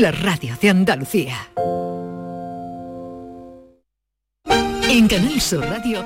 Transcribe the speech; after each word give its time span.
la 0.00 0.10
radio 0.10 0.54
de 0.60 0.68
Andalucía. 0.68 1.48
En 4.90 5.08
Canal 5.08 5.40
Sur 5.40 5.64
Radio, 5.64 6.04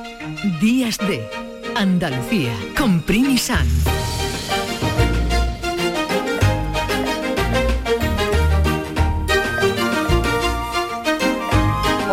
Días 0.61 0.97
de 0.99 1.29
Andalucía, 1.75 2.55
con 2.77 3.01
Primi 3.03 3.37
San. 3.37 3.67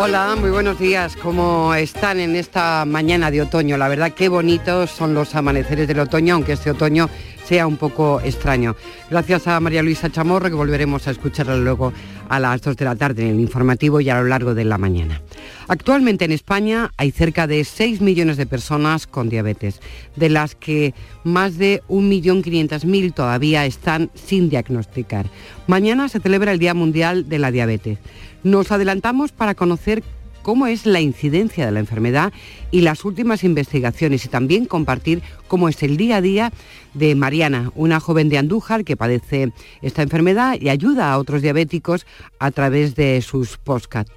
Hola, 0.00 0.36
muy 0.38 0.50
buenos 0.50 0.78
días. 0.78 1.16
¿Cómo 1.16 1.74
están 1.74 2.20
en 2.20 2.36
esta 2.36 2.84
mañana 2.84 3.32
de 3.32 3.42
otoño? 3.42 3.76
La 3.76 3.88
verdad, 3.88 4.12
qué 4.14 4.28
bonitos 4.28 4.90
son 4.90 5.12
los 5.12 5.34
amaneceres 5.34 5.88
del 5.88 5.98
otoño, 5.98 6.34
aunque 6.34 6.52
este 6.52 6.70
otoño 6.70 7.10
sea 7.44 7.66
un 7.66 7.76
poco 7.78 8.20
extraño. 8.20 8.76
Gracias 9.10 9.48
a 9.48 9.58
María 9.58 9.82
Luisa 9.82 10.08
Chamorro, 10.08 10.50
que 10.50 10.54
volveremos 10.54 11.08
a 11.08 11.10
escucharla 11.10 11.56
luego 11.56 11.92
a 12.28 12.38
las 12.38 12.62
2 12.62 12.76
de 12.76 12.84
la 12.84 12.94
tarde 12.94 13.22
en 13.22 13.34
el 13.34 13.40
informativo 13.40 14.00
y 14.00 14.08
a 14.08 14.20
lo 14.20 14.28
largo 14.28 14.54
de 14.54 14.64
la 14.64 14.78
mañana. 14.78 15.20
Actualmente 15.66 16.26
en 16.26 16.32
España 16.32 16.92
hay 16.96 17.10
cerca 17.10 17.48
de 17.48 17.64
6 17.64 18.00
millones 18.00 18.36
de 18.36 18.46
personas 18.46 19.06
con 19.08 19.28
diabetes, 19.28 19.80
de 20.14 20.28
las 20.28 20.54
que 20.54 20.94
más 21.24 21.58
de 21.58 21.82
1.500.000 21.88 23.14
todavía 23.14 23.66
están 23.66 24.10
sin 24.14 24.48
diagnosticar. 24.48 25.26
Mañana 25.66 26.08
se 26.08 26.20
celebra 26.20 26.52
el 26.52 26.58
Día 26.58 26.74
Mundial 26.74 27.28
de 27.28 27.38
la 27.38 27.50
Diabetes. 27.50 27.98
Nos 28.48 28.72
adelantamos 28.72 29.30
para 29.30 29.54
conocer 29.54 30.02
cómo 30.40 30.68
es 30.68 30.86
la 30.86 31.02
incidencia 31.02 31.66
de 31.66 31.72
la 31.72 31.80
enfermedad 31.80 32.32
y 32.70 32.80
las 32.80 33.04
últimas 33.04 33.44
investigaciones 33.44 34.24
y 34.24 34.28
también 34.28 34.64
compartir 34.64 35.20
cómo 35.48 35.68
es 35.68 35.82
el 35.82 35.98
día 35.98 36.16
a 36.16 36.20
día 36.22 36.52
de 36.94 37.14
Mariana, 37.14 37.70
una 37.74 38.00
joven 38.00 38.30
de 38.30 38.38
Andújar 38.38 38.84
que 38.84 38.96
padece 38.96 39.52
esta 39.82 40.00
enfermedad 40.00 40.56
y 40.58 40.70
ayuda 40.70 41.12
a 41.12 41.18
otros 41.18 41.42
diabéticos 41.42 42.06
a 42.38 42.50
través 42.50 42.94
de 42.94 43.20
sus 43.20 43.58
postcards. 43.58 44.10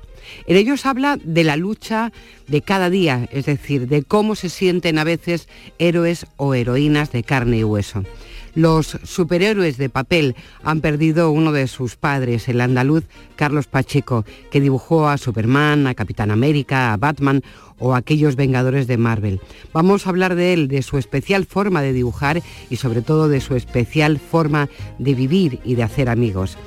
En 0.48 0.55
ellos 0.55 0.85
habla 0.85 1.18
de 1.21 1.43
la 1.43 1.57
lucha 1.57 2.13
de 2.48 2.62
cada 2.62 2.90
día, 2.90 3.27
es 3.34 3.48
decir, 3.48 3.90
de 3.90 4.04
cómo 4.04 4.35
se 4.35 4.48
sienten 4.48 4.98
a 4.98 5.04
veces 5.04 5.49
héroes 5.77 6.26
o 6.38 6.54
heroínas 6.54 7.12
de 7.12 7.23
carne 7.23 7.57
y 7.57 7.63
hueso. 7.66 8.05
Los 8.54 8.98
superhéroes 9.04 9.77
de 9.77 9.90
papel 9.90 10.35
han 10.63 10.82
perdido 10.82 11.32
uno 11.32 11.52
de 11.52 11.68
sus 11.68 11.96
padres, 11.96 12.49
el 12.49 12.60
andaluz 12.60 13.05
Carlos 13.35 13.68
Pacheco, 13.68 14.26
que 14.52 14.60
dibujó 14.60 15.07
a 15.07 15.18
Superman, 15.18 15.88
a 15.88 15.96
Capitán 15.96 16.32
América, 16.32 16.91
a 16.91 16.98
Batman 16.98 17.44
o 17.79 17.94
a 17.94 17.98
aquellos 17.98 18.35
Vengadores 18.35 18.88
de 18.88 18.98
Marvel. 18.98 19.41
Vamos 19.74 20.05
a 20.05 20.10
hablar 20.10 20.35
de 20.35 20.54
él, 20.54 20.68
de 20.68 20.82
su 20.82 20.98
especial 20.98 21.46
forma 21.46 21.82
de 21.82 21.94
dibujar 21.94 22.41
y 22.70 22.76
sobre 22.76 23.02
todo 23.02 23.29
de 23.29 23.41
su 23.41 23.55
especial 23.55 24.20
forma 24.20 24.70
de 24.99 25.16
vivir 25.16 25.60
y 25.63 25.76
de 25.76 25.84
hacer 25.84 26.10
amigos. 26.10 26.57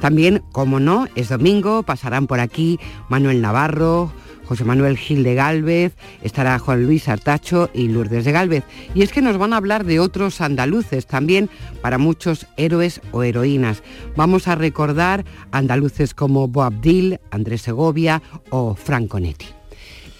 También, 0.00 0.42
como 0.52 0.80
no, 0.80 1.06
es 1.14 1.28
domingo, 1.28 1.82
pasarán 1.82 2.26
por 2.26 2.40
aquí 2.40 2.78
Manuel 3.08 3.40
Navarro, 3.40 4.12
José 4.46 4.64
Manuel 4.64 4.96
Gil 4.96 5.22
de 5.22 5.34
Galvez, 5.34 5.94
estará 6.22 6.58
Juan 6.58 6.84
Luis 6.84 7.08
Artacho 7.08 7.70
y 7.72 7.88
Lourdes 7.88 8.24
de 8.24 8.32
Galvez. 8.32 8.64
Y 8.94 9.02
es 9.02 9.12
que 9.12 9.22
nos 9.22 9.38
van 9.38 9.52
a 9.52 9.56
hablar 9.56 9.84
de 9.84 10.00
otros 10.00 10.40
andaluces, 10.40 11.06
también 11.06 11.48
para 11.80 11.98
muchos 11.98 12.46
héroes 12.56 13.00
o 13.12 13.22
heroínas. 13.22 13.82
Vamos 14.16 14.48
a 14.48 14.54
recordar 14.54 15.24
andaluces 15.50 16.14
como 16.14 16.48
Boabdil, 16.48 17.20
Andrés 17.30 17.62
Segovia 17.62 18.22
o 18.50 18.74
Franconetti. 18.74 19.46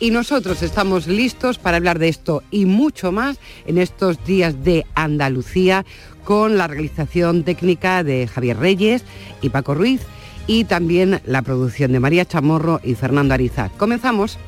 Y 0.01 0.11
nosotros 0.11 0.63
estamos 0.63 1.07
listos 1.07 1.59
para 1.59 1.77
hablar 1.77 1.99
de 1.99 2.09
esto 2.09 2.43
y 2.51 2.67
mucho 2.67 3.13
más 3.13 3.39
en 3.65 3.79
estos 3.79 4.23
días 4.25 4.65
de 4.65 4.85
Andalucía 4.95 5.87
con 6.25 6.59
la 6.59 6.67
realización 6.67 7.45
técnica 7.45 8.03
de 8.03 8.27
Javier 8.27 8.59
Reyes 8.59 9.05
y 9.41 9.51
Paco 9.51 9.75
Ruiz 9.75 10.01
y 10.47 10.65
también 10.65 11.21
la 11.25 11.43
producción 11.43 11.93
de 11.93 12.01
María 12.01 12.25
Chamorro 12.25 12.81
y 12.83 12.95
Fernando 12.95 13.35
Ariza. 13.35 13.71
Comenzamos. 13.77 14.39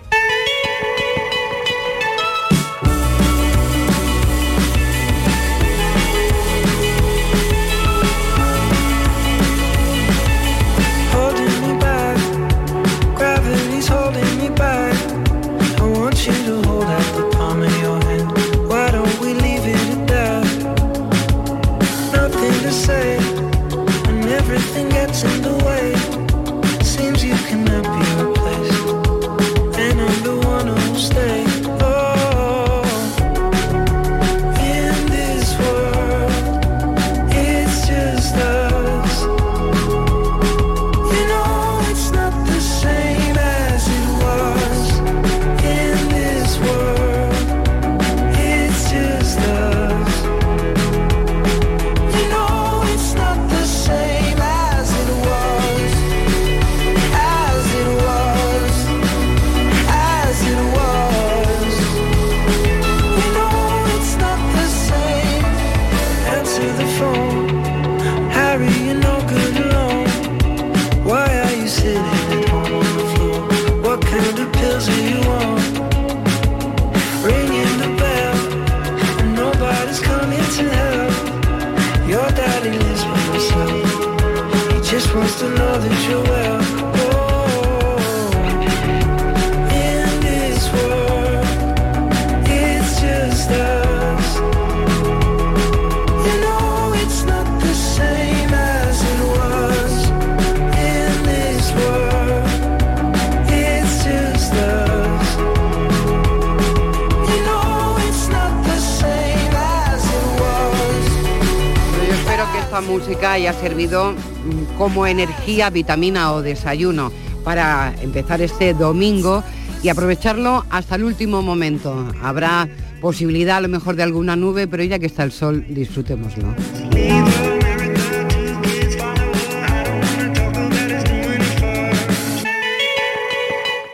Música 112.96 113.32
haya 113.32 113.52
servido 113.52 114.12
mm, 114.12 114.78
como 114.78 115.06
energía, 115.06 115.68
vitamina 115.68 116.32
o 116.32 116.40
desayuno 116.40 117.12
para 117.44 117.94
empezar 118.00 118.40
este 118.40 118.72
domingo 118.72 119.44
y 119.82 119.90
aprovecharlo 119.90 120.64
hasta 120.70 120.94
el 120.94 121.04
último 121.04 121.42
momento. 121.42 122.08
Habrá 122.22 122.66
posibilidad 123.02 123.58
a 123.58 123.60
lo 123.60 123.68
mejor 123.68 123.96
de 123.96 124.02
alguna 124.02 124.34
nube, 124.34 124.66
pero 124.66 124.82
ya 124.82 124.98
que 124.98 125.06
está 125.06 125.24
el 125.24 125.32
sol, 125.32 125.66
disfrutémoslo. 125.68 126.54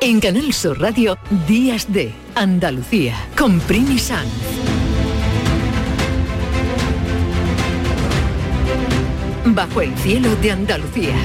En 0.00 0.20
Canal 0.20 0.52
Sur 0.52 0.80
Radio, 0.80 1.18
Días 1.48 1.92
de 1.92 2.12
Andalucía, 2.36 3.16
con 3.36 3.58
Primi 3.60 3.98
Bajo 9.44 9.80
el 9.80 9.92
cielo 9.98 10.34
de 10.36 10.52
Andalucía. 10.52 11.16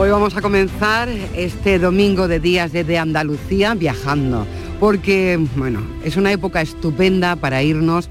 Hoy 0.00 0.10
vamos 0.10 0.36
a 0.36 0.42
comenzar 0.42 1.08
este 1.34 1.78
domingo 1.78 2.26
de 2.26 2.40
días 2.40 2.72
de, 2.72 2.98
Andalucía 2.98 3.74
viajando, 3.74 4.46
porque 4.80 5.38
bueno, 5.54 5.80
es 6.04 6.16
una 6.16 6.32
época 6.32 6.60
estupenda 6.60 7.36
para 7.36 7.62
irnos 7.62 8.10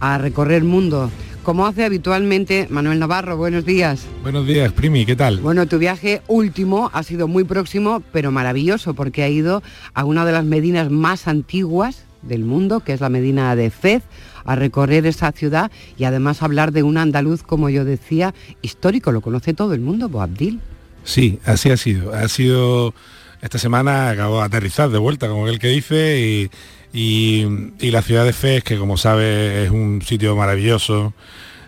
a 0.00 0.18
recorrer 0.18 0.64
mundo 0.64 1.10
como 1.46 1.64
hace 1.64 1.84
habitualmente 1.84 2.66
Manuel 2.70 2.98
Navarro. 2.98 3.36
Buenos 3.36 3.64
días. 3.64 4.04
Buenos 4.24 4.48
días, 4.48 4.72
Primi, 4.72 5.06
¿qué 5.06 5.14
tal? 5.14 5.38
Bueno, 5.38 5.68
tu 5.68 5.78
viaje 5.78 6.20
último 6.26 6.90
ha 6.92 7.04
sido 7.04 7.28
muy 7.28 7.44
próximo, 7.44 8.02
pero 8.12 8.32
maravilloso, 8.32 8.94
porque 8.94 9.22
ha 9.22 9.28
ido 9.28 9.62
a 9.94 10.04
una 10.04 10.24
de 10.24 10.32
las 10.32 10.44
medinas 10.44 10.90
más 10.90 11.28
antiguas 11.28 12.02
del 12.22 12.42
mundo, 12.42 12.80
que 12.80 12.94
es 12.94 13.00
la 13.00 13.10
Medina 13.10 13.54
de 13.54 13.70
Fez, 13.70 14.02
a 14.44 14.56
recorrer 14.56 15.06
esa 15.06 15.30
ciudad 15.30 15.70
y 15.96 16.02
además 16.02 16.42
hablar 16.42 16.72
de 16.72 16.82
un 16.82 16.98
andaluz, 16.98 17.44
como 17.44 17.70
yo 17.70 17.84
decía, 17.84 18.34
histórico, 18.60 19.12
lo 19.12 19.20
conoce 19.20 19.54
todo 19.54 19.72
el 19.72 19.80
mundo, 19.80 20.08
Boabdil. 20.08 20.58
Sí, 21.04 21.38
así 21.44 21.70
ha 21.70 21.76
sido. 21.76 22.12
Ha 22.12 22.26
sido 22.26 22.92
esta 23.40 23.58
semana 23.58 24.10
acabo 24.10 24.40
de 24.40 24.46
aterrizar 24.46 24.90
de 24.90 24.98
vuelta, 24.98 25.28
como 25.28 25.46
el 25.46 25.60
que 25.60 25.68
dice, 25.68 26.18
y, 26.20 26.50
la 26.92 28.02
ciudad 28.02 28.24
de 28.24 28.32
Fez, 28.32 28.64
que 28.64 28.78
como 28.78 28.96
sabe 28.96 29.64
es 29.64 29.70
un 29.70 30.02
sitio 30.02 30.36
maravilloso. 30.36 31.14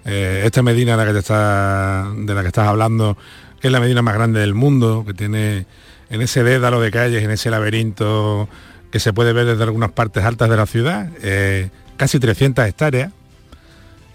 Eh, 0.05 0.43
esta 0.45 0.63
Medina 0.63 0.97
la 0.97 1.07
que 1.07 1.13
te 1.13 1.19
está, 1.19 2.11
de 2.17 2.35
la 2.35 2.43
que 2.43 2.49
estás 2.49 2.67
hablando, 2.67 3.19
que 3.61 3.69
es 3.69 3.73
la 3.73 3.81
Medina 3.81 4.03
más 4.03 4.15
grande 4.15 4.41
del 4.41 4.55
mundo, 4.55 5.05
que 5.07 5.15
tiene 5.15 5.67
en 6.11 6.23
ese 6.23 6.43
dédalo 6.43 6.81
de 6.81 6.91
calles, 6.91 7.23
en 7.23 7.31
ese 7.31 7.51
laberinto 7.51 8.49
que 8.91 9.01
se 9.01 9.13
puede 9.13 9.33
ver 9.33 9.47
desde 9.47 9.63
algunas 9.65 9.93
partes 9.93 10.25
altas 10.25 10.49
de 10.49 10.57
la 10.57 10.67
ciudad, 10.67 11.11
eh, 11.23 11.69
casi 11.97 12.19
300 12.19 12.67
hectáreas. 12.67 13.13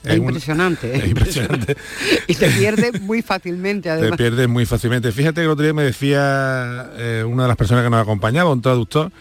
Es, 0.03 0.17
impresionante. 0.17 0.95
Es 0.97 1.07
impresionante. 1.07 1.77
y 2.27 2.35
te 2.35 2.49
pierdes 2.49 2.99
muy 3.01 3.21
fácilmente, 3.21 3.89
además. 3.89 4.11
Te 4.11 4.17
pierdes 4.17 4.49
muy 4.49 4.65
fácilmente. 4.65 5.11
Fíjate 5.11 5.35
que 5.35 5.45
el 5.45 5.51
otro 5.51 5.63
día 5.63 5.73
me 5.73 5.83
decía 5.83 6.89
eh, 6.97 7.23
una 7.25 7.43
de 7.43 7.47
las 7.47 7.57
personas 7.57 7.83
que 7.85 7.89
nos 7.89 8.01
acompañaba, 8.01 8.51
un 8.51 8.61
traductor, 8.61 9.11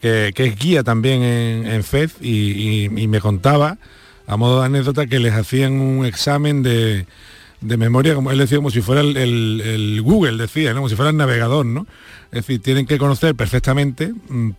que, 0.00 0.32
es 0.36 0.58
guía 0.58 0.82
también 0.82 1.22
en, 1.22 1.82
FED, 1.84 2.10
y, 2.20 2.88
me 2.90 3.20
contaba, 3.20 3.78
a 4.26 4.36
modo 4.36 4.60
de 4.60 4.66
anécdota, 4.66 5.06
que 5.06 5.18
les 5.18 5.34
hacían 5.34 5.80
un 5.80 6.06
examen 6.06 6.62
de, 6.62 7.06
memoria, 7.60 8.14
como 8.14 8.30
él 8.30 8.38
decía, 8.38 8.58
como 8.58 8.70
si 8.70 8.80
fuera 8.80 9.00
el, 9.00 10.00
Google, 10.02 10.36
decía, 10.36 10.74
como 10.74 10.88
si 10.88 10.96
fuera 10.96 11.10
el 11.10 11.16
navegador, 11.16 11.66
¿no? 11.66 11.86
Es 12.30 12.46
decir, 12.46 12.60
tienen 12.60 12.86
que 12.86 12.98
conocer 12.98 13.34
perfectamente 13.34 14.12
mm, 14.28 14.50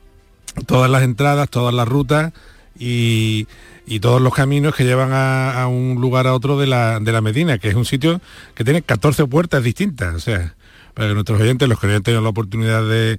todas 0.65 0.89
las 0.89 1.03
entradas, 1.03 1.49
todas 1.49 1.73
las 1.73 1.87
rutas 1.87 2.33
y 2.79 3.47
y 3.89 3.99
todos 3.99 4.21
los 4.21 4.35
caminos 4.35 4.75
que 4.75 4.85
llevan 4.85 5.09
a, 5.11 5.67
un 5.67 5.99
lugar 5.99 6.27
a 6.27 6.35
otro 6.35 6.59
de 6.59 6.67
la, 6.67 6.99
de 6.99 7.11
la, 7.11 7.21
Medina, 7.21 7.57
que 7.57 7.69
es 7.69 7.75
un 7.75 7.85
sitio 7.85 8.21
que 8.53 8.63
tiene 8.63 8.83
14 8.83 9.25
puertas 9.25 9.63
distintas. 9.63 10.13
O 10.13 10.19
sea, 10.19 10.53
para 10.99 11.11
que 11.11 11.13
nuestros 11.13 11.39
oyentes, 11.39 11.69
los 11.69 11.79
que 11.79 11.87
no 11.87 11.91
hayan 11.91 12.03
tenido 12.03 12.21
la 12.21 12.27
oportunidad 12.27 12.83
de, 12.83 13.17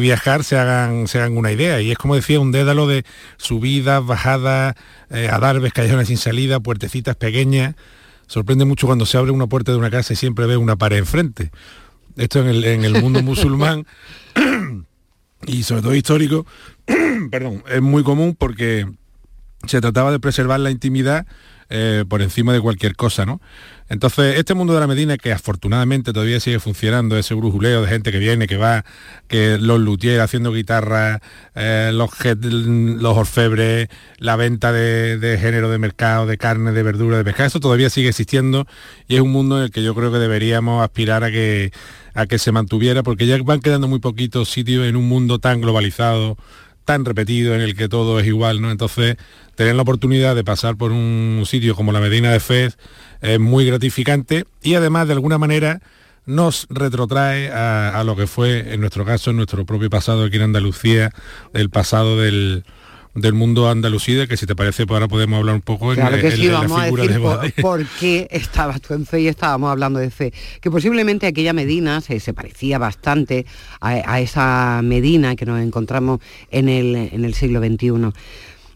viajar, 0.00 0.42
se 0.42 0.58
hagan, 0.58 1.06
se 1.06 1.20
hagan 1.20 1.36
una 1.36 1.52
idea. 1.52 1.80
Y 1.80 1.92
es 1.92 1.96
como 1.96 2.16
decía, 2.16 2.40
un 2.40 2.50
dédalo 2.50 2.88
de 2.88 3.04
subidas, 3.36 4.04
bajadas, 4.04 4.74
eh, 5.08 5.28
adarbes, 5.30 5.72
callejones 5.72 6.08
sin 6.08 6.16
salida, 6.16 6.58
puertecitas 6.58 7.14
pequeñas. 7.14 7.76
Sorprende 8.26 8.64
mucho 8.64 8.88
cuando 8.88 9.06
se 9.06 9.18
abre 9.18 9.30
una 9.30 9.46
puerta 9.46 9.70
de 9.70 9.78
una 9.78 9.88
casa 9.88 10.14
y 10.14 10.16
siempre 10.16 10.46
ve 10.46 10.56
una 10.56 10.74
pared 10.74 10.96
enfrente. 10.96 11.52
Esto 12.16 12.40
en 12.40 12.48
el, 12.48 12.64
en 12.64 12.84
el 12.84 13.00
mundo 13.00 13.22
musulmán 13.22 13.86
y 15.46 15.62
sobre 15.62 15.82
todo 15.82 15.94
histórico, 15.94 16.44
perdón, 17.30 17.62
es 17.70 17.82
muy 17.82 18.02
común 18.02 18.34
porque 18.36 18.90
se 19.64 19.80
trataba 19.80 20.10
de 20.10 20.18
preservar 20.18 20.58
la 20.58 20.72
intimidad 20.72 21.24
eh, 21.74 22.04
por 22.06 22.20
encima 22.20 22.52
de 22.52 22.60
cualquier 22.60 22.94
cosa, 22.96 23.24
¿no? 23.24 23.40
Entonces, 23.88 24.38
este 24.38 24.52
mundo 24.52 24.74
de 24.74 24.80
la 24.80 24.86
Medina, 24.86 25.16
que 25.16 25.32
afortunadamente 25.32 26.12
todavía 26.12 26.38
sigue 26.38 26.60
funcionando, 26.60 27.16
ese 27.16 27.32
brujuleo 27.32 27.80
de 27.80 27.88
gente 27.88 28.12
que 28.12 28.18
viene, 28.18 28.46
que 28.46 28.58
va, 28.58 28.84
que 29.26 29.56
los 29.56 29.80
luthiers 29.80 30.20
haciendo 30.20 30.52
guitarra, 30.52 31.22
eh, 31.54 31.90
los, 31.94 32.10
los 32.42 33.16
orfebres, 33.16 33.88
la 34.18 34.36
venta 34.36 34.70
de, 34.70 35.38
género 35.40 35.70
de 35.70 35.78
mercado, 35.78 36.26
de 36.26 36.36
carne, 36.36 36.72
de 36.72 36.82
verdura, 36.82 37.16
de 37.16 37.24
pescado, 37.24 37.46
eso 37.46 37.60
todavía 37.60 37.88
sigue 37.88 38.10
existiendo 38.10 38.66
y 39.08 39.14
es 39.14 39.22
un 39.22 39.32
mundo 39.32 39.56
en 39.56 39.64
el 39.64 39.70
que 39.70 39.82
yo 39.82 39.94
creo 39.94 40.12
que 40.12 40.18
deberíamos 40.18 40.84
aspirar 40.84 41.24
a 41.24 41.30
que, 41.30 41.72
a 42.12 42.26
que 42.26 42.38
se 42.38 42.52
mantuviera, 42.52 43.02
porque 43.02 43.26
ya 43.26 43.42
van 43.42 43.60
quedando 43.60 43.88
muy 43.88 43.98
poquitos 43.98 44.50
sitios 44.50 44.84
en 44.84 44.96
un 44.96 45.08
mundo 45.08 45.38
tan 45.38 45.62
globalizado, 45.62 46.36
tan 46.84 47.04
repetido 47.04 47.54
en 47.54 47.60
el 47.60 47.76
que 47.76 47.88
todo 47.88 48.20
es 48.20 48.26
igual, 48.26 48.60
¿no? 48.60 48.70
Entonces, 48.70 49.16
tener 49.54 49.74
la 49.74 49.82
oportunidad 49.82 50.34
de 50.34 50.44
pasar 50.44 50.76
por 50.76 50.92
un 50.92 51.42
sitio 51.46 51.74
como 51.74 51.92
la 51.92 52.00
Medina 52.00 52.32
de 52.32 52.40
Fez 52.40 52.78
es 53.20 53.38
muy 53.38 53.66
gratificante 53.66 54.46
y 54.62 54.74
además 54.74 55.06
de 55.06 55.14
alguna 55.14 55.38
manera 55.38 55.80
nos 56.24 56.66
retrotrae 56.70 57.50
a, 57.50 58.02
lo 58.04 58.14
que 58.16 58.26
fue, 58.26 58.74
en 58.74 58.80
nuestro 58.80 59.04
caso, 59.04 59.30
en 59.30 59.36
nuestro 59.36 59.66
propio 59.66 59.90
pasado 59.90 60.24
aquí 60.24 60.36
en 60.36 60.42
Andalucía, 60.42 61.10
el 61.52 61.68
pasado 61.68 62.20
del, 62.20 62.64
del 63.14 63.34
mundo 63.34 63.68
andalucida, 63.68 64.26
que 64.26 64.36
si 64.36 64.46
te 64.46 64.56
parece, 64.56 64.86
pues 64.86 64.96
ahora 64.96 65.08
podemos 65.08 65.38
hablar 65.38 65.54
un 65.54 65.60
poco 65.60 65.92
claro 65.92 66.18
que 66.18 66.30
sí, 66.30 66.48
vamos 66.48 66.80
a 66.80 66.84
decir 66.84 67.20
por, 67.60 67.86
qué 68.00 68.26
estabas 68.30 68.80
tú 68.80 68.94
en 68.94 69.04
fe 69.04 69.20
y 69.20 69.28
estábamos 69.28 69.70
hablando 69.70 69.98
de 69.98 70.10
fe. 70.10 70.32
Que 70.60 70.70
posiblemente 70.70 71.26
aquella 71.26 71.52
Medina 71.52 72.00
se, 72.00 72.20
se 72.20 72.32
parecía 72.32 72.78
bastante 72.78 73.44
a, 73.80 74.20
esa 74.20 74.80
Medina 74.82 75.36
que 75.36 75.44
nos 75.44 75.60
encontramos 75.60 76.20
en 76.50 76.68
el, 76.68 76.96
en 76.96 77.24
el 77.24 77.34
siglo 77.34 77.60
XXI. 77.60 78.12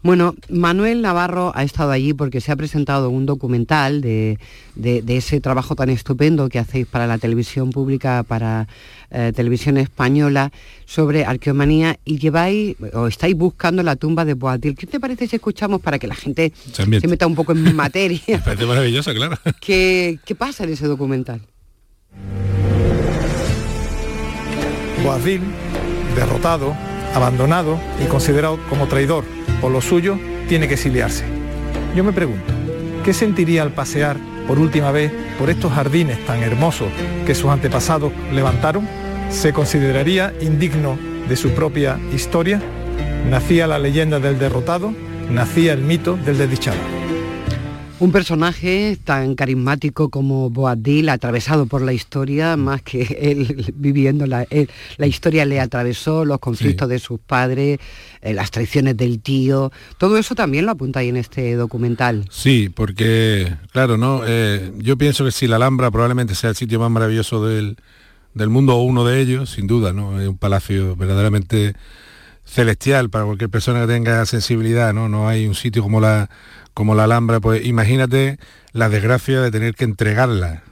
Bueno, 0.06 0.36
Manuel 0.48 1.02
Navarro 1.02 1.50
ha 1.56 1.64
estado 1.64 1.90
allí 1.90 2.14
porque 2.14 2.40
se 2.40 2.52
ha 2.52 2.56
presentado 2.56 3.10
un 3.10 3.26
documental 3.26 4.00
de, 4.00 4.38
ese 5.08 5.40
trabajo 5.40 5.74
tan 5.74 5.90
estupendo 5.90 6.48
que 6.48 6.60
hacéis 6.60 6.86
para 6.86 7.08
la 7.08 7.18
televisión 7.18 7.70
pública, 7.70 8.22
para 8.22 8.68
eh, 9.10 9.32
televisión 9.34 9.78
española, 9.78 10.52
sobre 10.84 11.24
arqueomanía 11.24 11.98
y 12.04 12.18
lleváis 12.18 12.76
o 12.92 13.08
estáis 13.08 13.34
buscando 13.34 13.82
la 13.82 13.96
tumba 13.96 14.24
de 14.24 14.34
Boatil. 14.34 14.76
¿Qué 14.76 14.86
te 14.86 15.00
parece 15.00 15.26
si 15.26 15.34
escuchamos 15.34 15.80
para 15.80 15.98
que 15.98 16.06
la 16.06 16.14
gente 16.14 16.52
se, 16.72 16.86
meta 16.86 17.26
un 17.26 17.34
poco 17.34 17.50
en 17.50 17.74
materia? 17.74 18.20
Me 18.28 18.38
parece 18.38 18.64
maravilloso, 18.64 19.12
claro. 19.12 19.36
¿Qué, 19.60 20.20
¿Qué 20.24 20.36
pasa 20.36 20.62
en 20.62 20.70
ese 20.70 20.86
documental? 20.86 21.40
Boadil, 25.02 25.40
derrotado, 26.14 26.76
abandonado 27.12 27.80
y 28.00 28.06
considerado 28.06 28.60
como 28.68 28.86
traidor 28.86 29.24
por 29.60 29.72
lo 29.72 29.80
suyo, 29.80 30.18
tiene 30.48 30.68
que 30.68 30.74
exiliarse. 30.74 31.24
Yo 31.94 32.04
me 32.04 32.12
pregunto, 32.12 32.52
¿qué 33.04 33.12
sentiría 33.12 33.62
al 33.62 33.72
pasear 33.72 34.16
por 34.46 34.58
última 34.58 34.90
vez 34.92 35.12
por 35.38 35.50
estos 35.50 35.72
jardines 35.72 36.24
tan 36.26 36.42
hermosos 36.42 36.88
que 37.26 37.34
sus 37.34 37.50
antepasados 37.50 38.12
levantaron? 38.32 38.88
¿Se 39.30 39.52
consideraría 39.52 40.32
indigno 40.40 40.98
de 41.28 41.36
su 41.36 41.50
propia 41.50 41.98
historia? 42.14 42.60
¿Nacía 43.28 43.66
la 43.66 43.78
leyenda 43.78 44.20
del 44.20 44.38
derrotado? 44.38 44.92
¿Nacía 45.30 45.72
el 45.72 45.80
mito 45.80 46.16
del 46.16 46.38
desdichado? 46.38 46.78
Un 47.98 48.12
personaje 48.12 48.98
tan 49.02 49.34
carismático 49.34 50.10
como 50.10 50.50
Boabdil, 50.50 51.08
atravesado 51.08 51.64
por 51.64 51.80
la 51.80 51.94
historia, 51.94 52.54
más 52.58 52.82
que 52.82 53.02
él 53.18 53.72
viviendo 53.74 54.26
la, 54.26 54.46
la 54.98 55.06
historia 55.06 55.46
le 55.46 55.60
atravesó, 55.60 56.26
los 56.26 56.38
conflictos 56.38 56.90
de 56.90 56.98
sus 56.98 57.18
padres, 57.18 57.78
eh, 58.20 58.34
las 58.34 58.50
traiciones 58.50 58.98
del 58.98 59.20
tío, 59.20 59.72
todo 59.96 60.18
eso 60.18 60.34
también 60.34 60.66
lo 60.66 60.72
apunta 60.72 61.00
ahí 61.00 61.08
en 61.08 61.16
este 61.16 61.54
documental. 61.54 62.26
Sí, 62.30 62.68
porque, 62.68 63.54
claro, 63.72 63.96
¿no? 63.96 64.20
Eh, 64.26 64.72
yo 64.76 64.98
pienso 64.98 65.24
que 65.24 65.32
si 65.32 65.46
la 65.46 65.56
Alhambra 65.56 65.90
probablemente 65.90 66.34
sea 66.34 66.50
el 66.50 66.56
sitio 66.56 66.78
más 66.78 66.90
maravilloso 66.90 67.46
del, 67.46 67.78
del 68.34 68.50
mundo 68.50 68.76
o 68.76 68.82
uno 68.82 69.06
de 69.06 69.22
ellos, 69.22 69.48
sin 69.48 69.66
duda, 69.66 69.94
¿no? 69.94 70.20
Es 70.20 70.28
un 70.28 70.36
palacio 70.36 70.96
verdaderamente 70.96 71.74
celestial 72.44 73.08
para 73.08 73.24
cualquier 73.24 73.48
persona 73.48 73.80
que 73.80 73.86
tenga 73.86 74.26
sensibilidad, 74.26 74.92
¿no? 74.92 75.08
No 75.08 75.28
hay 75.28 75.46
un 75.46 75.54
sitio 75.54 75.82
como 75.82 75.98
la 75.98 76.28
como 76.76 76.94
la 76.94 77.04
Alhambra, 77.04 77.40
pues 77.40 77.64
imagínate 77.64 78.38
la 78.72 78.90
desgracia 78.90 79.40
de 79.40 79.50
tener 79.50 79.74
que 79.74 79.84
entregarla 79.84 80.62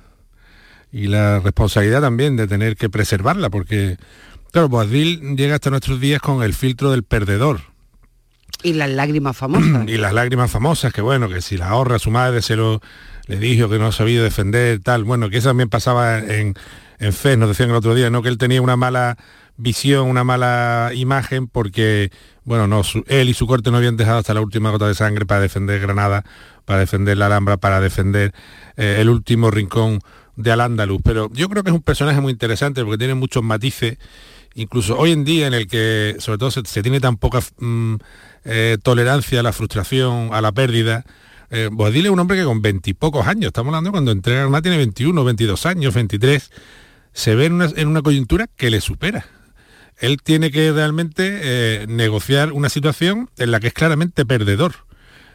y 0.92 1.06
la 1.06 1.40
responsabilidad 1.40 2.02
también 2.02 2.36
de 2.36 2.46
tener 2.46 2.76
que 2.76 2.90
preservarla, 2.90 3.48
porque, 3.48 3.96
claro, 4.52 4.68
Boabdil 4.68 5.34
llega 5.34 5.54
hasta 5.54 5.70
nuestros 5.70 6.00
días 6.00 6.20
con 6.20 6.42
el 6.42 6.52
filtro 6.52 6.90
del 6.90 7.04
perdedor. 7.04 7.62
Y 8.62 8.74
las 8.74 8.90
lágrimas 8.90 9.34
famosas. 9.34 9.84
y 9.88 9.96
las 9.96 10.12
lágrimas 10.12 10.50
famosas, 10.50 10.92
que 10.92 11.00
bueno, 11.00 11.26
que 11.30 11.40
si 11.40 11.56
la 11.56 11.70
ahorra 11.70 11.98
su 11.98 12.10
madre 12.10 12.42
se 12.42 12.56
lo 12.56 12.82
le 13.26 13.38
dijo 13.38 13.70
que 13.70 13.78
no 13.78 13.90
sabía 13.90 14.22
defender, 14.22 14.80
tal, 14.80 15.04
bueno, 15.04 15.30
que 15.30 15.38
eso 15.38 15.48
también 15.48 15.70
pasaba 15.70 16.18
en, 16.18 16.52
en 16.98 17.12
Fez, 17.14 17.38
nos 17.38 17.48
decían 17.48 17.70
el 17.70 17.76
otro 17.76 17.94
día, 17.94 18.10
¿no? 18.10 18.20
Que 18.20 18.28
él 18.28 18.36
tenía 18.36 18.60
una 18.60 18.76
mala 18.76 19.16
visión, 19.56 20.08
una 20.08 20.24
mala 20.24 20.90
imagen, 20.94 21.46
porque 21.46 22.10
bueno, 22.44 22.66
no, 22.66 22.82
él 23.06 23.28
y 23.28 23.34
su 23.34 23.46
corte 23.46 23.70
no 23.70 23.78
habían 23.78 23.96
dejado 23.96 24.18
hasta 24.18 24.34
la 24.34 24.42
última 24.42 24.70
gota 24.70 24.86
de 24.86 24.94
sangre 24.94 25.24
para 25.24 25.40
defender 25.40 25.80
Granada, 25.80 26.24
para 26.64 26.80
defender 26.80 27.16
la 27.16 27.26
Alhambra, 27.26 27.56
para 27.56 27.80
defender 27.80 28.32
eh, 28.76 28.98
el 29.00 29.08
último 29.08 29.50
rincón 29.50 30.00
de 30.36 30.52
Al-Ándalus. 30.52 31.00
Pero 31.02 31.30
yo 31.32 31.48
creo 31.48 31.62
que 31.62 31.70
es 31.70 31.74
un 31.74 31.82
personaje 31.82 32.20
muy 32.20 32.32
interesante 32.32 32.84
porque 32.84 32.98
tiene 32.98 33.14
muchos 33.14 33.42
matices, 33.42 33.96
incluso 34.54 34.98
hoy 34.98 35.12
en 35.12 35.24
día 35.24 35.46
en 35.46 35.54
el 35.54 35.66
que 35.66 36.16
sobre 36.18 36.38
todo 36.38 36.50
se, 36.50 36.82
tiene 36.82 37.00
tan 37.00 37.16
poca 37.16 37.40
mm, 37.58 37.94
eh, 38.44 38.76
tolerancia 38.82 39.40
a 39.40 39.42
la 39.42 39.52
frustración, 39.52 40.30
a 40.32 40.42
la 40.42 40.52
pérdida. 40.52 41.04
Eh, 41.50 41.70
Boadil 41.72 42.06
es 42.06 42.12
un 42.12 42.18
hombre 42.18 42.36
que 42.36 42.44
con 42.44 42.60
veintipocos 42.60 43.26
años, 43.26 43.48
estamos 43.48 43.70
hablando 43.70 43.90
cuando 43.90 44.10
entrega 44.10 44.40
Granada 44.40 44.62
tiene 44.62 44.76
21, 44.78 45.24
22 45.24 45.66
años, 45.66 45.94
23, 45.94 46.50
se 47.12 47.34
ve 47.36 47.46
en 47.46 47.88
una 47.88 48.02
coyuntura 48.02 48.48
que 48.56 48.70
le 48.70 48.80
supera 48.80 49.24
él 49.98 50.20
tiene 50.22 50.50
que 50.50 50.72
realmente 50.72 51.40
eh, 51.42 51.86
negociar 51.88 52.52
una 52.52 52.68
situación 52.68 53.30
en 53.38 53.50
la 53.50 53.60
que 53.60 53.68
es 53.68 53.74
claramente 53.74 54.26
perdedor. 54.26 54.74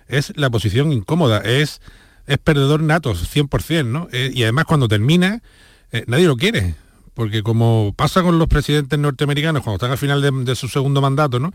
Es 0.07 0.33
la 0.35 0.49
posición 0.49 0.91
incómoda, 0.91 1.39
es, 1.39 1.81
es 2.27 2.37
perdedor 2.39 2.81
nato, 2.81 3.13
100%, 3.13 3.85
¿no? 3.85 4.07
Eh, 4.11 4.31
y 4.33 4.43
además 4.43 4.65
cuando 4.65 4.87
termina, 4.87 5.41
eh, 5.91 6.03
nadie 6.07 6.25
lo 6.25 6.35
quiere, 6.35 6.75
porque 7.13 7.43
como 7.43 7.93
pasa 7.95 8.21
con 8.23 8.39
los 8.39 8.47
presidentes 8.47 8.97
norteamericanos 8.97 9.63
cuando 9.63 9.75
están 9.75 9.91
al 9.91 9.97
final 9.97 10.21
de, 10.21 10.31
de 10.31 10.55
su 10.55 10.67
segundo 10.67 11.01
mandato, 11.01 11.39
¿no? 11.39 11.53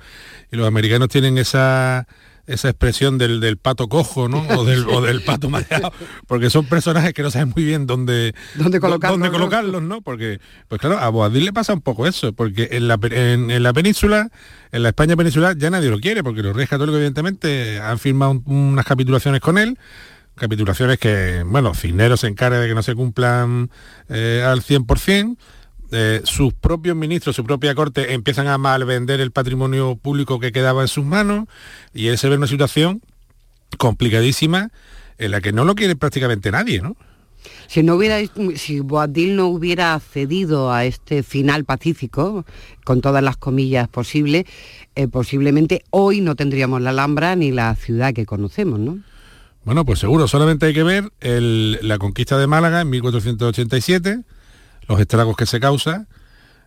Y 0.52 0.56
los 0.56 0.66
americanos 0.66 1.08
tienen 1.08 1.36
esa 1.38 2.06
esa 2.46 2.68
expresión 2.68 3.18
del, 3.18 3.56
pato 3.56 3.88
cojo, 3.88 4.28
¿no? 4.28 4.46
O 4.56 4.64
del, 4.64 5.22
pato 5.22 5.48
mareado, 5.50 5.92
porque 6.26 6.50
son 6.50 6.66
personajes 6.66 7.14
que 7.14 7.22
no 7.22 7.30
saben 7.30 7.52
muy 7.54 7.64
bien 7.64 7.86
dónde, 7.86 8.34
¿Dónde 8.54 8.80
colocarlos, 8.80 9.18
dónde 9.18 9.36
colocarlos 9.36 9.82
¿no? 9.82 10.00
Porque, 10.02 10.40
pues 10.68 10.80
claro, 10.80 10.98
a 10.98 11.08
Boadil 11.08 11.44
le 11.46 11.52
pasa 11.52 11.72
un 11.72 11.80
poco 11.80 12.06
eso, 12.06 12.32
porque 12.32 12.68
en 12.72 12.88
la, 12.88 12.98
en, 13.02 13.62
la 13.62 13.72
península, 13.72 14.30
en 14.72 14.82
la 14.82 14.90
España 14.90 15.16
peninsular, 15.16 15.56
ya 15.56 15.70
nadie 15.70 15.90
lo 15.90 15.98
quiere, 16.00 16.22
porque 16.22 16.42
los 16.42 16.54
reyes 16.54 16.70
católicos, 16.70 16.96
evidentemente, 16.96 17.80
han 17.80 17.98
firmado 17.98 18.42
unas 18.46 18.84
capitulaciones 18.84 19.40
con 19.40 19.58
él, 19.58 19.78
capitulaciones 20.34 20.98
que, 20.98 21.44
bueno, 21.46 21.74
Cisneros 21.74 22.20
se 22.20 22.26
encarga 22.26 22.58
de 22.60 22.68
que 22.68 22.74
no 22.74 22.82
se 22.82 22.94
cumplan 22.94 23.70
eh, 24.08 24.44
al 24.46 24.62
100%, 24.62 25.36
eh, 25.94 26.20
sus 26.24 26.52
propios 26.52 26.96
ministros, 26.96 27.36
su 27.36 27.44
propia 27.44 27.74
corte, 27.74 28.14
empiezan 28.14 28.48
a 28.48 28.58
malvender 28.58 29.20
el 29.20 29.30
patrimonio 29.30 29.96
público 29.96 30.40
que 30.40 30.52
quedaba 30.52 30.82
en 30.82 30.88
sus 30.88 31.04
manos 31.04 31.46
y 31.92 32.08
él 32.08 32.18
se 32.18 32.28
ve 32.28 32.34
en 32.34 32.40
una 32.40 32.46
situación 32.46 33.02
complicadísima 33.78 34.70
en 35.18 35.30
la 35.30 35.40
que 35.40 35.52
no 35.52 35.64
lo 35.64 35.74
quiere 35.74 35.96
prácticamente 35.96 36.50
nadie, 36.50 36.80
¿no? 36.80 36.96
Si 37.66 37.82
no 37.82 37.94
hubiera, 37.96 38.18
si 38.56 38.80
Boadil 38.80 39.36
no 39.36 39.48
hubiera 39.48 39.94
accedido 39.94 40.72
a 40.72 40.84
este 40.84 41.22
final 41.22 41.64
pacífico, 41.64 42.44
con 42.84 43.00
todas 43.00 43.22
las 43.22 43.36
comillas 43.36 43.88
posibles, 43.88 44.44
eh, 44.94 45.08
posiblemente 45.08 45.84
hoy 45.90 46.20
no 46.20 46.36
tendríamos 46.36 46.80
la 46.80 46.90
Alhambra 46.90 47.36
ni 47.36 47.52
la 47.52 47.74
ciudad 47.76 48.14
que 48.14 48.26
conocemos, 48.26 48.80
¿no? 48.80 48.98
Bueno, 49.64 49.84
pues 49.86 49.98
seguro, 49.98 50.28
solamente 50.28 50.66
hay 50.66 50.74
que 50.74 50.82
ver 50.82 51.10
la 51.20 51.98
conquista 51.98 52.36
de 52.36 52.46
Málaga 52.46 52.82
en 52.82 52.90
1487, 52.90 54.20
los 54.88 55.00
estragos 55.00 55.36
que 55.36 55.46
se 55.46 55.60
causa 55.60 56.06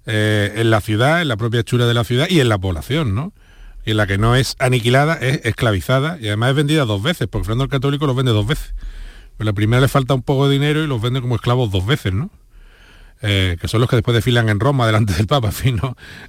eh, 0.06 0.54
en 0.56 0.70
la 0.70 0.82
ciudad, 0.82 1.22
en 1.22 1.28
la 1.28 1.38
propia 1.38 1.62
hechura 1.62 1.86
de 1.86 1.94
la 1.94 2.04
ciudad 2.04 2.28
y 2.30 2.40
en 2.40 2.50
la 2.50 2.58
población, 2.58 3.14
¿no? 3.14 3.34
Y 3.86 3.92
en 3.92 3.98
la 3.98 4.08
que 4.08 4.18
no 4.18 4.36
es 4.36 4.56
aniquilada, 4.60 5.16
es 5.16 5.42
esclavizada 5.46 6.18
y 6.20 6.28
además 6.28 6.52
es 6.52 6.56
vendida 6.56 6.86
dos 6.86 7.02
veces, 7.02 7.28
porque 7.28 7.46
Fernando 7.46 7.66
el 7.66 7.70
Católico 7.70 8.06
los 8.08 8.16
vende 8.16 8.32
dos 8.32 8.48
veces. 8.48 8.74
Pues 9.38 9.46
la 9.46 9.54
primera 9.54 9.82
le 9.82 9.88
falta 9.88 10.14
un 10.14 10.24
poco 10.24 10.48
de 10.48 10.54
dinero 10.54 10.84
y 10.84 10.88
los 10.88 11.02
vende 11.02 11.22
como 11.22 11.36
esclavos 11.36 11.72
dos 11.72 11.86
veces, 11.86 12.14
¿no? 12.14 12.30
Eh, 13.22 13.58
que 13.60 13.68
son 13.68 13.82
los 13.82 13.90
que 13.90 13.96
después 13.96 14.14
desfilan 14.14 14.48
en 14.50 14.60
Roma 14.60 14.86
delante 14.86 15.14
del 15.14 15.28
Papa, 15.28 15.48
en 15.50 15.54
fin. 15.54 15.80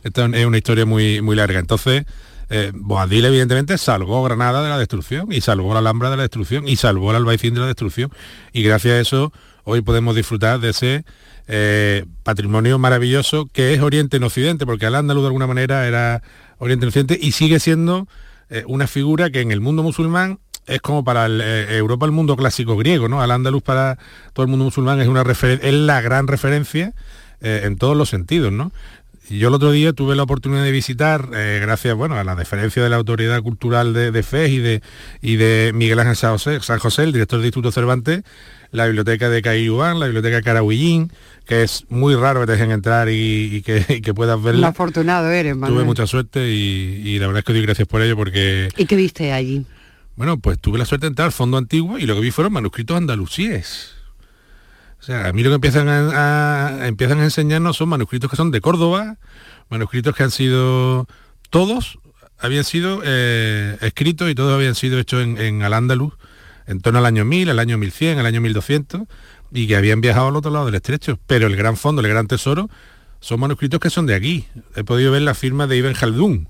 Esta 0.02 0.26
es 0.26 0.46
una 0.46 0.58
historia 0.58 0.86
muy, 0.86 1.20
muy 1.20 1.36
larga. 1.36 1.58
Entonces, 1.58 2.04
eh, 2.50 2.72
Boadil 2.74 3.26
evidentemente 3.26 3.76
salvó 3.76 4.22
Granada 4.24 4.62
de 4.62 4.70
la 4.70 4.78
destrucción 4.78 5.32
y 5.32 5.40
salvó 5.40 5.74
la 5.74 5.80
Alhambra 5.80 6.10
de 6.10 6.16
la 6.16 6.22
destrucción 6.22 6.66
y 6.66 6.76
salvó 6.76 7.10
el 7.10 7.16
Albaicín 7.16 7.54
de 7.54 7.60
la 7.60 7.66
destrucción. 7.66 8.10
Y 8.52 8.62
gracias 8.62 8.94
a 8.94 9.00
eso 9.00 9.32
hoy 9.68 9.82
podemos 9.82 10.16
disfrutar 10.16 10.60
de 10.60 10.70
ese 10.70 11.04
eh, 11.46 12.06
patrimonio 12.22 12.78
maravilloso 12.78 13.50
que 13.52 13.74
es 13.74 13.80
Oriente 13.82 14.16
en 14.16 14.22
Occidente, 14.22 14.64
porque 14.64 14.86
al 14.86 14.94
andaluz 14.94 15.24
de 15.24 15.26
alguna 15.26 15.46
manera 15.46 15.86
era 15.86 16.22
Oriente 16.56 16.86
en 16.86 16.88
Occidente 16.88 17.18
y 17.20 17.32
sigue 17.32 17.60
siendo 17.60 18.08
eh, 18.48 18.64
una 18.66 18.86
figura 18.86 19.28
que 19.28 19.42
en 19.42 19.52
el 19.52 19.60
mundo 19.60 19.82
musulmán 19.82 20.38
es 20.66 20.80
como 20.80 21.04
para 21.04 21.26
eh, 21.26 21.76
Europa 21.76 22.06
el 22.06 22.12
mundo 22.12 22.34
clásico 22.34 22.78
griego, 22.78 23.08
¿no? 23.08 23.20
Al 23.20 23.30
andaluz 23.30 23.62
para 23.62 23.98
todo 24.32 24.44
el 24.44 24.48
mundo 24.48 24.64
musulmán 24.64 25.02
es 25.02 25.08
una 25.08 25.22
es 25.22 25.74
la 25.74 26.00
gran 26.00 26.28
referencia 26.28 26.94
en 27.40 27.76
todos 27.76 27.96
los 27.96 28.08
sentidos, 28.08 28.50
¿no? 28.50 28.72
Yo 29.28 29.48
el 29.48 29.54
otro 29.54 29.70
día 29.70 29.92
tuve 29.92 30.16
la 30.16 30.22
oportunidad 30.22 30.64
de 30.64 30.72
visitar, 30.72 31.28
gracias 31.30 31.94
bueno, 31.94 32.16
a 32.16 32.24
la 32.24 32.34
deferencia 32.34 32.82
de 32.82 32.88
la 32.88 32.96
Autoridad 32.96 33.42
Cultural 33.42 33.92
de, 33.92 34.10
de 34.10 34.22
FES 34.22 34.50
y 34.50 34.58
de, 34.58 34.82
y 35.20 35.36
de 35.36 35.72
Miguel 35.74 36.00
Ángel 36.00 36.16
San 36.16 36.32
José, 36.32 36.58
San 36.62 36.78
José, 36.78 37.04
el 37.04 37.12
director 37.12 37.38
del 37.38 37.46
Instituto 37.46 37.70
Cervantes, 37.70 38.24
la 38.70 38.86
biblioteca 38.86 39.28
de 39.28 39.42
Caiyuán, 39.42 39.98
la 39.98 40.06
biblioteca 40.06 40.42
Carahuillín, 40.42 41.10
que 41.46 41.62
es 41.62 41.84
muy 41.88 42.14
raro 42.14 42.40
que 42.40 42.46
te 42.46 42.52
dejen 42.52 42.70
entrar 42.70 43.08
y, 43.10 43.62
que, 43.62 44.14
puedas 44.14 44.42
verla. 44.42 44.60
Un 44.60 44.72
afortunado 44.72 45.30
eres, 45.30 45.56
Manuel. 45.56 45.74
Tuve 45.74 45.84
mucha 45.84 46.06
suerte 46.06 46.48
y, 46.48 47.18
la 47.18 47.26
verdad 47.26 47.40
es 47.40 47.44
que 47.44 47.52
doy 47.52 47.62
gracias 47.62 47.88
por 47.88 48.02
ello 48.02 48.16
porque... 48.16 48.68
¿Y 48.76 48.86
qué 48.86 48.96
viste 48.96 49.32
allí? 49.32 49.64
Bueno, 50.16 50.38
pues 50.38 50.58
tuve 50.58 50.78
la 50.78 50.84
suerte 50.84 51.06
de 51.06 51.10
entrar 51.10 51.26
al 51.26 51.32
fondo 51.32 51.56
antiguo 51.56 51.98
y 51.98 52.06
lo 52.06 52.14
que 52.14 52.20
vi 52.20 52.30
fueron 52.30 52.52
manuscritos 52.52 52.96
andalusíes. 52.96 53.94
O 55.00 55.02
sea, 55.02 55.28
a 55.28 55.32
mí 55.32 55.42
lo 55.42 55.50
que 55.50 55.54
empiezan 55.54 55.88
a, 55.88 56.86
empiezan 56.86 57.20
a 57.20 57.24
enseñarnos 57.24 57.76
son 57.76 57.88
manuscritos 57.88 58.28
que 58.28 58.36
son 58.36 58.50
de 58.50 58.60
Córdoba, 58.60 59.16
manuscritos 59.70 60.14
que 60.14 60.24
han 60.24 60.30
sido 60.30 61.06
todos 61.50 61.98
habían 62.40 62.64
sido 62.64 63.00
eh, 63.04 63.76
escritos 63.80 64.30
y 64.30 64.34
todos 64.34 64.54
habían 64.54 64.74
sido 64.74 64.98
hechos 64.98 65.22
en, 65.22 65.38
en 65.38 65.62
Al-Ándalus 65.62 66.12
en 66.68 66.80
torno 66.80 66.98
al 66.98 67.06
año 67.06 67.24
1000, 67.24 67.48
al 67.48 67.58
año 67.58 67.78
1100, 67.78 68.18
al 68.18 68.26
año 68.26 68.40
1200, 68.42 69.02
y 69.52 69.66
que 69.66 69.74
habían 69.74 70.02
viajado 70.02 70.28
al 70.28 70.36
otro 70.36 70.50
lado 70.50 70.66
del 70.66 70.74
estrecho. 70.74 71.18
Pero 71.26 71.46
el 71.46 71.56
gran 71.56 71.76
fondo, 71.76 72.02
el 72.02 72.08
gran 72.08 72.28
tesoro, 72.28 72.68
son 73.20 73.40
manuscritos 73.40 73.80
que 73.80 73.88
son 73.88 74.06
de 74.06 74.14
aquí. 74.14 74.46
He 74.76 74.84
podido 74.84 75.10
ver 75.10 75.22
la 75.22 75.34
firma 75.34 75.66
de 75.66 75.78
Ibn 75.78 75.94
Khaldun 75.94 76.48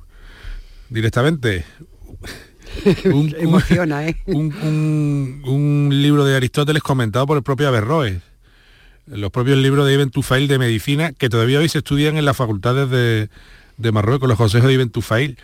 directamente. 0.91 1.65
un, 3.05 3.35
Emociona, 3.39 4.09
¿eh? 4.09 4.17
Un, 4.27 5.89
libro 5.93 6.25
de 6.25 6.37
Aristóteles 6.37 6.83
comentado 6.83 7.27
por 7.27 7.37
el 7.37 7.45
propio 7.45 7.69
Averroes. 7.69 8.21
Los 9.07 9.31
propios 9.31 9.57
libros 9.57 9.87
de 9.87 9.95
Ibn 9.95 10.11
Tufail 10.11 10.49
de 10.49 10.59
medicina, 10.59 11.13
que 11.13 11.31
todavía 11.31 11.61
hoy 11.61 11.69
se 11.69 11.79
estudian 11.79 12.17
en 12.17 12.25
las 12.25 12.37
facultades 12.37 12.91
de, 12.91 13.93
Marruecos, 13.93 14.29
los 14.29 14.37
consejos 14.37 14.67
de 14.67 14.75
Ibn 14.75 14.91
Tufail. 14.91 15.39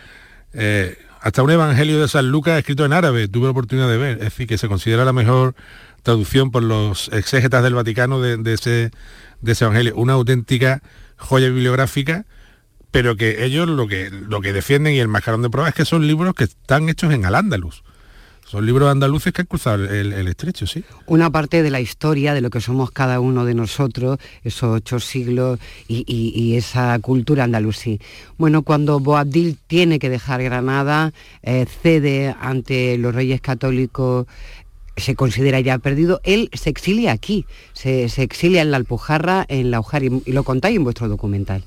Eh, 0.53 0.97
hasta 1.25 1.41
un 1.41 1.49
evangelio 1.49 1.99
de 1.99 2.07
San 2.07 2.29
Lucas 2.29 2.59
escrito 2.59 2.85
en 2.85 2.93
árabe, 2.93 3.27
tuve 3.27 3.45
la 3.45 3.49
oportunidad 3.49 3.89
de 3.89 3.97
ver, 3.97 4.17
es 4.17 4.25
decir, 4.25 4.45
que 4.45 4.59
se 4.59 4.67
considera 4.67 5.05
la 5.05 5.11
mejor 5.11 5.55
traducción 6.03 6.51
por 6.51 6.61
los 6.61 7.09
exégetas 7.13 7.63
del 7.63 7.73
Vaticano 7.73 8.21
de, 8.21 8.53
ese, 8.53 8.91
de 9.41 9.51
ese 9.51 9.65
evangelio, 9.65 9.95
una 9.95 10.13
auténtica 10.13 10.83
joya 11.17 11.47
bibliográfica, 11.47 12.27
pero 12.91 13.15
que 13.15 13.43
ellos 13.43 13.67
lo 13.67 13.87
que, 13.87 14.11
lo 14.11 14.39
que 14.39 14.53
defienden 14.53 14.93
y 14.93 14.99
el 14.99 15.07
mascarón 15.07 15.41
de 15.41 15.49
prueba 15.49 15.67
es 15.67 15.73
que 15.73 15.83
son 15.83 16.05
libros 16.05 16.35
que 16.35 16.43
están 16.43 16.89
hechos 16.89 17.11
en 17.11 17.25
al-Ándalus. 17.25 17.83
Son 18.45 18.63
libros 18.63 18.91
andaluces 18.91 19.33
que 19.33 19.41
han 19.41 19.47
cruzado 19.47 19.85
el, 19.85 20.27
estrecho, 20.27 20.67
sí. 20.67 20.83
Una 21.07 21.31
parte 21.31 21.63
de 21.63 21.71
la 21.71 21.81
historia 21.81 22.35
de 22.35 22.41
lo 22.41 22.51
que 22.51 22.61
somos 22.61 22.91
cada 22.91 23.19
uno 23.19 23.43
de 23.43 23.55
nosotros, 23.55 24.19
esos 24.43 24.75
ocho 24.75 24.99
siglos 24.99 25.59
y, 25.87 26.55
esa 26.55 26.97
cultura 26.99 27.45
andalusí. 27.45 27.99
Bueno, 28.37 28.61
cuando 28.61 28.99
Boabdil 28.99 29.57
tiene 29.65 29.97
que 29.97 30.09
dejar 30.09 30.43
Granada, 30.43 31.11
eh, 31.41 31.65
cede 31.81 32.35
ante 32.39 32.99
los 32.99 33.15
reyes 33.15 33.41
católicos 33.41 34.27
se 34.95 35.15
considera 35.15 35.59
ya 35.59 35.77
perdido, 35.79 36.21
él 36.23 36.49
se 36.53 36.69
exilia 36.69 37.11
aquí, 37.11 37.45
se, 37.73 38.05
exilia 38.05 38.61
en 38.61 38.71
la 38.71 38.77
Alpujarra, 38.77 39.45
en 39.49 39.71
la 39.71 39.79
Ujar, 39.79 40.03
y 40.03 40.31
lo 40.31 40.43
contáis 40.43 40.77
en 40.77 40.83
vuestro 40.83 41.09
documental. 41.09 41.63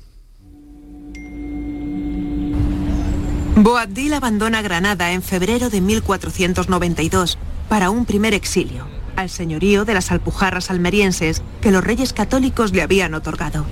Boabdil 3.61 4.13
abandona 4.13 4.61
Granada 4.61 5.11
en 5.11 5.21
febrero 5.21 5.69
de 5.69 5.81
1492 5.81 7.37
para 7.67 7.89
un 7.89 8.05
primer 8.05 8.33
exilio, 8.33 8.87
al 9.17 9.29
señorío 9.29 9.83
de 9.83 9.93
las 9.93 10.13
alpujarras 10.13 10.69
almerienses 10.69 11.41
que 11.59 11.69
los 11.69 11.83
reyes 11.83 12.13
católicos 12.13 12.71
le 12.71 12.81
habían 12.81 13.13
otorgado. 13.15 13.65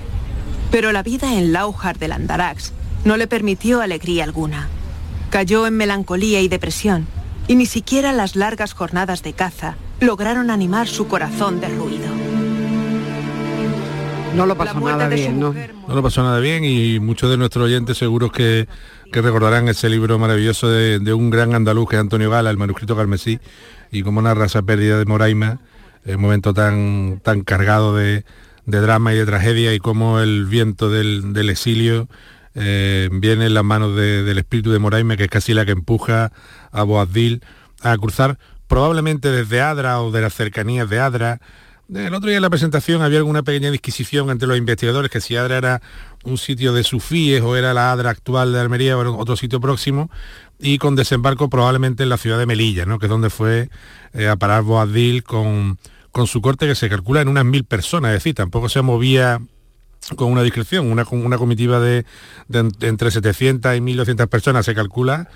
Pero 0.70 0.92
la 0.92 1.02
vida 1.02 1.38
en 1.38 1.54
Laujar 1.54 1.98
del 1.98 2.12
Andarax 2.12 2.74
no 3.06 3.16
le 3.16 3.28
permitió 3.28 3.80
alegría 3.80 4.24
alguna. 4.24 4.68
Cayó 5.30 5.66
en 5.66 5.78
melancolía 5.78 6.42
y 6.42 6.48
depresión, 6.48 7.06
y 7.46 7.54
ni 7.54 7.64
siquiera 7.64 8.12
las 8.12 8.36
largas 8.36 8.74
jornadas 8.74 9.22
de 9.22 9.32
caza 9.32 9.76
lograron 10.00 10.50
animar 10.50 10.86
su 10.86 11.08
corazón 11.08 11.62
derruido. 11.62 12.27
No 14.34 14.46
lo 14.46 14.56
pasó 14.56 14.80
nada 14.80 15.08
bien, 15.08 15.40
¿no? 15.40 15.52
No 15.52 15.94
lo 15.94 16.02
pasó 16.02 16.22
nada 16.22 16.38
bien 16.40 16.64
y 16.64 17.00
muchos 17.00 17.30
de 17.30 17.36
nuestros 17.36 17.64
oyentes 17.64 17.98
seguros 17.98 18.30
que 18.32 18.68
que 19.10 19.22
recordarán 19.22 19.68
ese 19.68 19.88
libro 19.88 20.18
maravilloso 20.18 20.68
de, 20.68 21.12
un 21.12 21.30
gran 21.30 21.54
andaluz 21.54 21.88
que 21.88 21.96
es 21.96 22.00
Antonio 22.00 22.30
Gala, 22.30 22.50
el 22.50 22.58
manuscrito 22.58 22.96
carmesí, 22.96 23.40
y 23.90 24.02
cómo 24.02 24.20
narra 24.20 24.46
esa 24.46 24.62
pérdida 24.62 24.98
de 24.98 25.06
Moraima, 25.06 25.60
un 26.04 26.20
momento 26.20 26.52
tan, 26.54 27.20
tan 27.22 27.42
cargado 27.42 27.96
de, 27.96 28.24
drama 28.66 29.14
y 29.14 29.16
de 29.16 29.24
tragedia, 29.26 29.72
y 29.72 29.78
cómo 29.78 30.20
el 30.20 30.44
viento 30.44 30.90
del, 30.90 31.48
exilio 31.48 32.08
eh, 32.54 33.08
viene 33.12 33.46
en 33.46 33.54
las 33.54 33.64
manos 33.64 33.96
del 33.96 34.36
espíritu 34.36 34.72
de 34.72 34.78
Moraima, 34.78 35.16
que 35.16 35.24
es 35.24 35.30
casi 35.30 35.54
la 35.54 35.64
que 35.64 35.72
empuja 35.72 36.32
a 36.70 36.82
Boabdil 36.82 37.42
a 37.82 37.96
cruzar 37.96 38.38
probablemente 38.66 39.30
desde 39.30 39.62
Adra 39.62 40.02
o 40.02 40.10
de 40.10 40.20
las 40.20 40.34
cercanías 40.34 40.90
de 40.90 41.00
Adra, 41.00 41.40
el 41.94 42.14
otro 42.14 42.28
día 42.28 42.36
en 42.36 42.42
la 42.42 42.50
presentación 42.50 43.00
había 43.00 43.18
alguna 43.18 43.42
pequeña 43.42 43.70
disquisición 43.70 44.28
entre 44.30 44.46
los 44.46 44.58
investigadores 44.58 45.10
que 45.10 45.20
si 45.20 45.36
Adra 45.36 45.56
era 45.56 45.82
un 46.24 46.36
sitio 46.36 46.74
de 46.74 46.84
sufíes 46.84 47.42
o 47.42 47.56
era 47.56 47.72
la 47.72 47.92
Adra 47.92 48.10
actual 48.10 48.52
de 48.52 48.60
Almería 48.60 48.98
o 48.98 49.18
otro 49.18 49.36
sitio 49.36 49.60
próximo 49.60 50.10
y 50.58 50.76
con 50.78 50.96
desembarco 50.96 51.48
probablemente 51.48 52.02
en 52.02 52.10
la 52.10 52.18
ciudad 52.18 52.38
de 52.38 52.44
Melilla, 52.44 52.84
¿no? 52.84 52.98
que 52.98 53.06
es 53.06 53.10
donde 53.10 53.30
fue 53.30 53.70
eh, 54.12 54.28
a 54.28 54.36
parar 54.36 54.64
Boadil 54.64 55.22
con, 55.22 55.78
con 56.12 56.26
su 56.26 56.42
corte 56.42 56.66
que 56.66 56.74
se 56.74 56.90
calcula 56.90 57.22
en 57.22 57.28
unas 57.28 57.46
mil 57.46 57.64
personas, 57.64 58.10
es 58.10 58.16
decir, 58.16 58.34
tampoco 58.34 58.68
se 58.68 58.82
movía 58.82 59.40
con 60.16 60.30
una 60.30 60.42
discreción, 60.42 60.90
una, 60.90 61.06
una 61.10 61.38
comitiva 61.38 61.80
de, 61.80 62.04
entre 62.80 63.10
700 63.10 63.76
y 63.76 63.80
1200 63.80 64.26
personas 64.28 64.66
se 64.66 64.74
calcula, 64.74 65.28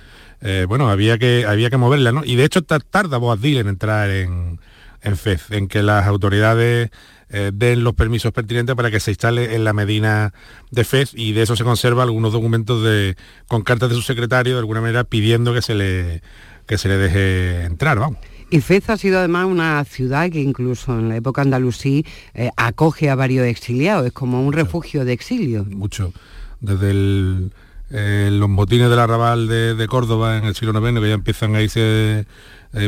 eh, 0.43 0.67
bueno, 0.69 0.91
había 0.91 1.17
que, 1.19 1.47
había 1.47 1.71
que 1.71 1.77
moverla, 1.77 2.13
¿no? 2.13 2.25
Y 2.25 2.37
de 2.37 2.45
hecho 2.45 2.63
tarda 2.63 3.17
Boadil 3.17 3.59
en 3.59 3.69
entrar 3.69 4.11
en, 4.11 4.59
en 5.03 5.17
FEZ, 5.17 5.51
en 5.51 5.69
que 5.69 5.83
las 5.83 6.07
autoridades 6.07 6.91
eh, 7.31 7.51
den 7.53 7.83
los 7.83 7.95
permisos 7.95 8.31
pertinentes 8.33 8.77
para 8.77 8.91
que 8.91 9.01
se 9.01 9.11
instale 9.11 9.55
en 9.55 9.65
la 9.65 9.73
Medina 9.73 10.35
de 10.71 10.85
Fez 10.85 11.13
y 11.15 11.33
de 11.33 11.43
eso 11.43 11.57
se 11.57 11.65
conserva 11.65 12.03
algunos 12.03 12.33
documentos 12.33 12.83
de, 12.85 13.17
con 13.49 13.63
cartas 13.63 13.89
de 13.89 13.95
su 13.95 14.03
secretario, 14.03 14.53
de 14.53 14.59
alguna 14.59 14.83
manera 14.83 15.05
pidiendo 15.05 15.55
que 15.55 15.63
se 15.63 15.75
le, 15.75 16.23
que 16.67 16.77
se 16.77 16.89
le 16.89 16.99
deje 16.99 17.65
entrar, 17.65 17.99
vamos. 17.99 18.19
Y 18.51 18.61
Fez 18.61 18.91
ha 18.91 18.99
sido 18.99 19.19
además 19.19 19.47
una 19.47 19.83
ciudad 19.87 20.31
que 20.31 20.41
incluso 20.41 20.93
en 20.99 21.09
la 21.09 21.17
época 21.17 21.41
andalusí 21.41 22.05
eh, 22.35 22.51
acoge 22.59 23.09
a 23.09 23.15
varios 23.15 23.47
exiliados, 23.47 24.05
es 24.05 24.13
como 24.13 24.47
un 24.47 24.53
refugio 24.53 25.07
de 25.07 25.15
exilio. 25.15 25.65
Mucho. 25.65 26.13
Desde 26.61 27.51
eh, 27.91 28.29
los 28.31 28.51
motines 28.51 28.91
del 28.91 28.99
arrabal 28.99 29.49
de, 29.49 29.87
Córdoba 29.89 30.37
en 30.37 30.45
el 30.45 30.55
siglo 30.55 30.79
IX, 30.87 31.01
que 31.01 31.09
ya 31.09 31.15
empiezan 31.15 31.55
a 31.55 31.63
irse 31.63 32.27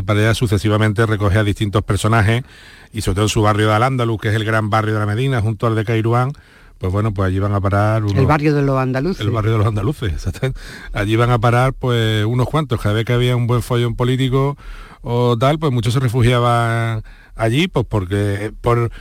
para 0.05 0.19
allá 0.19 0.33
sucesivamente, 0.33 1.05
recoge 1.05 1.37
a 1.37 1.43
distintos 1.43 1.83
personajes 1.83 2.43
y 2.91 3.01
sobre 3.01 3.15
todo 3.15 3.25
en 3.25 3.29
su 3.29 3.41
barrio 3.41 3.67
de 3.67 3.73
Al-Ándalus, 3.73 4.19
que 4.19 4.29
es 4.29 4.35
el 4.35 4.45
gran 4.45 4.69
barrio 4.69 4.93
de 4.93 4.99
la 4.99 5.05
Medina, 5.05 5.41
junto 5.41 5.67
al 5.67 5.75
de 5.75 5.85
Cairuán, 5.85 6.31
pues 6.77 6.91
bueno, 6.91 7.13
pues 7.13 7.27
allí 7.27 7.39
van 7.39 7.53
a 7.53 7.61
parar... 7.61 8.03
el 8.03 8.25
barrio 8.25 8.53
de 8.53 8.61
los 8.61 8.77
andaluces. 8.77 9.21
El 9.21 9.31
barrio 9.31 9.53
de 9.53 9.57
los 9.59 9.67
andaluces, 9.67 10.13
exactamente. 10.13 10.59
Allí 10.93 11.15
van 11.15 11.31
a 11.31 11.39
parar 11.39 11.73
pues 11.73 12.25
unos 12.25 12.47
cuantos, 12.47 12.81
cada 12.81 12.95
vez 12.95 13.05
que 13.05 13.13
había 13.13 13.35
un 13.35 13.47
buen 13.47 13.61
follón 13.61 13.95
político 13.95 14.57
o 15.01 15.37
tal, 15.37 15.59
pues 15.59 15.71
muchos 15.71 15.93
se 15.93 15.99
refugiaban 15.99 17.03
allí, 17.35 17.67
pues 17.67 17.85
porque 17.87 18.51
por 18.61 18.91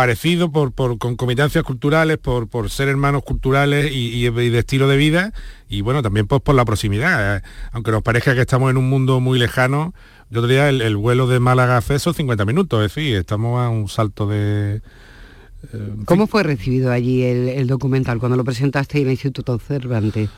parecido 0.00 0.50
por, 0.50 0.72
por 0.72 0.96
concomitancias 0.96 1.62
culturales, 1.62 2.16
por, 2.16 2.48
por 2.48 2.70
ser 2.70 2.88
hermanos 2.88 3.22
culturales 3.22 3.92
y, 3.92 4.30
de 4.30 4.58
estilo 4.58 4.88
de 4.88 4.96
vida, 4.96 5.34
y 5.68 5.82
bueno, 5.82 6.00
también 6.00 6.26
pues 6.26 6.40
por 6.40 6.54
la 6.54 6.64
proximidad. 6.64 7.36
Eh, 7.36 7.42
aunque 7.72 7.90
nos 7.90 8.02
parezca 8.02 8.34
que 8.34 8.40
estamos 8.40 8.70
en 8.70 8.78
un 8.78 8.88
mundo 8.88 9.20
muy 9.20 9.38
lejano, 9.38 9.92
yo 10.30 10.40
diría 10.40 10.70
el, 10.70 10.80
el 10.80 10.96
vuelo 10.96 11.26
de 11.26 11.38
Málaga 11.38 11.76
a 11.76 11.82
Ceso 11.82 12.14
50 12.14 12.46
minutos, 12.46 12.82
es 12.82 12.94
decir, 12.94 13.14
estamos 13.14 13.60
a 13.60 13.68
un 13.68 13.90
salto 13.90 14.26
de... 14.26 14.76
Eh, 15.70 15.94
¿Cómo 16.06 16.26
fue 16.26 16.44
recibido 16.44 16.92
allí 16.92 17.22
el, 17.22 17.66
documental 17.66 18.20
cuando 18.20 18.38
lo 18.38 18.44
presentaste 18.44 19.02
en 19.02 19.04
el 19.04 19.10
Instituto 19.10 19.58
Cervantes? 19.58 20.30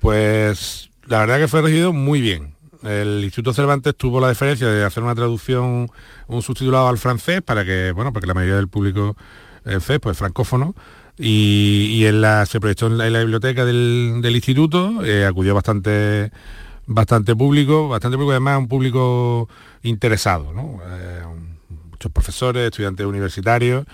Pues 0.00 0.88
la 1.08 1.18
verdad 1.18 1.40
que 1.40 1.48
fue 1.48 1.60
recibido 1.60 1.92
muy 1.92 2.22
bien. 2.22 2.54
El 2.82 3.22
Instituto 3.22 3.52
Cervantes 3.52 3.94
tuvo 3.96 4.20
la 4.20 4.28
diferencia 4.28 4.68
de 4.68 4.84
hacer 4.84 5.02
una 5.02 5.14
traducción, 5.14 5.90
un 6.26 6.42
subtitulado 6.42 6.88
al 6.88 6.98
francés 6.98 7.42
para 7.42 7.64
que, 7.64 7.92
bueno, 7.92 8.12
porque 8.12 8.26
la 8.26 8.34
mayoría 8.34 8.56
del 8.56 8.68
público 8.68 9.16
en 9.64 9.80
FES, 9.80 10.00
pues 10.00 10.16
francófono, 10.16 10.74
y, 11.18 12.04
en 12.06 12.22
la, 12.22 12.46
se 12.46 12.60
proyectó 12.60 12.86
en 12.86 12.96
la, 12.96 13.18
biblioteca 13.18 13.64
del, 13.64 14.22
instituto, 14.24 15.04
eh, 15.04 15.26
acudió 15.26 15.54
bastante 15.54 16.32
bastante 16.86 17.36
público, 17.36 17.88
bastante 17.88 18.16
público, 18.16 18.32
además 18.32 18.58
un 18.58 18.68
público 18.68 19.48
interesado, 19.82 20.52
eh, 20.90 21.22
muchos 21.90 22.10
profesores, 22.10 22.64
estudiantes 22.64 23.06
universitarios, 23.06 23.84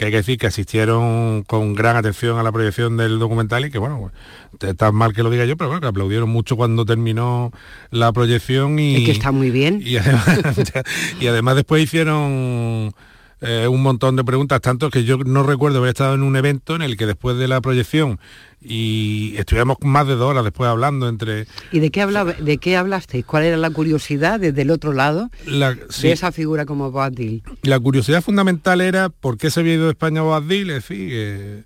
que 0.00 0.06
hay 0.06 0.12
que 0.12 0.16
decir 0.16 0.38
que 0.38 0.46
asistieron 0.46 1.42
con 1.42 1.74
gran 1.74 1.94
atención 1.94 2.38
a 2.38 2.42
la 2.42 2.50
proyección 2.50 2.96
del 2.96 3.18
documental 3.18 3.66
y 3.66 3.70
que 3.70 3.76
bueno, 3.76 4.10
pues, 4.58 4.70
está 4.70 4.92
mal 4.92 5.12
que 5.12 5.22
lo 5.22 5.28
diga 5.28 5.44
yo, 5.44 5.58
pero 5.58 5.68
bueno, 5.68 5.82
que 5.82 5.88
aplaudieron 5.88 6.30
mucho 6.30 6.56
cuando 6.56 6.86
terminó 6.86 7.52
la 7.90 8.10
proyección 8.10 8.78
y... 8.78 9.04
que 9.04 9.12
está 9.12 9.30
muy 9.30 9.50
bien. 9.50 9.82
Y 9.84 9.98
además, 9.98 11.54
después 11.54 11.82
hicieron... 11.82 12.94
Eh, 13.42 13.66
un 13.68 13.82
montón 13.82 14.16
de 14.16 14.24
preguntas, 14.24 14.60
tanto 14.60 14.90
que 14.90 15.04
yo 15.04 15.16
no 15.16 15.42
recuerdo 15.42 15.78
haber 15.78 15.90
estado 15.90 16.14
en 16.14 16.22
un 16.22 16.36
evento 16.36 16.76
en 16.76 16.82
el 16.82 16.98
que 16.98 17.06
después 17.06 17.38
de 17.38 17.48
la 17.48 17.62
proyección 17.62 18.20
y 18.60 19.34
estuvimos 19.38 19.78
más 19.80 20.06
de 20.06 20.14
dos 20.14 20.28
horas 20.28 20.44
después 20.44 20.68
hablando 20.68 21.08
entre... 21.08 21.46
¿Y 21.72 21.80
de 21.80 21.90
qué, 21.90 22.02
hablaba, 22.02 22.34
de 22.34 22.58
qué 22.58 22.76
hablasteis? 22.76 23.24
¿Cuál 23.24 23.44
era 23.44 23.56
la 23.56 23.70
curiosidad 23.70 24.38
desde 24.38 24.60
el 24.60 24.70
otro 24.70 24.92
lado 24.92 25.30
de 25.46 26.12
esa 26.12 26.32
figura 26.32 26.66
como 26.66 26.90
Boabdil? 26.90 27.42
La 27.62 27.80
curiosidad 27.80 28.22
fundamental 28.22 28.82
era 28.82 29.08
por 29.08 29.38
qué 29.38 29.50
se 29.50 29.60
había 29.60 29.74
ido 29.74 29.84
de 29.86 29.92
España 29.92 30.20
Boabdil, 30.20 30.68
es 30.68 30.86
decir, 30.86 31.08
eh, 31.10 31.62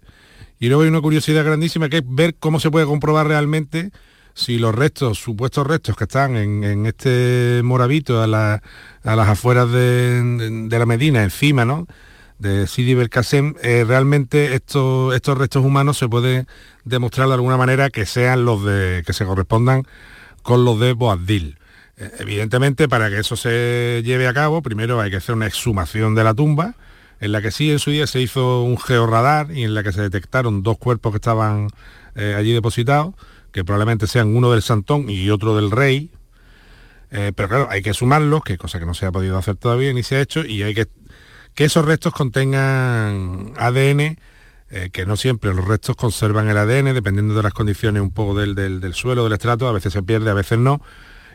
y 0.61 0.69
luego 0.69 0.83
hay 0.83 0.89
una 0.89 1.01
curiosidad 1.01 1.45
grandísima 1.45 1.89
que 1.89 1.99
es 1.99 2.05
ver 2.07 2.37
cómo 2.37 2.61
se 2.61 2.71
puede 2.71 2.87
comprobar 2.87 3.27
realmente 3.27 3.91
si 4.35 4.59
los 4.59 4.75
restos, 4.75 5.19
supuestos 5.19 5.67
restos 5.67 5.97
que 5.97 6.05
están 6.05 6.37
en, 6.37 6.87
este 6.87 7.63
moravito 7.65 8.23
a, 8.23 8.27
las 8.27 8.61
afueras 9.29 9.71
de, 9.71 10.67
de 10.69 10.79
la 10.79 10.87
Medina, 10.87 11.23
encima, 11.23 11.65
¿no? 11.65 11.87
de 12.39 12.67
Sidi 12.67 12.95
Belkacem, 12.95 13.55
eh, 13.63 13.85
realmente 13.87 14.55
estos, 14.55 15.15
estos 15.15 15.39
restos 15.39 15.65
humanos 15.65 15.99
se 15.99 16.09
puede 16.09 16.47
demostrar 16.85 17.29
de 17.29 17.35
alguna 17.35 17.57
manera 17.57 17.91
que 17.91 18.07
sean 18.07 18.45
los 18.45 18.65
de 18.65 19.03
que 19.07 19.13
se 19.13 19.25
correspondan 19.25 19.85
con 20.43 20.65
los 20.65 20.79
de 20.81 20.93
Boabdil. 20.93 21.59
Eh, 21.97 22.11
evidentemente, 22.19 22.89
para 22.89 23.09
que 23.09 23.19
eso 23.21 23.37
se 23.37 24.03
lleve 24.05 24.27
a 24.27 24.35
cabo, 24.35 24.63
primero 24.63 25.01
hay 25.01 25.11
que 25.11 25.17
hacer 25.17 25.35
una 25.35 25.47
exhumación 25.47 26.15
de 26.15 26.25
la 26.25 26.35
tumba, 26.35 26.75
en 27.21 27.33
la 27.33 27.41
que 27.41 27.51
sí 27.51 27.71
en 27.71 27.79
su 27.79 27.91
día 27.91 28.07
se 28.07 28.21
hizo 28.21 28.63
un 28.63 28.79
georradar 28.79 29.51
y 29.53 29.63
en 29.63 29.73
la 29.73 29.83
que 29.83 29.93
se 29.93 30.03
detectaron 30.03 30.63
dos 30.63 30.77
cuerpos 30.77 31.13
que 31.13 31.17
estaban 31.17 31.69
eh, 32.17 32.35
allí 32.37 32.53
depositados, 32.53 33.15
que 33.55 33.65
probablemente 33.65 34.07
sean 34.07 34.37
uno 34.37 34.53
del 34.53 34.61
Santón 34.61 35.09
y 35.09 35.31
otro 35.31 35.57
del 35.57 35.71
Rey, 35.71 36.11
pero 37.11 37.49
claro, 37.49 37.69
hay 37.71 37.81
que 37.81 37.95
sumarlos, 37.95 38.43
que 38.43 38.59
cosa 38.59 38.81
que 38.81 38.87
no 38.87 38.93
se 38.93 39.07
ha 39.07 39.13
podido 39.13 39.39
hacer 39.39 39.55
todavía 39.55 39.93
ni 39.93 40.03
se 40.03 40.17
ha 40.17 40.21
hecho, 40.21 40.45
y 40.45 40.65
hay 40.65 40.75
que 40.75 40.89
que 41.55 41.65
esos 41.65 41.85
restos 41.85 42.13
contengan 42.13 43.53
ADN, 43.57 44.19
eh, 44.71 44.91
que 44.93 45.07
no 45.07 45.17
siempre 45.17 45.55
los 45.55 45.65
restos 45.65 45.97
conservan 45.97 46.49
el 46.49 46.59
ADN, 46.59 46.95
dependiendo 46.95 47.35
de 47.35 47.43
las 47.43 47.53
condiciones 47.53 48.03
un 48.03 48.11
poco 48.11 48.35
del, 48.35 48.55
del, 48.55 48.95
suelo, 48.95 49.25
del 49.25 49.33
estrato, 49.33 49.69
a 49.69 49.73
veces 49.73 49.93
se 49.93 50.03
pierde, 50.03 50.31
a 50.31 50.35
veces 50.35 50.59
no, 50.59 50.83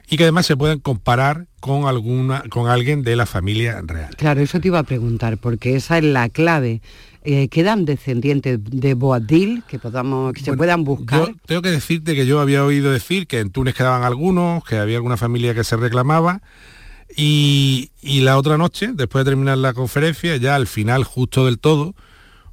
y 0.10 0.18
que 0.18 0.24
además 0.24 0.46
se 0.46 0.58
pueden 0.58 0.80
comparar 0.80 1.48
con, 1.60 1.86
alguna, 1.86 2.44
con 2.50 2.68
alguien 2.68 3.04
de 3.04 3.16
la 3.16 3.26
familia 3.26 3.82
real. 3.84 4.16
Claro, 4.18 4.42
eso 4.42 4.60
te 4.60 4.68
iba 4.68 4.80
a 4.80 4.84
preguntar, 4.84 5.38
porque 5.38 5.76
esa 5.76 6.00
es 6.00 6.04
la 6.04 6.28
clave. 6.28 6.82
Eh, 7.24 7.50
¿Quedan 7.50 7.86
descendientes 7.86 8.60
de 8.64 8.94
Boadil 8.94 9.64
que 9.68 9.78
podamos 9.78 10.34
que 10.34 10.42
se 10.42 10.54
puedan 10.54 10.84
buscar? 10.84 11.28
Yo 11.28 11.36
tengo 11.46 11.62
que 11.62 11.72
decirte 11.72 12.16
que 12.16 12.26
yo 12.26 12.40
había 12.40 12.64
oído 12.64 12.92
decir 12.92 13.28
que 13.28 13.40
en 13.40 13.50
Túnez 13.50 13.76
quedaban 13.76 14.04
algunos, 14.04 14.64
que 14.64 14.78
había 14.78 14.98
alguna 14.98 15.18
familia 15.18 15.54
que 15.54 15.64
se 15.64 15.76
reclamaba, 15.76 16.42
y, 17.16 17.90
la 18.04 18.38
otra 18.38 18.58
noche, 18.58 18.92
después 18.94 19.26
de 19.26 19.32
terminar 19.32 19.58
la 19.58 19.74
conferencia, 19.74 20.38
ya 20.38 20.56
al 20.56 20.68
final, 20.68 21.04
justo 21.04 21.46
del 21.46 21.60
todo, 21.60 21.96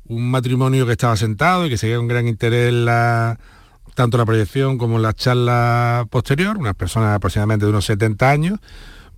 un 0.06 0.30
matrimonio 0.30 0.86
que 0.86 0.92
estaba 0.92 1.16
sentado 1.16 1.66
y 1.66 1.70
que 1.70 1.78
seguía 1.78 1.96
con 1.96 2.08
gran 2.08 2.26
interés 2.26 2.72
la, 2.72 3.38
tanto 3.94 4.18
la 4.18 4.24
proyección 4.24 4.78
como 4.78 4.98
la 4.98 5.12
charla 5.12 6.06
posterior, 6.10 6.56
unas 6.56 6.74
personas 6.74 7.14
aproximadamente 7.14 7.66
de 7.66 7.70
unos 7.70 7.84
70 7.84 8.30
años, 8.30 8.58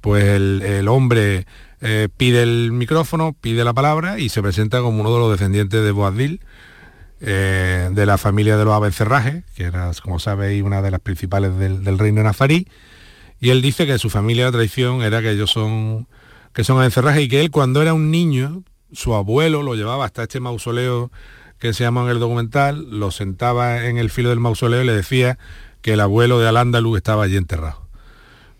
pues 0.00 0.24
el, 0.24 0.88
hombre 0.88 1.46
eh, 1.80 2.08
pide 2.16 2.42
el 2.42 2.72
micrófono, 2.72 3.36
pide 3.40 3.64
la 3.64 3.72
palabra 3.72 4.18
y 4.18 4.28
se 4.28 4.42
presenta 4.42 4.80
como 4.80 5.00
uno 5.00 5.12
de 5.12 5.18
los 5.20 5.30
descendientes 5.30 5.82
de 5.82 5.90
Boabdil, 5.92 6.40
eh, 7.20 7.90
de 7.92 8.06
la 8.06 8.18
familia 8.18 8.56
de 8.56 8.64
los 8.64 8.74
Abencerrajes, 8.74 9.44
que 9.54 9.64
era, 9.64 9.90
como 10.02 10.18
sabéis, 10.18 10.62
una 10.62 10.82
de 10.82 10.90
las 10.90 11.00
principales 11.00 11.56
del, 11.58 11.98
reino 11.98 12.22
nazarí, 12.22 12.68
y 13.40 13.50
él 13.50 13.62
dice 13.62 13.86
que 13.86 13.98
su 13.98 14.10
familia 14.10 14.46
de 14.46 14.52
traición 14.52 15.02
era 15.02 15.20
que 15.20 15.30
ellos 15.30 15.50
son 15.50 16.06
que 16.52 16.64
son 16.64 16.82
encerrajes 16.82 17.22
y 17.22 17.28
que 17.28 17.40
él 17.40 17.50
cuando 17.52 17.82
era 17.82 17.94
un 17.94 18.10
niño, 18.10 18.64
su 18.92 19.14
abuelo 19.14 19.62
lo 19.62 19.74
llevaba 19.76 20.04
hasta 20.04 20.24
este 20.24 20.40
mausoleo 20.40 21.12
que 21.58 21.72
se 21.72 21.84
llama 21.84 22.02
en 22.02 22.08
el 22.08 22.18
documental, 22.18 22.88
lo 22.90 23.10
sentaba 23.12 23.86
en 23.86 23.96
el 23.98 24.10
filo 24.10 24.30
del 24.30 24.40
mausoleo 24.40 24.82
y 24.82 24.86
le 24.86 24.92
decía 24.92 25.38
que 25.82 25.92
el 25.92 26.00
abuelo 26.00 26.40
de 26.40 26.48
Al-Ándalus 26.48 26.96
estaba 26.96 27.24
allí 27.24 27.36
enterrado. 27.36 27.87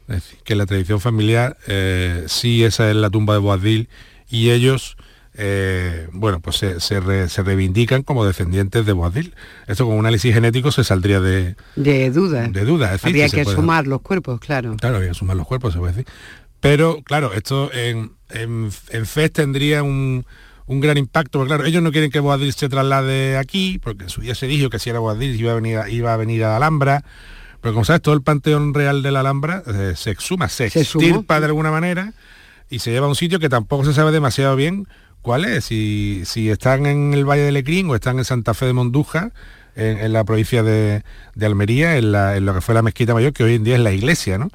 Es 0.09 0.17
decir, 0.17 0.39
que 0.45 0.55
la 0.55 0.67
tradición 0.67 1.01
familiar, 1.01 1.57
eh, 1.67 2.25
sí 2.27 2.65
esa 2.65 2.91
es 2.91 2.97
la 2.97 3.11
tumba 3.11 3.35
de 3.35 3.41
Boadil 3.41 3.89
y 4.29 4.51
ellos 4.51 4.97
eh, 5.41 6.09
bueno, 6.13 6.41
pues 6.41 6.57
se, 6.57 7.01
reivindican 7.43 8.03
como 8.03 8.27
descendientes 8.27 8.85
de 8.85 8.93
Boadil. 8.93 9.35
Esto 9.69 9.87
con 9.87 9.95
un 9.95 10.01
análisis 10.01 10.35
genético 10.35 10.73
se 10.73 10.83
saldría 10.83 11.21
de... 11.21 11.55
De 11.77 12.11
duda. 12.11 12.49
De 12.49 12.65
duda. 12.65 12.95
Es 12.95 13.05
Habría 13.05 13.29
que, 13.29 13.45
sumar 13.45 13.87
los 13.87 14.01
cuerpos, 14.01 14.41
claro. 14.41 14.77
Claro, 14.77 14.97
había 14.97 15.11
que 15.11 15.15
sumar 15.15 15.37
los 15.37 15.47
cuerpos, 15.47 15.75
se 15.75 15.79
puede 15.79 15.93
decir. 15.93 16.13
Pero, 16.59 17.03
claro, 17.05 17.33
esto 17.35 17.73
en, 17.73 18.13
en, 18.31 18.73
FES 18.73 19.33
tendría 19.33 19.85
un, 19.85 20.25
gran 20.67 20.99
impacto, 20.99 21.39
porque 21.39 21.51
claro, 21.51 21.67
ellos 21.67 21.85
no 21.85 21.93
quieren 21.93 22.11
que 22.11 22.19
Boadil 22.19 22.53
se 22.53 22.69
traslade 22.69 23.37
aquí, 23.37 23.79
porque 23.79 24.05
en 24.05 24.11
su 24.11 24.23
día 24.23 24.35
se 24.35 24.49
dijo 24.49 24.71
que 24.71 24.81
si 24.81 24.91
era 24.91 24.99
Boadil 24.99 25.39
iba 25.41 25.53
a 25.53 25.55
venir, 25.55 25.79
iba 25.89 26.13
a, 26.13 26.17
venir 26.17 26.43
a 26.43 26.57
Alhambra, 26.57 27.05
pero 27.61 27.75
como 27.75 27.85
sabes, 27.85 28.03
todo 28.03 28.15
el 28.15 28.23
panteón 28.23 28.75
real 28.75 29.03
de 29.03 29.11
la 29.11 29.21
Alhambra 29.21 29.63
eh, 29.67 29.95
se 29.97 30.11
exuma, 30.11 30.49
se, 30.49 30.71
se 30.71 30.81
extirpa 30.81 31.41
de 31.41 31.47
alguna 31.47 31.71
manera 31.71 32.13
y 32.71 32.79
se 32.81 32.91
lleva 32.91 33.07
a 33.07 33.09
un 33.09 33.17
sitio 33.17 33.39
que 33.39 33.49
tampoco 33.49 33.85
se 33.85 33.95
sabe 33.95 34.13
demasiado 34.13 34.57
bien 34.57 34.87
cuál 35.23 35.45
es, 35.45 35.67
si, 35.67 36.23
si 36.25 36.51
están 36.51 36.87
en 36.87 37.15
el 37.15 37.25
Valle 37.25 37.43
de 37.43 37.53
Lecrín 37.53 37.91
o 37.91 37.95
están 37.95 38.19
en 38.19 38.25
Santa 38.25 38.55
Fe 38.55 38.67
de 38.67 38.73
Monduja, 38.73 39.33
en, 39.79 40.13
la 40.13 40.25
provincia 40.25 40.63
de, 40.63 41.03
Almería, 41.41 41.97
en, 41.97 42.13
lo 42.45 42.55
que 42.55 42.61
fue 42.61 42.75
la 42.75 42.83
mezquita 42.83 43.15
mayor, 43.15 43.33
que 43.33 43.45
hoy 43.45 43.55
en 43.55 43.65
día 43.65 43.77
es 43.77 43.81
la 43.81 43.93
iglesia, 43.93 44.39
¿no? 44.39 44.51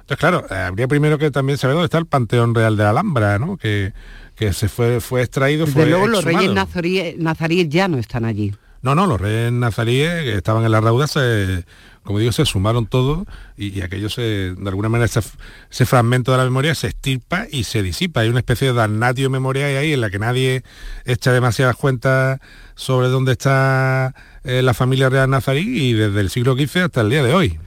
Entonces, 0.00 0.18
claro, 0.18 0.44
eh, 0.50 0.54
habría 0.54 0.88
primero 0.88 1.16
que 1.16 1.30
también 1.30 1.58
saber 1.58 1.74
dónde 1.74 1.86
está 1.86 1.98
el 1.98 2.06
Panteón 2.06 2.54
Real 2.54 2.76
de 2.76 2.82
la 2.82 2.90
Alhambra, 2.90 3.38
¿no? 3.38 3.56
Que, 3.56 3.92
que 4.34 4.52
se 4.52 4.68
fue, 4.68 5.00
fue 5.00 5.22
extraído, 5.22 5.64
Desde 5.64 5.86
luego 5.86 6.06
los 6.08 6.24
reyes 6.24 6.52
nazaríes, 6.52 7.16
nazaríes 7.18 7.68
ya 7.68 7.88
no 7.88 7.98
están 7.98 8.24
allí. 8.24 8.54
No, 8.82 8.94
no, 8.94 9.06
los 9.06 9.20
reyes 9.20 9.50
nazaríes 9.50 10.24
que 10.24 10.34
estaban 10.34 10.64
en 10.64 10.72
la 10.72 10.80
rauda 10.80 11.06
se 11.06 11.64
como 12.04 12.18
digo, 12.18 12.32
se 12.32 12.44
sumaron 12.44 12.86
todos 12.86 13.26
y, 13.56 13.80
aquello 13.80 14.08
se, 14.10 14.54
de 14.54 14.68
alguna 14.68 14.88
manera, 14.88 15.06
ese, 15.06 15.86
fragmento 15.86 16.32
de 16.32 16.38
la 16.38 16.44
memoria 16.44 16.74
se 16.74 16.88
estirpa 16.88 17.46
y 17.50 17.64
se 17.64 17.82
disipa. 17.82 18.20
Hay 18.20 18.28
una 18.28 18.40
especie 18.40 18.68
de 18.68 18.74
damnatio 18.74 19.30
memoria 19.30 19.66
ahí 19.66 19.92
en 19.92 20.00
la 20.00 20.10
que 20.10 20.18
nadie 20.18 20.62
echa 21.04 21.32
demasiadas 21.32 21.76
cuentas 21.76 22.40
sobre 22.74 23.08
dónde 23.08 23.32
está 23.32 24.14
eh, 24.44 24.62
la 24.62 24.74
familia 24.74 25.08
real 25.08 25.30
nazarí 25.30 25.62
y 25.62 25.92
desde 25.94 26.20
el 26.20 26.30
siglo 26.30 26.54
XV 26.54 26.84
hasta 26.84 27.00
el 27.00 27.10
día 27.10 27.24
de 27.24 27.34
hoy. 27.34 27.58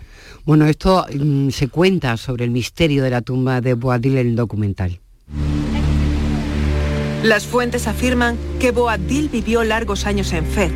Bueno, 0.46 0.66
esto 0.66 1.06
mm, 1.14 1.50
se 1.50 1.68
cuenta 1.68 2.16
sobre 2.16 2.46
el 2.46 2.52
misterio 2.52 3.04
de 3.04 3.10
la 3.10 3.22
tumba 3.22 3.60
de 3.60 3.74
Boadil 3.74 4.18
en 4.18 4.28
el 4.28 4.36
documental. 4.36 5.00
Las 7.24 7.46
fuentes 7.48 7.88
afirman 7.88 8.38
que 8.60 8.72
Boabdil 8.72 9.28
vivió 9.30 9.64
largos 9.64 10.06
años 10.06 10.32
en 10.34 10.46
Fez, 10.46 10.72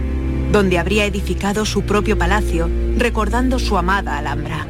donde 0.52 0.78
habría 0.78 1.06
edificado 1.06 1.66
su 1.66 1.84
propio 1.84 2.18
palacio, 2.18 2.70
recordando 2.98 3.58
su 3.58 3.78
amada 3.78 4.18
Alhambra. 4.18 4.68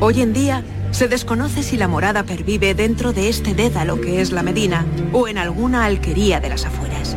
Hoy 0.00 0.20
en 0.20 0.32
día, 0.32 0.62
se 0.92 1.08
desconoce 1.08 1.62
si 1.62 1.76
la 1.76 1.88
morada 1.88 2.22
pervive 2.22 2.74
dentro 2.74 3.12
de 3.12 3.28
este 3.28 3.54
dédalo 3.54 4.00
que 4.00 4.20
es 4.20 4.30
la 4.30 4.42
Medina 4.42 4.86
o 5.12 5.28
en 5.28 5.36
alguna 5.36 5.84
alquería 5.84 6.40
de 6.40 6.48
las 6.48 6.64
afueras. 6.64 7.16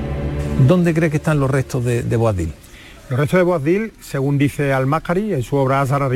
¿Dónde 0.67 0.93
cree 0.93 1.10
que 1.10 1.17
están 1.17 1.39
los 1.39 1.50
restos 1.50 1.86
de, 1.86 2.04
de 2.04 2.15
Boabdil? 2.17 2.52
Los 3.10 3.19
restos 3.19 3.39
de 3.39 3.43
Boabdil, 3.43 3.93
según 4.02 4.38
dice 4.38 4.74
Al-Makari 4.74 5.34
en 5.34 5.43
su 5.43 5.56
obra 5.56 5.82
Azar 5.82 6.10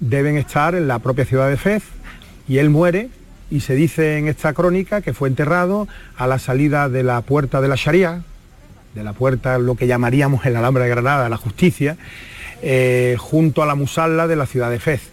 deben 0.00 0.36
estar 0.38 0.74
en 0.74 0.88
la 0.88 0.98
propia 0.98 1.24
ciudad 1.24 1.48
de 1.48 1.56
Fez 1.56 1.82
y 2.48 2.58
él 2.58 2.70
muere 2.70 3.10
y 3.50 3.60
se 3.60 3.74
dice 3.74 4.18
en 4.18 4.26
esta 4.26 4.52
crónica 4.52 5.02
que 5.02 5.12
fue 5.12 5.28
enterrado 5.28 5.86
a 6.16 6.26
la 6.26 6.38
salida 6.38 6.88
de 6.88 7.02
la 7.02 7.20
puerta 7.20 7.60
de 7.60 7.68
la 7.68 7.76
Sharia, 7.76 8.22
de 8.94 9.04
la 9.04 9.12
puerta, 9.12 9.58
lo 9.58 9.74
que 9.74 9.86
llamaríamos 9.86 10.44
en 10.46 10.52
la 10.52 10.58
Alhambra 10.60 10.84
de 10.84 10.90
Granada, 10.90 11.28
la 11.28 11.36
justicia, 11.36 11.96
eh, 12.62 13.16
junto 13.18 13.62
a 13.62 13.66
la 13.66 13.74
musalla 13.74 14.26
de 14.26 14.36
la 14.36 14.46
ciudad 14.46 14.70
de 14.70 14.80
Fez. 14.80 15.10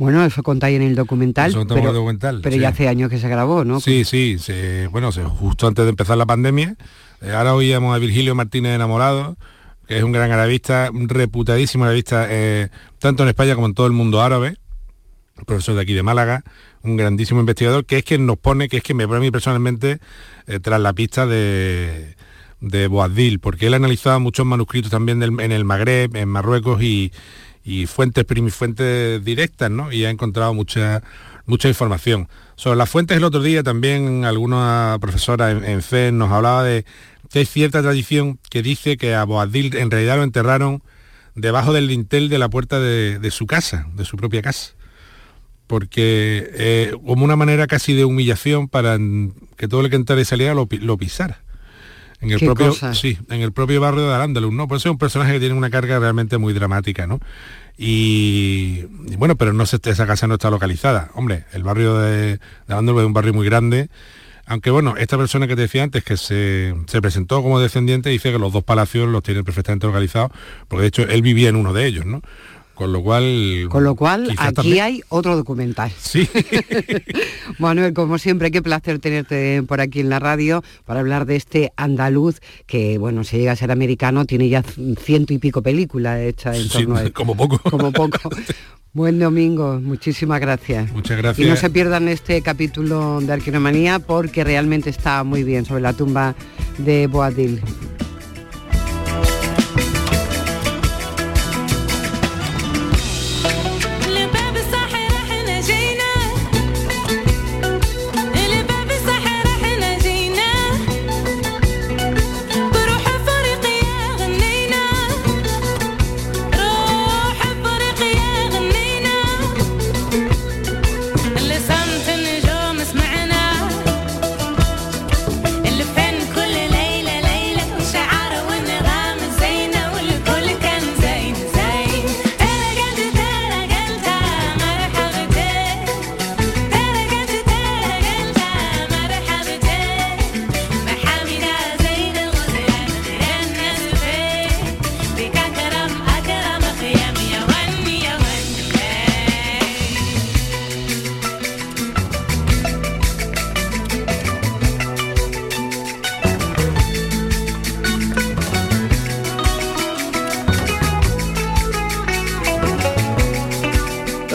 Bueno, 0.00 0.24
eso 0.24 0.42
contáis 0.42 0.76
en 0.76 0.82
el 0.82 0.94
documental, 0.94 1.52
pero, 2.42 2.56
ya 2.56 2.70
hace 2.70 2.88
años 2.88 3.10
que 3.10 3.18
se 3.18 3.28
grabó, 3.28 3.66
¿no? 3.66 3.80
Sí, 3.80 4.04
sí, 4.04 4.38
bueno, 4.90 5.12
justo 5.12 5.66
antes 5.66 5.84
de 5.84 5.90
empezar 5.90 6.16
la 6.16 6.24
pandemia. 6.24 6.74
Eh, 7.20 7.32
ahora 7.32 7.54
oíamos 7.54 7.94
a 7.94 7.98
Virgilio 7.98 8.34
Martínez 8.34 8.74
Enamorado, 8.74 9.36
que 9.86 9.98
es 9.98 10.02
un 10.02 10.12
gran 10.12 10.32
arabista, 10.32 10.88
un 10.90 11.08
reputadísimo 11.10 11.84
arabista, 11.84 12.26
eh, 12.30 12.70
tanto 12.98 13.24
en 13.24 13.28
España 13.28 13.54
como 13.54 13.66
en 13.66 13.74
todo 13.74 13.86
el 13.86 13.92
mundo 13.92 14.22
árabe, 14.22 14.56
profesor 15.46 15.74
de 15.74 15.82
aquí 15.82 15.92
de 15.92 16.02
Málaga, 16.02 16.44
un 16.82 16.96
grandísimo 16.96 17.40
investigador, 17.40 17.84
que 17.84 17.98
es 17.98 18.04
quien 18.04 18.24
nos 18.24 18.38
pone, 18.38 18.68
que 18.70 18.78
es 18.78 18.82
que 18.82 18.94
me 18.94 19.06
pone 19.06 19.18
a 19.18 19.20
mí 19.20 19.30
personalmente 19.30 19.98
eh, 20.50 20.58
tras 20.58 20.80
la 20.80 20.92
pista 20.92 21.26
de, 21.26 22.16
de 22.60 22.88
Boadil, 22.88 23.38
porque 23.38 23.68
él 23.68 23.74
ha 23.74 23.76
analizado 23.76 24.18
muchos 24.18 24.44
manuscritos 24.44 24.90
también 24.90 25.22
en 25.22 25.52
el 25.52 25.64
Magreb, 25.64 26.16
en 26.16 26.28
Marruecos 26.28 26.82
y, 26.82 27.12
fuentes 27.86 28.24
fuentes 28.52 29.24
directas, 29.24 29.70
¿no? 29.70 29.92
Y 29.92 30.04
ha 30.04 30.10
encontrado 30.10 30.52
mucha, 30.52 31.04
mucha 31.46 31.68
información. 31.68 32.28
Sobre 32.56 32.76
las 32.76 32.90
fuentes 32.90 33.16
el 33.16 33.22
otro 33.22 33.42
día 33.42 33.62
también 33.62 34.24
alguna 34.24 34.98
profesora 35.00 35.52
en, 35.52 35.64
en 35.64 36.18
nos 36.18 36.32
hablaba 36.32 36.64
de 36.64 36.84
que 37.30 37.38
hay 37.38 37.46
cierta 37.46 37.80
tradición 37.80 38.40
que 38.50 38.62
dice 38.62 38.96
que 38.96 39.14
a 39.14 39.22
Boadil 39.22 39.76
en 39.76 39.90
realidad 39.92 40.16
lo 40.16 40.24
enterraron 40.24 40.82
debajo 41.36 41.72
del 41.72 41.86
dintel 41.86 42.28
de 42.28 42.38
la 42.38 42.48
puerta 42.48 42.80
de 42.80 43.30
su 43.30 43.46
casa, 43.46 43.86
de 43.94 44.04
su 44.04 44.16
propia 44.16 44.42
casa 44.42 44.74
porque 45.70 46.50
eh, 46.54 46.92
como 47.06 47.24
una 47.24 47.36
manera 47.36 47.68
casi 47.68 47.94
de 47.94 48.04
humillación 48.04 48.66
para 48.66 48.98
que 49.56 49.68
todo 49.68 49.82
el 49.82 49.88
que 49.88 49.94
entrara 49.94 50.20
y 50.20 50.24
saliera 50.24 50.52
lo, 50.52 50.66
pisara. 50.66 51.42
En 52.20 52.32
el, 52.32 52.40
propio, 52.40 52.72
sí, 52.92 53.16
en 53.28 53.40
el 53.40 53.52
propio 53.52 53.80
barrio 53.80 54.08
de 54.08 54.12
Arándalus, 54.12 54.52
¿no? 54.52 54.66
Por 54.66 54.78
eso 54.78 54.88
es 54.88 54.90
un 54.90 54.98
personaje 54.98 55.34
que 55.34 55.38
tiene 55.38 55.54
una 55.54 55.70
carga 55.70 56.00
realmente 56.00 56.38
muy 56.38 56.54
dramática, 56.54 57.06
¿no? 57.06 57.20
Y, 57.78 58.82
bueno, 59.16 59.36
pero 59.36 59.52
no 59.52 59.64
se, 59.64 59.78
esa 59.84 60.08
casa 60.08 60.26
no 60.26 60.34
está 60.34 60.50
localizada. 60.50 61.12
Hombre, 61.14 61.44
el 61.52 61.62
barrio 61.62 61.98
de, 61.98 62.38
de 62.38 62.38
es 62.66 62.76
un 62.76 63.12
barrio 63.12 63.32
muy 63.32 63.46
grande, 63.46 63.90
aunque 64.46 64.70
bueno, 64.70 64.96
esta 64.96 65.16
persona 65.16 65.46
que 65.46 65.54
te 65.54 65.62
decía 65.62 65.84
antes, 65.84 66.02
que 66.02 66.16
se, 66.16 66.74
se, 66.88 67.00
presentó 67.00 67.44
como 67.44 67.60
descendiente, 67.60 68.10
dice 68.10 68.32
que 68.32 68.40
los 68.40 68.52
dos 68.52 68.64
palacios 68.64 69.08
los 69.08 69.22
tiene 69.22 69.44
perfectamente 69.44 69.86
localizados, 69.86 70.32
porque 70.66 70.82
de 70.82 70.88
hecho 70.88 71.02
él 71.02 71.22
vivía 71.22 71.48
en 71.48 71.54
uno 71.54 71.72
de 71.72 71.86
ellos, 71.86 72.06
¿no? 72.06 72.22
Con 72.80 72.94
lo 72.94 73.02
cual... 73.02 73.66
Con 73.68 73.84
lo 73.84 73.94
cual, 73.94 74.34
aquí 74.38 74.80
hay 74.80 75.02
otro 75.10 75.36
documental. 75.36 75.92
Sí. 76.00 76.26
Manuel, 77.58 77.92
como 77.92 78.16
siempre, 78.16 78.50
qué 78.50 78.62
placer 78.62 78.98
tenerte 79.00 79.62
por 79.64 79.82
aquí 79.82 80.00
en 80.00 80.08
la 80.08 80.18
radio 80.18 80.64
para 80.86 81.00
hablar 81.00 81.26
de 81.26 81.36
este 81.36 81.72
andaluz 81.76 82.40
que, 82.66 82.96
bueno, 82.96 83.22
si 83.22 83.36
llega 83.36 83.52
a 83.52 83.56
ser 83.56 83.70
americano, 83.70 84.24
tiene 84.24 84.48
ya 84.48 84.62
ciento 84.98 85.34
y 85.34 85.38
pico 85.38 85.60
películas 85.60 86.20
hechas 86.20 86.56
en 86.56 86.68
torno 86.70 86.96
a 86.96 87.02
él. 87.02 87.12
Como 87.12 87.36
poco. 87.36 87.58
Como 87.70 87.92
poco. 87.92 88.30
Buen 88.94 89.18
domingo, 89.18 89.78
muchísimas 89.78 90.40
gracias. 90.40 90.90
Muchas 90.90 91.18
gracias. 91.18 91.46
Y 91.46 91.50
no 91.50 91.56
se 91.56 91.68
pierdan 91.68 92.08
este 92.08 92.40
capítulo 92.40 93.20
de 93.20 93.30
Arqueomanía 93.30 93.98
porque 93.98 94.42
realmente 94.42 94.88
está 94.88 95.22
muy 95.22 95.44
bien 95.44 95.66
sobre 95.66 95.82
la 95.82 95.92
tumba 95.92 96.34
de 96.78 97.08
Boadil. 97.08 97.60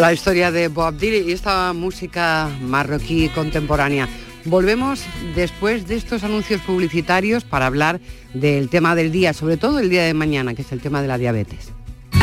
La 0.05 0.13
historia 0.13 0.51
de 0.51 0.67
Bob 0.67 1.01
y 1.01 1.31
esta 1.31 1.73
música 1.73 2.47
marroquí 2.61 3.27
contemporánea. 3.29 4.07
Volvemos 4.43 5.03
después 5.33 5.87
de 5.87 5.95
estos 5.95 6.23
anuncios 6.23 6.61
publicitarios 6.61 7.43
para 7.43 7.65
hablar 7.65 7.99
del 8.35 8.69
tema 8.69 8.93
del 8.93 9.11
día, 9.11 9.33
sobre 9.33 9.57
todo 9.57 9.79
el 9.79 9.89
día 9.89 10.03
de 10.03 10.13
mañana, 10.13 10.53
que 10.53 10.61
es 10.61 10.71
el 10.71 10.79
tema 10.79 11.01
de 11.01 11.07
la 11.07 11.17
diabetes. 11.17 11.64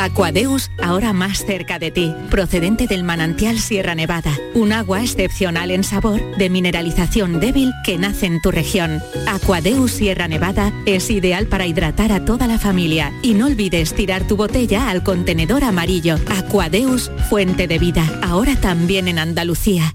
Aquadeus, 0.02 0.72
ahora 0.82 1.12
más 1.12 1.46
cerca 1.46 1.78
de 1.78 1.92
ti, 1.92 2.12
procedente 2.28 2.88
del 2.88 3.04
manantial 3.04 3.60
Sierra 3.60 3.94
Nevada, 3.94 4.36
un 4.52 4.72
agua 4.72 5.00
excepcional 5.00 5.70
en 5.70 5.84
sabor, 5.84 6.20
de 6.38 6.50
mineralización 6.50 7.38
débil 7.38 7.70
que 7.84 7.98
nace 7.98 8.26
en 8.26 8.42
tu 8.42 8.50
región. 8.50 9.00
Aquadeus 9.28 9.92
Sierra 9.92 10.26
Nevada 10.26 10.72
es 10.86 11.08
ideal 11.08 11.46
para 11.46 11.66
hidratar 11.66 12.10
a 12.10 12.24
toda 12.24 12.48
la 12.48 12.58
familia 12.58 13.12
y 13.22 13.34
no 13.34 13.46
olvides 13.46 13.94
tirar 13.94 14.26
tu 14.26 14.36
botella 14.36 14.90
al 14.90 15.04
contenedor 15.04 15.62
amarillo. 15.62 16.16
Aquadeus, 16.36 17.12
fuente 17.30 17.68
de 17.68 17.78
vida, 17.78 18.04
ahora 18.24 18.56
también 18.56 19.06
en 19.06 19.20
Andalucía. 19.20 19.94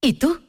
¿Y 0.00 0.14
tú? 0.14 0.40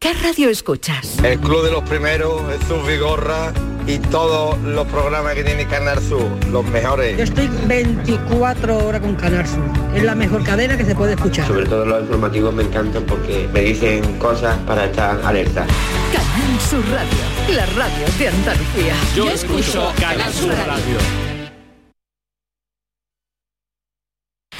¿Qué 0.00 0.12
radio 0.14 0.48
escuchas? 0.48 1.16
El 1.22 1.38
Club 1.38 1.62
de 1.64 1.70
los 1.70 1.84
Primeros, 1.84 2.42
Jesús 2.50 2.84
Vigorra 2.88 3.52
y 3.86 3.98
todos 3.98 4.58
los 4.60 4.86
programas 4.86 5.34
que 5.34 5.44
tiene 5.44 5.66
Canal 5.66 6.00
Sur, 6.00 6.26
los 6.50 6.64
mejores. 6.66 7.16
Yo 7.16 7.24
estoy 7.24 7.48
24 7.66 8.78
horas 8.78 9.00
con 9.00 9.14
Canal 9.14 9.46
Sur. 9.46 9.64
Es 9.94 10.02
la 10.02 10.14
mejor 10.14 10.44
cadena 10.44 10.76
que 10.76 10.84
se 10.84 10.94
puede 10.94 11.14
escuchar. 11.14 11.46
Sobre 11.46 11.66
todo 11.66 11.84
los 11.84 12.02
informativos 12.02 12.54
me 12.54 12.62
encantan 12.62 13.04
porque 13.04 13.48
me 13.52 13.60
dicen 13.60 14.18
cosas 14.18 14.56
para 14.66 14.86
estar 14.86 15.20
alerta. 15.24 15.66
Canal 16.12 16.60
Sur 16.60 16.84
Radio, 16.90 17.56
la 17.56 17.66
radio 17.66 18.06
de 18.18 18.28
Andalucía. 18.28 18.94
Yo, 19.14 19.30
escucho 19.30 19.92
Canal 19.98 20.32
Sur 20.32 20.50
radio. 20.50 21.31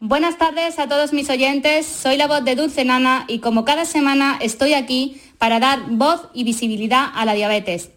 Buenas 0.00 0.38
tardes 0.38 0.78
a 0.78 0.86
todos 0.86 1.12
mis 1.12 1.28
oyentes, 1.28 1.84
soy 1.84 2.16
la 2.16 2.28
voz 2.28 2.44
de 2.44 2.54
Dulce 2.54 2.84
Nana 2.84 3.24
y 3.26 3.40
como 3.40 3.64
cada 3.64 3.84
semana 3.84 4.38
estoy 4.40 4.74
aquí 4.74 5.20
para 5.38 5.58
dar 5.58 5.90
voz 5.90 6.28
y 6.32 6.44
visibilidad 6.44 7.06
a 7.12 7.24
la 7.24 7.34
diabetes. 7.34 7.90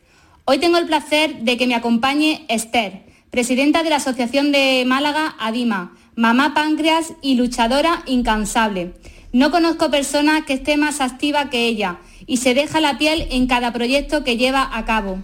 Hoy 0.45 0.57
tengo 0.57 0.79
el 0.79 0.87
placer 0.87 1.43
de 1.43 1.57
que 1.57 1.67
me 1.67 1.75
acompañe 1.75 2.43
Esther, 2.49 3.03
presidenta 3.29 3.83
de 3.83 3.91
la 3.91 3.97
Asociación 3.97 4.51
de 4.51 4.83
Málaga 4.87 5.35
ADIMA, 5.37 5.95
mamá 6.15 6.55
páncreas 6.55 7.13
y 7.21 7.35
luchadora 7.35 8.01
incansable. 8.07 8.95
No 9.31 9.51
conozco 9.51 9.91
persona 9.91 10.43
que 10.43 10.53
esté 10.53 10.77
más 10.77 11.01
activa 11.01 11.51
que 11.51 11.67
ella 11.67 11.99
y 12.25 12.37
se 12.37 12.55
deja 12.55 12.81
la 12.81 12.97
piel 12.97 13.27
en 13.29 13.45
cada 13.45 13.73
proyecto 13.73 14.23
que 14.23 14.37
lleva 14.37 14.67
a 14.75 14.85
cabo. 14.85 15.19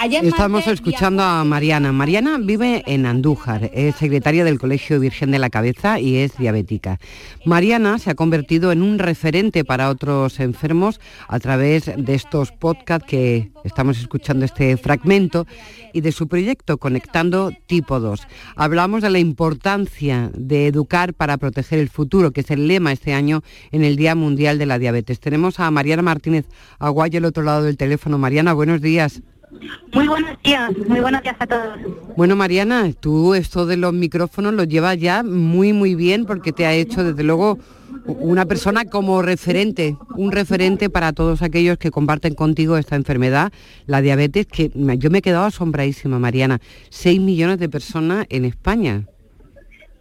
Estamos 0.00 0.66
escuchando 0.68 1.24
a 1.24 1.42
Mariana. 1.42 1.92
Mariana 1.92 2.38
vive 2.38 2.84
en 2.86 3.04
Andújar, 3.04 3.68
es 3.74 3.96
secretaria 3.96 4.44
del 4.44 4.58
Colegio 4.58 5.00
Virgen 5.00 5.32
de 5.32 5.40
la 5.40 5.50
Cabeza 5.50 5.98
y 5.98 6.18
es 6.18 6.38
diabética. 6.38 7.00
Mariana 7.44 7.98
se 7.98 8.10
ha 8.10 8.14
convertido 8.14 8.70
en 8.70 8.82
un 8.82 9.00
referente 9.00 9.64
para 9.64 9.90
otros 9.90 10.38
enfermos 10.38 11.00
a 11.26 11.40
través 11.40 11.90
de 11.96 12.14
estos 12.14 12.52
podcasts 12.52 13.08
que 13.08 13.50
estamos 13.64 13.98
escuchando 13.98 14.44
este 14.44 14.76
fragmento 14.76 15.46
y 15.92 16.00
de 16.00 16.12
su 16.12 16.28
proyecto 16.28 16.78
Conectando 16.78 17.50
Tipo 17.66 17.98
2. 17.98 18.20
Hablamos 18.54 19.02
de 19.02 19.10
la 19.10 19.18
importancia 19.18 20.30
de 20.32 20.68
educar 20.68 21.12
para 21.12 21.38
proteger 21.38 21.80
el 21.80 21.88
futuro, 21.88 22.30
que 22.30 22.42
es 22.42 22.50
el 22.52 22.68
lema 22.68 22.92
este 22.92 23.14
año 23.14 23.42
en 23.72 23.82
el 23.82 23.96
Día 23.96 24.14
Mundial 24.14 24.58
de 24.58 24.66
la 24.66 24.78
Diabetes. 24.78 25.18
Tenemos 25.18 25.58
a 25.58 25.70
Mariana 25.72 26.02
Martínez 26.02 26.46
Aguayo 26.78 27.18
al 27.18 27.24
otro 27.24 27.42
lado 27.42 27.64
del 27.64 27.76
teléfono. 27.76 28.16
Mariana, 28.16 28.52
buenos 28.52 28.80
días. 28.80 29.22
Muy 29.92 30.08
buenos 30.08 30.42
días, 30.42 30.70
muy 30.86 31.00
buenos 31.00 31.22
días 31.22 31.36
a 31.38 31.46
todos. 31.46 31.78
Bueno, 32.16 32.36
Mariana, 32.36 32.92
tú 32.98 33.34
esto 33.34 33.66
de 33.66 33.76
los 33.76 33.92
micrófonos 33.92 34.52
lo 34.54 34.64
llevas 34.64 34.98
ya 34.98 35.22
muy, 35.22 35.72
muy 35.72 35.94
bien 35.94 36.26
porque 36.26 36.52
te 36.52 36.66
ha 36.66 36.74
hecho, 36.74 37.04
desde 37.04 37.22
luego, 37.22 37.58
una 38.06 38.46
persona 38.46 38.84
como 38.84 39.22
referente, 39.22 39.96
un 40.16 40.32
referente 40.32 40.90
para 40.90 41.12
todos 41.12 41.42
aquellos 41.42 41.78
que 41.78 41.90
comparten 41.90 42.34
contigo 42.34 42.76
esta 42.76 42.96
enfermedad, 42.96 43.52
la 43.86 44.00
diabetes, 44.00 44.46
que 44.46 44.70
yo 44.74 45.10
me 45.10 45.18
he 45.18 45.22
quedado 45.22 45.46
asombradísima, 45.46 46.18
Mariana. 46.18 46.60
Seis 46.90 47.20
millones 47.20 47.58
de 47.58 47.68
personas 47.68 48.26
en 48.28 48.44
España. 48.44 49.04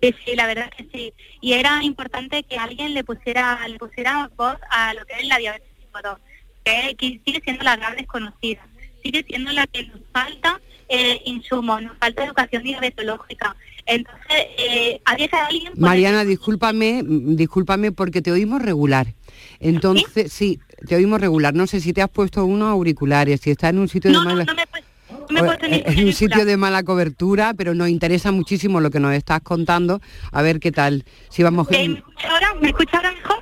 Sí, 0.01 0.13
sí, 0.25 0.35
la 0.35 0.47
verdad 0.47 0.69
que 0.77 0.87
sí. 0.93 1.13
Y 1.41 1.53
era 1.53 1.83
importante 1.83 2.43
que 2.43 2.57
alguien 2.57 2.93
le 2.93 3.03
pusiera, 3.03 3.67
le 3.67 3.79
pusiera 3.79 4.29
voz 4.35 4.57
a 4.69 4.93
lo 4.93 5.05
que 5.05 5.13
es 5.21 5.27
la 5.27 5.37
diabetes 5.37 5.67
tipo 5.79 5.99
2, 6.03 6.17
que 6.63 7.21
sigue 7.25 7.41
siendo 7.43 7.63
la 7.63 7.77
gran 7.77 7.95
desconocida 7.95 8.61
sigue 9.07 9.25
siendo 9.27 9.51
la 9.51 9.65
que 9.67 9.85
nos 9.87 9.99
falta 10.11 10.59
eh, 10.89 11.21
insumos, 11.25 11.81
nos 11.81 11.97
falta 11.97 12.25
educación 12.25 12.63
diabetológica. 12.63 13.55
Entonces, 13.85 14.45
eh, 14.57 15.01
había 15.05 15.27
que 15.29 15.35
alguien... 15.35 15.73
Mariana, 15.77 16.25
discúlpame, 16.25 17.03
discúlpame 17.05 17.91
porque 17.93 18.21
te 18.21 18.31
oímos 18.31 18.61
regular. 18.61 19.07
Entonces, 19.59 20.31
¿Sí? 20.31 20.59
te 20.87 20.95
oímos 20.95 21.21
regular. 21.21 21.53
No 21.53 21.67
sé 21.67 21.79
si 21.79 21.93
te 21.93 22.01
has 22.01 22.09
puesto 22.09 22.43
unos 22.45 22.69
auriculares, 22.69 23.41
si 23.41 23.51
está 23.51 23.69
en 23.69 23.79
un 23.79 23.87
sitio 23.87 24.11
de 24.11 24.17
mala... 24.17 24.45
en 25.29 26.05
un 26.05 26.13
sitio 26.13 26.45
de 26.45 26.57
mala 26.57 26.83
cobertura, 26.83 27.53
pero 27.53 27.73
nos 27.73 27.87
interesa 27.87 28.31
muchísimo 28.31 28.81
lo 28.81 28.91
que 28.91 28.99
nos 28.99 29.13
estás 29.13 29.41
contando. 29.41 30.01
A 30.31 30.41
ver 30.41 30.59
qué 30.59 30.73
tal. 30.73 31.05
Si 31.29 31.43
vamos. 31.43 31.67
Eh, 31.71 32.01
ahora, 32.29 32.55
¿Me 32.61 32.69
escucha 32.69 32.97
ahora 32.97 33.11
mejor? 33.13 33.37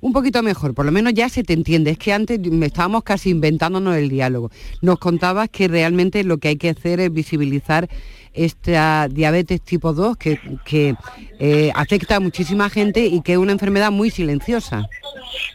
Un 0.00 0.12
poquito 0.12 0.42
mejor, 0.42 0.74
por 0.74 0.86
lo 0.86 0.92
menos 0.92 1.14
ya 1.14 1.28
se 1.28 1.42
te 1.42 1.52
entiende. 1.52 1.90
Es 1.90 1.98
que 1.98 2.12
antes 2.12 2.40
estábamos 2.62 3.02
casi 3.02 3.30
inventándonos 3.30 3.96
el 3.96 4.08
diálogo. 4.08 4.50
Nos 4.82 4.98
contabas 4.98 5.48
que 5.48 5.68
realmente 5.68 6.24
lo 6.24 6.38
que 6.38 6.48
hay 6.48 6.56
que 6.56 6.70
hacer 6.70 7.00
es 7.00 7.12
visibilizar 7.12 7.88
esta 8.32 9.08
diabetes 9.08 9.60
tipo 9.62 9.92
2 9.92 10.16
que, 10.16 10.94
eh, 11.40 11.72
afecta 11.74 12.16
a 12.16 12.20
muchísima 12.20 12.70
gente 12.70 13.06
y 13.06 13.22
que 13.22 13.32
es 13.32 13.38
una 13.38 13.52
enfermedad 13.52 13.90
muy 13.90 14.10
silenciosa. 14.10 14.88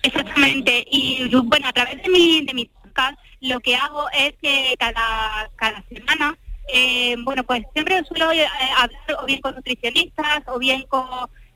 Exactamente. 0.01 0.85
Y 0.91 1.29
bueno, 1.45 1.67
a 1.67 1.73
través 1.73 2.01
de 2.03 2.09
mi, 2.09 2.45
de 2.45 2.53
mi 2.53 2.65
podcast 2.65 3.17
lo 3.41 3.59
que 3.59 3.75
hago 3.75 4.05
es 4.17 4.33
que 4.41 4.75
cada, 4.79 5.49
cada 5.55 5.83
semana, 5.89 6.37
eh, 6.73 7.15
bueno, 7.23 7.43
pues 7.43 7.63
siempre 7.73 8.03
suelo 8.05 8.31
eh, 8.31 8.45
hablar 8.77 9.21
o 9.21 9.25
bien 9.25 9.41
con 9.41 9.55
nutricionistas 9.55 10.43
o 10.47 10.59
bien 10.59 10.83
con 10.87 11.05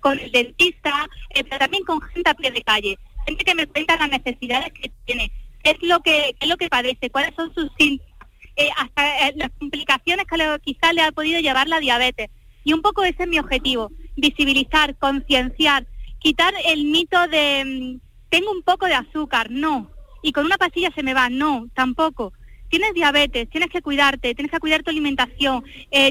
con 0.08 0.20
el 0.20 0.32
dentista, 0.32 1.10
eh, 1.32 1.44
pero 1.44 1.60
también 1.60 1.84
con 1.84 2.00
gente 2.00 2.30
a 2.30 2.34
pie 2.34 2.50
de 2.50 2.62
calle, 2.62 2.98
gente 3.26 3.44
que 3.44 3.56
me 3.56 3.68
cuenta 3.68 3.98
las 3.98 4.10
necesidades 4.10 4.72
que 4.72 4.90
tiene, 5.04 5.30
qué 5.62 5.72
es 5.72 5.78
lo 5.82 6.00
que, 6.00 6.34
es 6.40 6.48
lo 6.48 6.56
que 6.56 6.70
padece, 6.70 7.10
cuáles 7.10 7.36
son 7.36 7.54
sus 7.54 7.70
síntomas, 7.78 8.14
eh, 8.56 8.70
hasta 8.78 9.28
eh, 9.28 9.34
las 9.36 9.52
complicaciones 9.60 10.26
que 10.26 10.60
quizás 10.64 10.94
le 10.94 11.02
ha 11.02 11.12
podido 11.12 11.42
llevar 11.42 11.68
la 11.68 11.82
diabetes. 11.82 12.30
Y 12.64 12.72
un 12.72 12.82
poco 12.82 13.04
ese 13.04 13.24
es 13.24 13.28
mi 13.28 13.38
objetivo, 13.38 13.92
visibilizar, 14.16 14.96
concienciar, 14.98 15.86
quitar 16.20 16.54
el 16.66 16.86
mito 16.86 17.28
de 17.28 17.66
mm, 17.66 18.30
tengo 18.30 18.50
un 18.52 18.64
poco 18.64 18.86
de 18.86 18.94
azúcar, 18.94 19.52
no, 19.52 19.92
y 20.24 20.32
con 20.32 20.46
una 20.46 20.58
pastilla 20.58 20.90
se 20.96 21.04
me 21.04 21.14
va, 21.14 21.30
no, 21.30 21.68
tampoco. 21.74 22.32
Tienes 22.70 22.94
diabetes, 22.94 23.50
tienes 23.50 23.70
que 23.70 23.82
cuidarte, 23.82 24.34
tienes 24.36 24.52
que 24.52 24.60
cuidar 24.60 24.84
tu 24.84 24.90
alimentación, 24.90 25.64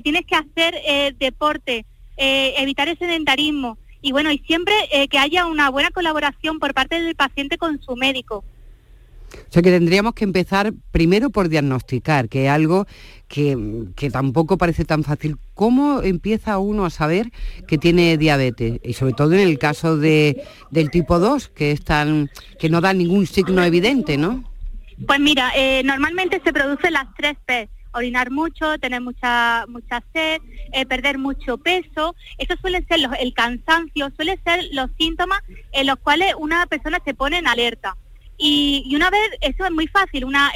tienes 0.02 0.24
que 0.24 0.36
hacer 0.36 1.14
deporte, 1.18 1.84
evitar 2.16 2.88
el 2.88 2.98
sedentarismo 2.98 3.76
y 4.06 4.12
bueno, 4.12 4.30
y 4.30 4.38
siempre 4.46 4.72
eh, 4.92 5.08
que 5.08 5.18
haya 5.18 5.46
una 5.46 5.68
buena 5.68 5.90
colaboración 5.90 6.60
por 6.60 6.72
parte 6.74 7.00
del 7.00 7.16
paciente 7.16 7.58
con 7.58 7.82
su 7.82 7.96
médico. 7.96 8.44
O 9.32 9.52
sea 9.52 9.62
que 9.62 9.72
tendríamos 9.72 10.14
que 10.14 10.22
empezar 10.22 10.72
primero 10.92 11.30
por 11.30 11.48
diagnosticar, 11.48 12.28
que 12.28 12.44
es 12.44 12.50
algo 12.52 12.86
que, 13.26 13.56
tampoco 14.12 14.58
parece 14.58 14.84
tan 14.84 15.02
fácil. 15.02 15.38
¿Cómo 15.54 16.02
empieza 16.02 16.58
uno 16.58 16.84
a 16.84 16.90
saber 16.90 17.32
que 17.66 17.78
tiene 17.78 18.16
diabetes? 18.16 18.78
Y 18.84 18.92
sobre 18.92 19.14
todo 19.14 19.32
en 19.32 19.40
el 19.40 19.58
caso 19.58 19.96
de, 19.98 20.44
del 20.70 20.92
tipo 20.92 21.18
2, 21.18 21.48
que, 21.48 21.72
es 21.72 21.82
tan, 21.82 22.30
que 22.60 22.68
no 22.68 22.80
da 22.80 22.92
ningún 22.92 23.26
signo 23.26 23.64
evidente, 23.64 24.16
¿no? 24.16 24.44
Pues 25.04 25.18
mira, 25.18 25.50
eh, 25.56 25.82
normalmente 25.84 26.40
se 26.44 26.52
producen 26.52 26.92
las 26.92 27.12
tres 27.16 27.36
P, 27.44 27.68
orinar 27.96 28.30
mucho, 28.30 28.78
tener 28.78 29.00
mucha 29.00 29.64
mucha 29.68 30.02
sed, 30.12 30.40
eh, 30.72 30.86
perder 30.86 31.18
mucho 31.18 31.58
peso. 31.58 32.14
Eso 32.38 32.54
suele 32.60 32.84
ser 32.88 33.00
el 33.18 33.34
cansancio, 33.34 34.10
suele 34.16 34.38
ser 34.44 34.68
los 34.72 34.90
síntomas 34.98 35.40
en 35.72 35.86
los 35.86 35.96
cuales 35.98 36.34
una 36.38 36.66
persona 36.66 36.98
se 37.04 37.14
pone 37.14 37.38
en 37.38 37.48
alerta. 37.48 37.96
Y, 38.38 38.92
una 38.94 39.08
vez, 39.08 39.30
eso 39.40 39.64
es 39.64 39.72
muy 39.72 39.86
fácil, 39.86 40.26
una, 40.26 40.52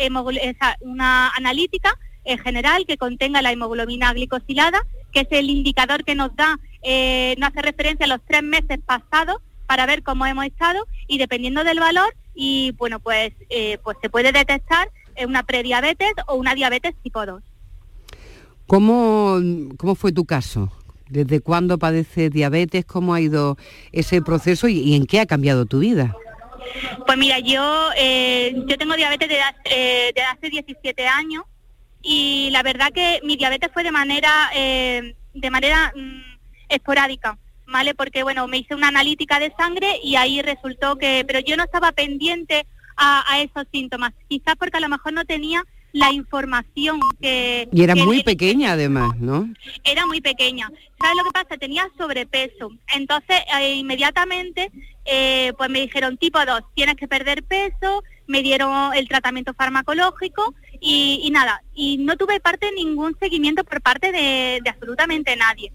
una 0.81 1.29
analítica 1.31 1.98
en 2.24 2.38
general 2.38 2.85
que 2.87 2.98
contenga 2.98 3.40
la 3.40 3.53
hemoglobina 3.53 4.12
glicosilada, 4.12 4.87
que 5.12 5.20
es 5.20 5.29
el 5.31 5.48
indicador 5.48 6.05
que 6.05 6.14
nos 6.14 6.35
da, 6.37 6.59
eh, 6.83 7.35
nos 7.38 7.50
hace 7.50 7.62
referencia 7.62 8.05
a 8.05 8.09
los 8.09 8.20
tres 8.26 8.42
meses 8.42 8.79
pasados 8.85 9.38
para 9.66 9.87
ver 9.87 10.03
cómo 10.03 10.26
hemos 10.26 10.44
estado 10.46 10.87
y 11.07 11.18
dependiendo 11.18 11.62
del 11.62 11.79
valor 11.79 12.12
y 12.35 12.72
bueno 12.72 12.98
pues 12.98 13.33
eh, 13.50 13.79
pues 13.85 13.96
se 14.03 14.11
puede 14.11 14.33
detectar 14.33 14.90
una 15.25 15.42
prediabetes 15.42 16.12
o 16.27 16.35
una 16.35 16.55
diabetes 16.55 16.94
tipo 17.03 17.25
2. 17.25 17.42
¿Cómo, 18.66 19.40
cómo 19.77 19.94
fue 19.96 20.12
tu 20.12 20.25
caso? 20.25 20.70
¿Desde 21.09 21.40
cuándo 21.40 21.77
padece 21.77 22.31
diabetes? 22.31 22.85
¿Cómo 22.85 23.14
ha 23.14 23.20
ido 23.20 23.57
ese 23.90 24.23
proceso 24.23 24.68
y, 24.68 24.94
en 24.94 25.07
qué 25.07 25.18
ha 25.18 25.27
cambiado 25.27 25.66
tu 25.66 25.81
vida? 25.81 26.16
Pues 27.05 27.18
mira, 27.18 27.40
yo, 27.40 27.90
eh, 27.99 28.55
yo 28.66 28.79
tengo 28.79 28.94
diabetes 28.94 29.29
desde 29.29 29.42
hace, 29.42 30.12
de 30.14 30.23
hace 30.23 30.51
17 30.51 31.05
años 31.09 31.42
y 32.01 32.51
la 32.53 32.62
verdad 32.62 32.92
que 32.94 33.20
mi 33.25 33.37
diabetes 33.37 33.70
fue 33.73 33.83
de 33.83 33.90
manera, 33.90 34.51
eh, 34.55 35.16
de 35.35 35.51
manera 35.51 35.92
mm, 35.96 36.38
esporádica. 36.68 37.38
¿Vale? 37.66 37.94
Porque 37.94 38.25
bueno, 38.25 38.49
me 38.49 38.59
hice 38.59 38.75
una 38.75 38.88
analítica 38.88 39.38
de 39.38 39.53
sangre 39.57 40.01
y 40.03 40.16
ahí 40.16 40.42
resultó 40.42 40.96
que, 40.96 41.25
pero 41.25 41.38
yo 41.38 41.57
no 41.57 41.62
estaba 41.62 41.92
pendiente 41.92 42.66
a, 43.00 43.40
esos 43.40 43.66
síntomas, 43.72 44.12
quizás 44.28 44.54
porque 44.58 44.76
a 44.76 44.80
lo 44.80 44.88
mejor 44.88 45.12
no 45.12 45.24
tenía 45.24 45.64
la 45.92 46.12
información 46.12 47.00
que... 47.20 47.68
Y 47.72 47.82
era 47.82 47.96
muy 47.96 48.22
pequeña 48.22 48.72
además, 48.72 49.18
¿no? 49.18 49.52
Era 49.82 50.06
muy 50.06 50.20
pequeña. 50.20 50.70
¿Sabes 51.00 51.16
lo 51.16 51.24
que 51.24 51.30
pasa? 51.30 51.56
Tenía 51.56 51.88
sobrepeso. 51.98 52.70
Entonces, 52.94 53.38
eh, 53.58 53.74
inmediatamente, 53.74 54.70
eh, 55.04 55.52
pues 55.58 55.68
me 55.68 55.80
dijeron 55.80 56.16
tipo 56.16 56.38
2, 56.44 56.60
tienes 56.74 56.94
que 56.94 57.08
perder 57.08 57.42
peso, 57.42 58.04
me 58.28 58.42
dieron 58.42 58.94
el 58.94 59.08
tratamiento 59.08 59.52
farmacológico 59.54 60.54
y, 60.80 61.28
nada, 61.32 61.62
y 61.74 61.98
no 61.98 62.16
tuve 62.16 62.38
parte 62.38 62.70
ningún 62.76 63.16
seguimiento 63.18 63.64
por 63.64 63.80
parte 63.80 64.12
de, 64.12 64.60
de 64.62 64.70
absolutamente 64.70 65.34
nadie. 65.34 65.72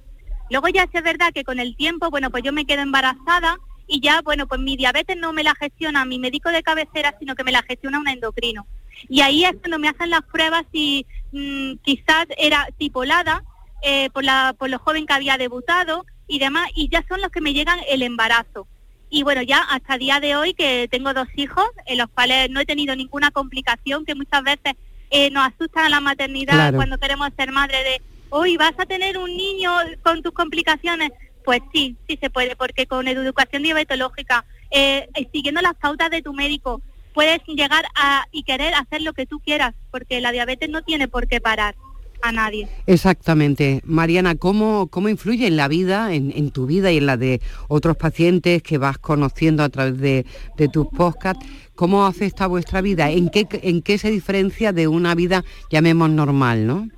Luego 0.49 0.69
ya 0.69 0.83
sí 0.83 0.91
es 0.93 1.03
verdad 1.03 1.33
que 1.33 1.43
con 1.43 1.59
el 1.59 1.75
tiempo, 1.75 2.09
bueno, 2.09 2.29
pues 2.29 2.43
yo 2.43 2.53
me 2.53 2.65
quedo 2.65 2.81
embarazada 2.83 3.57
y 3.87 3.99
ya, 4.01 4.21
bueno, 4.21 4.47
pues 4.47 4.59
mi 4.59 4.75
diabetes 4.77 5.17
no 5.17 5.33
me 5.33 5.43
la 5.43 5.55
gestiona 5.55 6.05
mi 6.05 6.19
médico 6.19 6.49
de 6.49 6.63
cabecera, 6.63 7.15
sino 7.19 7.35
que 7.35 7.43
me 7.43 7.51
la 7.51 7.63
gestiona 7.63 7.99
un 7.99 8.07
endocrino. 8.07 8.65
Y 9.09 9.21
ahí 9.21 9.45
es 9.45 9.53
cuando 9.59 9.79
me 9.79 9.89
hacen 9.89 10.09
las 10.09 10.23
pruebas 10.23 10.65
y 10.71 11.05
mm, 11.31 11.75
quizás 11.83 12.27
era 12.37 12.67
tipolada 12.77 13.43
eh, 13.83 14.09
por, 14.11 14.23
la, 14.23 14.55
por 14.57 14.69
lo 14.69 14.79
joven 14.79 15.05
que 15.05 15.13
había 15.13 15.37
debutado 15.37 16.05
y 16.27 16.39
demás, 16.39 16.69
y 16.75 16.89
ya 16.89 17.05
son 17.07 17.21
los 17.21 17.31
que 17.31 17.41
me 17.41 17.53
llegan 17.53 17.79
el 17.87 18.01
embarazo. 18.01 18.67
Y 19.09 19.23
bueno, 19.23 19.41
ya 19.43 19.59
hasta 19.59 19.93
el 19.93 19.99
día 19.99 20.19
de 20.19 20.35
hoy 20.35 20.53
que 20.53 20.87
tengo 20.89 21.13
dos 21.13 21.27
hijos, 21.35 21.65
en 21.85 21.99
los 21.99 22.09
cuales 22.09 22.49
no 22.49 22.59
he 22.59 22.65
tenido 22.65 22.95
ninguna 22.95 23.31
complicación, 23.31 24.03
que 24.05 24.15
muchas 24.15 24.43
veces 24.43 24.73
eh, 25.11 25.29
nos 25.29 25.47
asustan 25.47 25.85
a 25.85 25.89
la 25.89 26.01
maternidad 26.01 26.73
cuando 26.73 26.97
queremos 26.97 27.29
ser 27.37 27.51
madre 27.51 27.77
de, 27.83 28.01
hoy 28.29 28.57
vas 28.57 28.73
a 28.77 28.85
tener 28.85 29.17
un 29.17 29.29
niño 29.35 29.71
con 30.03 30.21
tus 30.21 30.33
complicaciones. 30.33 31.11
Pues 31.45 31.61
sí, 31.73 31.95
sí 32.07 32.17
se 32.19 32.29
puede, 32.29 32.55
porque 32.55 32.87
con 32.87 33.07
educación 33.07 33.63
diabetológica, 33.63 34.45
eh, 34.71 35.07
siguiendo 35.31 35.61
las 35.61 35.75
pautas 35.75 36.09
de 36.09 36.21
tu 36.21 36.33
médico, 36.33 36.81
puedes 37.13 37.39
llegar 37.47 37.85
a 37.95 38.25
y 38.31 38.43
querer 38.43 38.73
hacer 38.73 39.01
lo 39.01 39.13
que 39.13 39.25
tú 39.25 39.39
quieras, 39.39 39.73
porque 39.91 40.19
la 40.19 40.31
diabetes 40.31 40.69
no 40.69 40.83
tiene 40.83 41.07
por 41.07 41.27
qué 41.27 41.39
parar 41.39 41.75
a 42.21 42.31
nadie. 42.31 42.67
Exactamente. 42.87 43.81
Mariana, 43.85 44.35
¿cómo, 44.35 44.87
cómo 44.87 45.09
influye 45.09 45.47
en 45.47 45.57
la 45.57 45.67
vida, 45.67 46.13
en, 46.13 46.51
tu 46.51 46.65
vida 46.65 46.91
y 46.91 46.97
en 46.97 47.05
la 47.05 47.17
de 47.17 47.41
otros 47.67 47.97
pacientes 47.97 48.63
que 48.63 48.77
vas 48.77 48.97
conociendo 48.97 49.63
a 49.63 49.69
través 49.69 49.97
de, 49.99 50.25
de 50.57 50.67
tus 50.67 50.87
podcasts? 50.87 51.45
¿Cómo 51.75 52.05
afecta 52.05 52.47
vuestra 52.47 52.81
vida? 52.81 53.11
¿En 53.11 53.29
qué, 53.29 53.47
¿En 53.63 53.81
qué 53.81 53.97
se 53.97 54.09
diferencia 54.09 54.73
de 54.73 54.87
una 54.87 55.13
vida, 55.13 55.43
llamemos 55.69 56.09
normal, 56.09 56.65
no? 56.65 56.89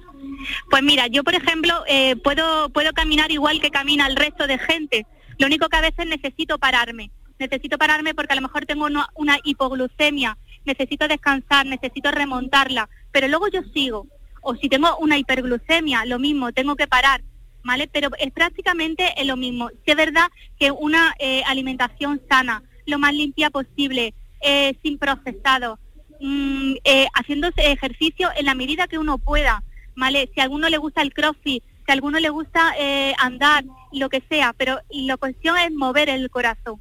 Pues 0.70 0.84
mira, 0.84 1.08
yo 1.08 1.24
por 1.24 1.36
ejemplo 1.36 1.84
eh, 1.88 2.16
puedo, 2.18 2.70
puedo 2.70 2.92
caminar 2.94 3.32
igual 3.32 3.62
que 3.62 3.72
camina 3.72 4.08
el 4.08 4.16
resto 4.16 4.48
de 4.48 4.58
gente. 4.58 5.06
Lo 5.38 5.48
único 5.48 5.70
que 5.70 5.78
a 5.78 5.82
veces 5.82 6.06
necesito 6.08 6.58
pararme. 6.58 7.12
Necesito 7.40 7.78
pararme 7.78 8.16
porque 8.16 8.34
a 8.34 8.36
lo 8.36 8.42
mejor 8.42 8.66
tengo 8.66 8.88
una, 9.16 9.38
hipoglucemia, 9.44 10.38
necesito 10.66 11.08
descansar, 11.08 11.66
necesito 11.68 12.10
remontarla, 12.12 12.90
pero 13.12 13.28
luego 13.28 13.48
yo 13.48 13.62
sigo. 13.74 14.08
O 14.42 14.56
si 14.56 14.70
tengo 14.70 14.98
una 14.98 15.18
hiperglucemia, 15.18 16.06
lo 16.06 16.20
mismo, 16.20 16.52
tengo 16.52 16.76
que 16.76 16.88
parar. 16.88 17.22
¿Vale? 17.64 17.90
Pero 17.92 18.10
es 18.18 18.32
prácticamente 18.32 19.14
lo 19.26 19.36
mismo. 19.36 19.70
Si 19.84 19.92
es 19.92 19.98
verdad 19.98 20.28
que 20.58 20.72
una 20.72 21.14
eh, 21.20 21.44
alimentación 21.48 22.22
sana, 22.30 22.64
lo 22.86 22.98
más 22.98 23.14
limpia 23.14 23.50
posible, 23.50 24.14
eh, 24.40 24.78
sin 24.82 24.98
procesado, 24.98 25.78
mm, 26.22 26.76
haciendo 27.14 27.50
ejercicio 27.58 28.30
en 28.38 28.46
la 28.46 28.56
medida 28.56 28.88
que 28.88 28.98
uno 28.98 29.18
pueda, 29.18 29.64
si 30.34 30.40
a 30.40 30.44
alguno 30.44 30.70
le 30.70 30.78
gusta 30.78 31.02
el 31.02 31.14
crossfit, 31.14 31.64
si 31.64 31.92
a 31.92 31.94
alguno 31.94 32.20
le 32.20 32.30
gusta 32.30 32.74
eh, 32.80 33.14
andar, 33.18 33.66
lo 33.92 34.10
que 34.10 34.24
sea, 34.30 34.54
pero 34.58 34.80
la 34.92 35.18
cuestión 35.18 35.58
es 35.58 35.72
mover 35.72 36.10
el 36.10 36.30
corazón. 36.30 36.80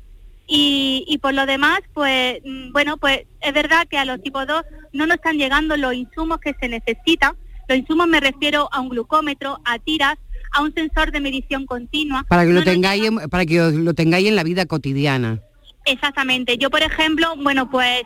Y, 0.49 1.19
por 1.21 1.35
lo 1.35 1.45
demás, 1.45 1.81
pues 1.93 2.41
mm, 2.45 2.73
bueno, 2.73 2.99
pues 2.99 3.23
es 3.41 3.53
verdad 3.53 3.87
que 3.89 3.99
a 3.99 4.05
los 4.05 4.23
tipos 4.23 4.47
2 4.47 4.63
no 4.93 5.07
nos 5.07 5.17
están 5.17 5.39
llegando 5.39 5.77
los 5.77 5.93
insumos 5.95 6.39
que 6.39 6.55
se 6.61 6.69
necesitan. 6.69 7.33
Los 7.69 7.79
insumos 7.79 8.07
me 8.07 8.21
refiero 8.21 8.69
a 8.71 8.81
un 8.81 8.89
glucómetro, 8.91 9.59
a 9.65 9.81
tiras, 9.81 10.17
a 10.53 10.63
un 10.63 10.73
sensor 10.73 11.11
de 11.11 11.21
medición 11.21 11.67
continua. 11.67 12.25
Para 12.29 12.45
que 12.45 12.53
lo 12.53 12.63
tengáis, 12.63 13.11
para 13.29 13.45
que 13.45 13.59
lo 13.59 13.95
tengáis 13.95 14.29
en 14.29 14.37
la 14.37 14.45
vida 14.45 14.67
cotidiana. 14.67 15.41
Exactamente. 15.85 16.59
Yo, 16.59 16.71
por 16.71 16.83
ejemplo, 16.83 17.35
bueno, 17.43 17.69
pues 17.69 18.05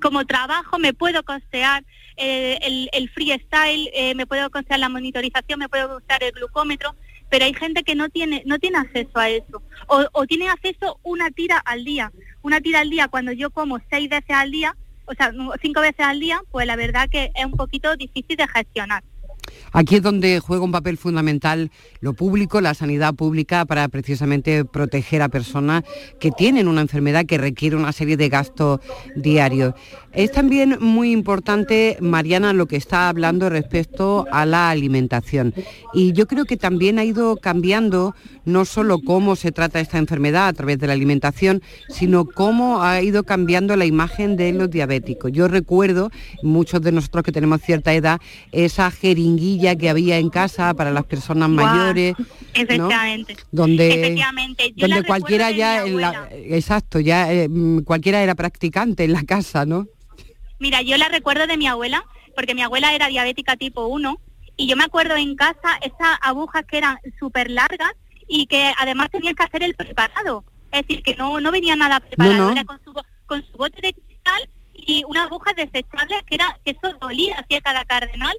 como 0.00 0.24
trabajo 0.24 0.78
me 0.78 0.94
puedo 0.94 1.22
costear 1.24 1.84
eh, 2.16 2.88
el, 2.92 3.10
freestyle, 3.10 3.90
eh, 3.94 4.14
me 4.14 4.26
puedo 4.26 4.50
costear 4.50 4.80
la 4.80 4.88
monitorización, 4.88 5.58
me 5.58 5.68
puedo 5.68 5.88
costear 5.88 6.22
el 6.22 6.32
glucómetro, 6.32 6.94
pero 7.28 7.44
hay 7.44 7.54
gente 7.54 7.82
que 7.82 7.94
no 7.94 8.08
tiene, 8.08 8.42
no 8.46 8.58
tiene 8.58 8.78
acceso 8.78 9.18
a 9.18 9.28
eso. 9.28 9.62
O, 9.88 10.04
o 10.12 10.26
tiene 10.26 10.48
acceso 10.48 10.98
una 11.02 11.30
tira 11.30 11.58
al 11.58 11.84
día. 11.84 12.12
Una 12.42 12.60
tira 12.60 12.80
al 12.80 12.90
día 12.90 13.08
cuando 13.08 13.32
yo 13.32 13.50
como 13.50 13.78
seis 13.90 14.08
veces 14.08 14.30
al 14.30 14.50
día, 14.50 14.76
o 15.06 15.14
sea, 15.14 15.32
cinco 15.60 15.80
veces 15.80 16.00
al 16.00 16.20
día, 16.20 16.40
pues 16.50 16.66
la 16.66 16.76
verdad 16.76 17.08
que 17.10 17.30
es 17.34 17.44
un 17.44 17.52
poquito 17.52 17.96
difícil 17.96 18.36
de 18.36 18.46
gestionar. 18.48 19.02
Aquí 19.72 19.96
es 19.96 20.02
donde 20.02 20.40
juega 20.40 20.64
un 20.64 20.72
papel 20.72 20.96
fundamental 20.96 21.70
lo 22.00 22.14
público, 22.14 22.60
la 22.60 22.74
sanidad 22.74 23.14
pública, 23.14 23.64
para 23.64 23.88
precisamente 23.88 24.64
proteger 24.64 25.22
a 25.22 25.28
personas 25.28 25.84
que 26.18 26.30
tienen 26.30 26.68
una 26.68 26.80
enfermedad 26.80 27.26
que 27.26 27.38
requiere 27.38 27.76
una 27.76 27.92
serie 27.92 28.16
de 28.16 28.28
gastos 28.28 28.80
diarios. 29.14 29.74
Es 30.12 30.32
también 30.32 30.78
muy 30.80 31.12
importante, 31.12 31.98
Mariana, 32.00 32.52
lo 32.52 32.66
que 32.66 32.76
está 32.76 33.08
hablando 33.08 33.50
respecto 33.50 34.26
a 34.32 34.46
la 34.46 34.70
alimentación. 34.70 35.52
Y 35.92 36.12
yo 36.12 36.26
creo 36.26 36.46
que 36.46 36.56
también 36.56 36.98
ha 36.98 37.04
ido 37.04 37.36
cambiando 37.36 38.14
no 38.46 38.64
solo 38.64 39.00
cómo 39.00 39.36
se 39.36 39.52
trata 39.52 39.80
esta 39.80 39.98
enfermedad 39.98 40.46
a 40.48 40.52
través 40.52 40.78
de 40.78 40.86
la 40.86 40.94
alimentación, 40.94 41.62
sino 41.88 42.24
cómo 42.24 42.82
ha 42.82 43.02
ido 43.02 43.24
cambiando 43.24 43.76
la 43.76 43.84
imagen 43.84 44.36
de 44.36 44.52
los 44.52 44.70
diabéticos. 44.70 45.32
Yo 45.32 45.48
recuerdo, 45.48 46.10
muchos 46.42 46.80
de 46.80 46.92
nosotros 46.92 47.24
que 47.24 47.32
tenemos 47.32 47.60
cierta 47.60 47.92
edad, 47.92 48.20
esa 48.52 48.90
jeringuilla 49.36 49.76
que 49.76 49.90
había 49.90 50.18
en 50.18 50.30
casa 50.30 50.74
para 50.74 50.90
las 50.90 51.04
personas 51.04 51.48
mayores. 51.48 52.14
Efectivamente. 52.54 53.36
Donde, 53.50 54.16
donde 54.76 55.04
cualquiera 55.04 55.50
ya, 55.50 55.84
exacto, 56.32 57.00
ya 57.00 57.32
eh, 57.32 57.48
mm, 57.48 57.80
cualquiera 57.80 58.22
era 58.22 58.34
practicante 58.34 59.04
en 59.04 59.12
la 59.12 59.22
casa, 59.24 59.66
¿no? 59.66 59.86
Mira, 60.58 60.82
yo 60.82 60.96
la 60.96 61.08
recuerdo 61.08 61.46
de 61.46 61.56
mi 61.56 61.66
abuela, 61.66 62.04
porque 62.34 62.54
mi 62.54 62.62
abuela 62.62 62.94
era 62.94 63.08
diabética 63.08 63.56
tipo 63.56 63.86
1, 63.86 64.18
y 64.56 64.66
yo 64.66 64.76
me 64.76 64.84
acuerdo 64.84 65.16
en 65.16 65.36
casa 65.36 65.76
esas 65.82 66.18
agujas 66.22 66.64
que 66.66 66.78
eran 66.78 66.96
súper 67.18 67.50
largas 67.50 67.92
y 68.26 68.46
que 68.46 68.72
además 68.78 69.10
tenían 69.10 69.34
que 69.34 69.44
hacer 69.44 69.62
el 69.62 69.74
preparado. 69.74 70.44
Es 70.72 70.82
decir, 70.82 71.02
que 71.02 71.14
no, 71.14 71.40
no 71.40 71.52
venía 71.52 71.76
nada 71.76 72.00
preparado, 72.00 72.50
era 72.50 72.64
con 72.64 72.80
su, 72.82 72.92
con 73.26 73.44
su 73.44 73.56
bote 73.56 73.80
de 73.82 73.92
cristal 73.92 74.48
y 74.72 75.04
unas 75.06 75.26
agujas 75.26 75.54
desechables 75.56 76.22
que 76.26 76.34
era 76.36 76.58
que 76.64 76.70
eso 76.72 76.96
dolía 77.00 77.36
hacia 77.36 77.60
cada 77.60 77.84
cardenal, 77.84 78.36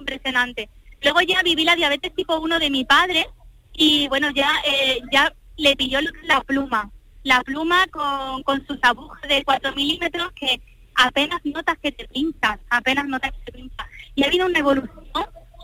impresionante. 0.00 0.68
Luego 1.02 1.20
ya 1.22 1.42
viví 1.42 1.64
la 1.64 1.76
diabetes 1.76 2.14
tipo 2.14 2.38
1 2.38 2.58
de 2.58 2.70
mi 2.70 2.84
padre 2.84 3.26
y 3.72 4.08
bueno, 4.08 4.30
ya, 4.30 4.50
eh, 4.66 5.00
ya 5.12 5.32
le 5.56 5.76
pilló 5.76 6.00
la 6.24 6.40
pluma, 6.42 6.90
la 7.22 7.40
pluma 7.42 7.86
con, 7.88 8.42
con 8.42 8.66
sus 8.66 8.78
agujas 8.82 9.22
de 9.28 9.44
4 9.44 9.74
milímetros 9.74 10.32
que 10.32 10.60
apenas 10.94 11.40
notas 11.44 11.78
que 11.78 11.92
te 11.92 12.06
pintas, 12.08 12.58
apenas 12.68 13.06
notas 13.06 13.32
que 13.32 13.52
te 13.52 13.58
pintas. 13.58 13.86
Y 14.14 14.22
ha 14.22 14.26
habido 14.26 14.46
una 14.46 14.58
evolución 14.58 15.00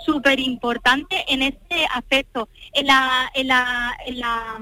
súper 0.05 0.38
importante 0.40 1.25
en 1.29 1.42
este 1.42 1.87
aspecto, 1.92 2.49
en 2.72 2.87
la, 2.87 3.31
en 3.35 3.49
la, 3.49 3.96
en 4.07 4.20
la 4.20 4.61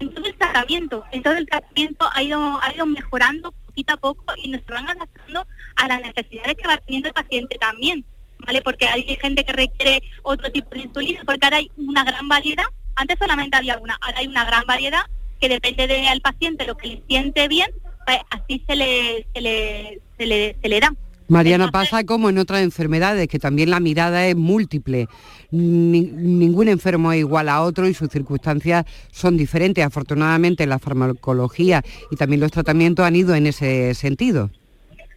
en 0.00 0.14
todo 0.14 0.26
el 0.26 0.36
tratamiento, 0.36 1.04
en 1.10 1.22
todo 1.22 1.34
el 1.34 1.46
tratamiento 1.46 2.08
ha 2.12 2.22
ido, 2.22 2.60
ha 2.62 2.72
ido 2.72 2.86
mejorando 2.86 3.52
poquito 3.66 3.94
a 3.94 3.96
poco 3.96 4.24
y 4.36 4.48
nos 4.48 4.64
van 4.66 4.88
adaptando 4.88 5.46
a 5.76 5.88
las 5.88 6.00
necesidades 6.00 6.54
que 6.54 6.68
va 6.68 6.76
teniendo 6.78 7.08
el 7.08 7.14
paciente 7.14 7.58
también, 7.58 8.04
¿vale? 8.46 8.62
Porque 8.62 8.86
hay 8.86 9.02
gente 9.20 9.44
que 9.44 9.52
requiere 9.52 10.02
otro 10.22 10.50
tipo 10.50 10.70
de 10.70 10.82
insulina, 10.82 11.22
porque 11.26 11.44
ahora 11.44 11.58
hay 11.58 11.70
una 11.76 12.04
gran 12.04 12.28
variedad, 12.28 12.64
antes 12.96 13.16
solamente 13.18 13.56
había 13.56 13.78
una, 13.78 13.98
ahora 14.00 14.18
hay 14.18 14.26
una 14.26 14.44
gran 14.44 14.64
variedad 14.66 15.02
que 15.40 15.48
depende 15.48 15.86
del 15.86 16.20
paciente 16.20 16.66
lo 16.66 16.76
que 16.76 16.88
le 16.88 17.02
siente 17.06 17.46
bien 17.46 17.70
pues, 18.08 18.20
así 18.30 18.64
se 18.66 18.74
le, 18.74 19.26
se 19.34 19.40
le, 19.42 20.00
se 20.16 20.26
le, 20.26 20.56
se 20.62 20.68
le 20.68 20.80
da. 20.80 20.94
Mariana, 21.28 21.70
pasa 21.70 22.04
como 22.04 22.30
en 22.30 22.38
otras 22.38 22.62
enfermedades, 22.62 23.28
que 23.28 23.38
también 23.38 23.68
la 23.68 23.80
mirada 23.80 24.26
es 24.26 24.34
múltiple. 24.34 25.08
ningún 25.50 26.68
enfermo 26.68 27.12
es 27.12 27.18
igual 27.18 27.50
a 27.50 27.60
otro 27.60 27.86
y 27.86 27.92
sus 27.92 28.08
circunstancias 28.08 28.86
son 29.12 29.36
diferentes. 29.36 29.84
Afortunadamente 29.84 30.66
la 30.66 30.78
farmacología 30.78 31.82
y 32.10 32.16
también 32.16 32.40
los 32.40 32.50
tratamientos 32.50 33.04
han 33.04 33.14
ido 33.14 33.34
en 33.34 33.46
ese 33.46 33.92
sentido. 33.92 34.50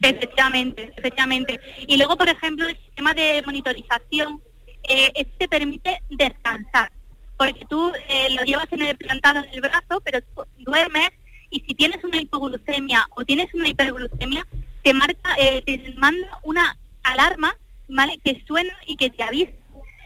Efectivamente, 0.01 0.91
efectivamente. 0.97 1.59
Y 1.87 1.97
luego, 1.97 2.17
por 2.17 2.27
ejemplo, 2.27 2.67
el 2.67 2.77
sistema 2.77 3.13
de 3.13 3.43
monitorización, 3.45 4.41
eh, 4.83 5.11
este 5.15 5.47
permite 5.47 6.01
descansar. 6.09 6.91
porque 7.37 7.65
tú 7.65 7.91
eh, 8.07 8.29
lo 8.35 8.43
llevas 8.43 8.67
en 8.71 8.83
el 8.83 8.95
plantado 8.97 9.39
en 9.39 9.49
el 9.51 9.61
brazo, 9.61 9.99
pero 10.03 10.21
tú 10.21 10.43
duermes 10.59 11.09
y 11.49 11.59
si 11.61 11.73
tienes 11.73 12.03
una 12.03 12.17
hipoglucemia 12.21 13.07
o 13.15 13.25
tienes 13.25 13.51
una 13.55 13.67
hiperglucemia, 13.67 14.45
te 14.83 14.93
marca, 14.93 15.35
eh, 15.39 15.63
te 15.65 15.93
manda 15.97 16.39
una 16.43 16.77
alarma, 17.01 17.57
¿vale? 17.87 18.19
Que 18.23 18.43
suena 18.45 18.73
y 18.85 18.95
que 18.95 19.09
te 19.09 19.23
avisa. 19.23 19.53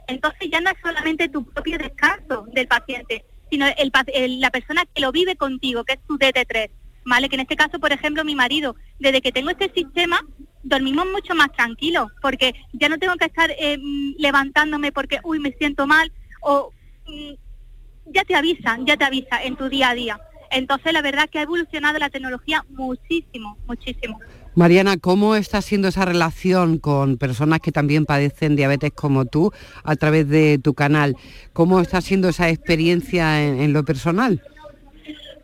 Entonces 0.08 0.50
ya 0.50 0.62
no 0.62 0.70
es 0.70 0.78
solamente 0.82 1.28
tu 1.28 1.44
propio 1.44 1.78
descanso 1.78 2.46
del 2.54 2.68
paciente, 2.68 3.26
sino 3.50 3.66
el, 3.68 3.92
la 4.40 4.50
persona 4.50 4.86
que 4.86 5.02
lo 5.02 5.12
vive 5.12 5.36
contigo, 5.36 5.84
que 5.84 5.94
es 5.94 6.00
tu 6.08 6.18
DT3, 6.18 6.70
¿vale? 7.06 7.30
Que 7.30 7.36
en 7.36 7.42
este 7.42 7.56
caso, 7.56 7.80
por 7.80 7.94
ejemplo, 7.94 8.26
mi 8.26 8.36
marido, 8.36 8.76
desde 9.00 9.22
que 9.22 9.32
tengo 9.32 9.50
este 9.50 9.72
sistema, 9.74 10.20
dormimos 10.64 11.06
mucho 11.12 11.36
más 11.36 11.52
tranquilos, 11.54 12.12
porque 12.22 12.54
ya 12.74 12.90
no 12.90 12.98
tengo 12.98 13.16
que 13.16 13.26
estar 13.26 13.52
eh, 13.52 13.78
mm, 13.78 14.16
levantándome 14.18 14.92
porque, 14.92 15.20
uy, 15.24 15.40
me 15.40 15.54
siento 15.54 15.88
mal, 15.88 16.12
o 16.42 16.72
mm, 17.08 18.12
ya 18.14 18.24
te 18.24 18.36
avisan, 18.36 18.86
ya 18.86 18.98
te 18.98 19.06
avisa 19.06 19.44
en 19.44 19.56
tu 19.56 19.70
día 19.70 19.90
a 19.90 19.96
día. 19.96 20.20
Entonces, 20.52 20.94
la 20.94 21.02
verdad 21.02 21.30
que 21.30 21.40
ha 21.40 21.44
evolucionado 21.44 22.00
la 22.00 22.10
tecnología 22.10 22.64
muchísimo, 22.70 23.58
muchísimo. 23.68 24.20
Mariana, 24.56 24.96
¿cómo 24.96 25.36
está 25.36 25.62
siendo 25.62 25.90
esa 25.90 26.06
relación 26.06 26.78
con 26.78 27.18
personas 27.18 27.60
que 27.60 27.74
también 27.74 28.06
padecen 28.06 28.56
diabetes 28.56 28.94
como 28.94 29.26
tú 29.26 29.52
a 29.84 29.98
través 29.98 30.30
de 30.30 30.60
tu 30.60 30.74
canal? 30.74 31.18
¿Cómo 31.52 31.82
está 31.82 32.00
siendo 32.00 32.30
esa 32.30 32.50
experiencia 32.50 33.44
en, 33.44 33.74
lo 33.74 33.84
personal? 33.84 34.42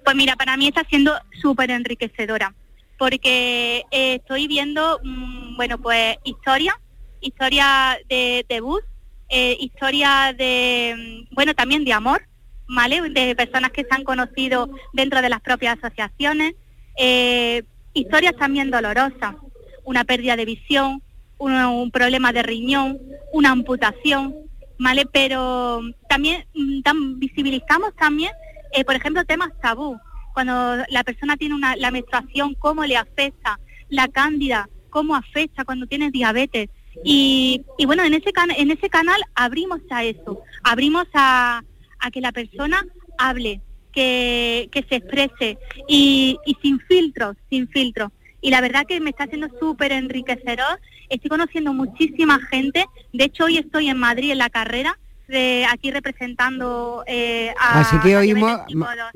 Pues 0.03 0.15
mira, 0.15 0.35
para 0.35 0.57
mí 0.57 0.67
está 0.67 0.83
siendo 0.89 1.13
súper 1.41 1.71
enriquecedora, 1.71 2.53
porque 2.97 3.83
eh, 3.91 4.15
estoy 4.15 4.47
viendo, 4.47 4.99
mm, 5.03 5.55
bueno, 5.55 5.77
pues 5.77 6.17
historia, 6.23 6.73
historia 7.21 7.97
de, 8.09 8.45
de 8.47 8.61
bus, 8.61 8.81
eh, 9.29 9.57
historia 9.59 10.33
de, 10.37 11.25
mm, 11.29 11.35
bueno, 11.35 11.53
también 11.53 11.85
de 11.85 11.93
amor, 11.93 12.21
¿vale? 12.67 13.01
De 13.09 13.35
personas 13.35 13.71
que 13.71 13.83
se 13.83 13.89
han 13.91 14.03
conocido 14.03 14.69
dentro 14.93 15.21
de 15.21 15.29
las 15.29 15.41
propias 15.41 15.77
asociaciones. 15.81 16.55
Eh, 16.97 17.63
historias 17.93 18.35
también 18.35 18.71
dolorosas, 18.71 19.35
una 19.83 20.03
pérdida 20.03 20.35
de 20.35 20.45
visión, 20.45 21.01
un, 21.37 21.91
problema 21.91 22.31
de 22.31 22.43
riñón, 22.43 22.99
una 23.33 23.51
amputación, 23.51 24.35
¿vale? 24.77 25.05
Pero 25.11 25.81
también 26.07 26.45
mm, 26.53 27.19
visibilizamos 27.19 27.95
también, 27.95 28.31
eh, 28.73 28.85
por 28.85 28.95
ejemplo, 28.95 29.23
temas 29.25 29.51
tabú. 29.61 29.97
Cuando 30.33 30.83
la 30.89 31.03
persona 31.03 31.35
tiene 31.35 31.55
una, 31.55 31.75
la 31.75 31.91
menstruación, 31.91 32.55
cómo 32.55 32.85
le 32.85 32.97
afecta, 32.97 33.59
la 33.89 34.07
cándida, 34.07 34.69
cómo 34.89 35.15
afecta 35.15 35.65
cuando 35.65 35.87
tienes 35.87 36.11
diabetes. 36.11 36.69
Y, 37.03 37.63
bueno, 37.85 38.03
en 38.03 38.13
ese, 38.13 38.31
en 38.57 38.71
ese 38.71 38.89
canal 38.89 39.21
abrimos 39.35 39.79
a 39.89 40.03
eso, 40.03 40.41
abrimos 40.63 41.07
a, 41.13 41.63
a 41.99 42.11
que 42.11 42.21
la 42.21 42.31
persona 42.31 42.85
hable, 43.17 43.61
que, 43.91 44.85
se 44.89 44.95
exprese 44.95 45.57
y, 45.87 46.37
sin 46.61 46.79
filtros, 46.81 47.35
sin 47.49 47.67
filtros. 47.69 48.11
Y 48.41 48.49
la 48.49 48.61
verdad 48.61 48.85
que 48.87 48.99
me 48.99 49.11
está 49.11 49.25
haciendo 49.25 49.49
súper 49.59 49.91
enriquecedor. 49.91 50.79
Estoy 51.09 51.29
conociendo 51.29 51.73
muchísima 51.73 52.39
gente. 52.49 52.85
De 53.13 53.25
hecho, 53.25 53.45
hoy 53.45 53.57
estoy 53.57 53.89
en 53.89 53.97
Madrid 53.97 54.31
en 54.31 54.39
la 54.39 54.49
carrera, 54.49 54.97
de 55.31 55.65
aquí 55.67 55.89
representando 55.89 57.03
eh, 57.07 57.53
a... 57.59 57.79
Así 57.79 57.97
que 57.99 58.15
oímos, 58.15 58.61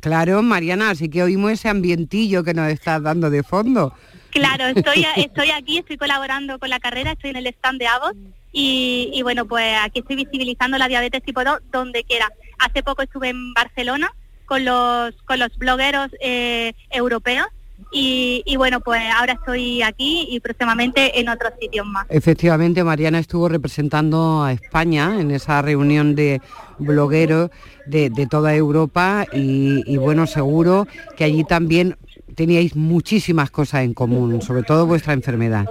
claro, 0.01 0.41
Mariana, 0.41 0.89
así 0.89 1.09
que 1.09 1.21
oímos 1.21 1.51
ese 1.51 1.69
ambientillo 1.69 2.43
que 2.43 2.53
nos 2.53 2.69
estás 2.69 3.03
dando 3.03 3.29
de 3.29 3.43
fondo. 3.43 3.93
Claro, 4.31 4.65
estoy, 4.65 5.05
estoy 5.17 5.51
aquí, 5.51 5.77
estoy 5.77 5.97
colaborando 5.97 6.57
con 6.57 6.69
la 6.69 6.79
carrera, 6.79 7.11
estoy 7.11 7.29
en 7.29 7.35
el 7.35 7.47
stand 7.47 7.79
de 7.79 7.87
Avos 7.87 8.13
y, 8.51 9.11
y 9.13 9.21
bueno, 9.21 9.45
pues 9.45 9.77
aquí 9.81 9.99
estoy 9.99 10.15
visibilizando 10.15 10.77
la 10.77 10.87
diabetes 10.87 11.21
tipo 11.23 11.43
2 11.43 11.59
donde 11.71 12.03
quiera. 12.03 12.31
Hace 12.57 12.81
poco 12.81 13.03
estuve 13.03 13.29
en 13.29 13.53
Barcelona 13.53 14.11
con 14.45 14.63
los, 14.63 15.13
con 15.25 15.39
los 15.39 15.55
blogueros 15.57 16.09
eh, 16.21 16.73
europeos 16.89 17.47
y, 17.91 18.55
bueno, 18.57 18.81
pues 18.81 19.01
ahora 19.15 19.33
estoy 19.33 19.81
aquí 19.81 20.27
y 20.29 20.39
próximamente 20.39 21.19
en 21.19 21.29
otros 21.29 21.53
sitios 21.59 21.85
más. 21.85 22.05
Efectivamente, 22.09 22.83
Mariana 22.83 23.19
estuvo 23.19 23.47
representando 23.47 24.43
a 24.43 24.51
España 24.51 25.19
en 25.19 25.31
esa 25.31 25.61
reunión 25.61 26.15
de 26.15 26.41
blogueros 26.77 27.51
de, 27.85 28.09
toda 28.29 28.53
Europa 28.55 29.25
y, 29.31 29.97
bueno, 29.97 30.27
seguro 30.27 30.87
que 31.15 31.23
allí 31.23 31.43
también 31.43 31.97
teníais 32.35 32.75
muchísimas 32.75 33.49
cosas 33.49 33.83
en 33.83 33.93
común, 33.93 34.41
sobre 34.41 34.63
todo 34.63 34.85
vuestra 34.85 35.13
enfermedad. 35.13 35.65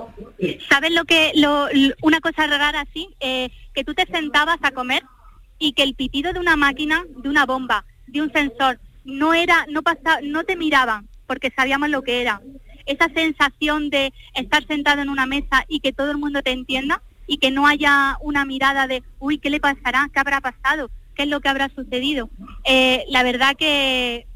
¿Sabes 0.71 0.93
lo 0.93 1.05
que, 1.05 1.33
lo, 1.35 1.67
una 2.01 2.21
cosa 2.21 2.47
rara 2.47 2.81
así? 2.81 3.09
Eh, 3.21 3.51
que 3.75 3.85
tú 3.85 3.93
te 3.93 4.07
sentabas 4.07 4.59
a 4.63 4.71
comer 4.71 5.03
y 5.59 5.73
que 5.73 5.83
el 5.83 5.95
pitido 5.95 6.33
de 6.33 6.41
una 6.41 6.57
máquina, 6.57 7.05
de 7.23 7.29
una 7.29 7.45
bomba, 7.45 7.85
de 8.07 8.23
un 8.23 8.33
sensor, 8.33 8.79
no 9.05 9.35
era, 9.35 9.67
no 9.69 9.83
pasaba, 9.83 10.21
no 10.23 10.45
te 10.45 10.57
miraban 10.57 11.07
porque 11.27 11.53
sabíamos 11.55 11.89
lo 11.91 12.03
que 12.03 12.21
era. 12.21 12.41
Esa 12.87 13.09
sensación 13.09 13.91
de 13.91 14.13
estar 14.35 14.67
sentado 14.67 15.03
en 15.03 15.09
una 15.09 15.27
mesa 15.27 15.65
y 15.69 15.81
que 15.81 15.93
todo 15.93 16.11
el 16.11 16.19
mundo 16.19 16.43
te 16.43 16.51
entienda 16.51 17.03
y 17.27 17.39
que 17.39 17.51
no 17.51 17.67
haya 17.67 18.17
una 18.21 18.45
mirada 18.45 18.87
de, 18.87 19.03
uy, 19.19 19.39
¿qué 19.39 19.51
le 19.51 19.61
pasará? 19.61 20.11
¿Qué 20.13 20.21
habrá 20.21 20.41
pasado? 20.41 20.91
¿Qué 21.15 21.23
es 21.23 21.29
lo 21.29 21.41
que 21.41 21.49
habrá 21.49 21.71
sucedido? 21.75 22.29
Eh, 22.65 23.05
la 23.09 23.23
verdad 23.23 23.57
que 23.57 24.27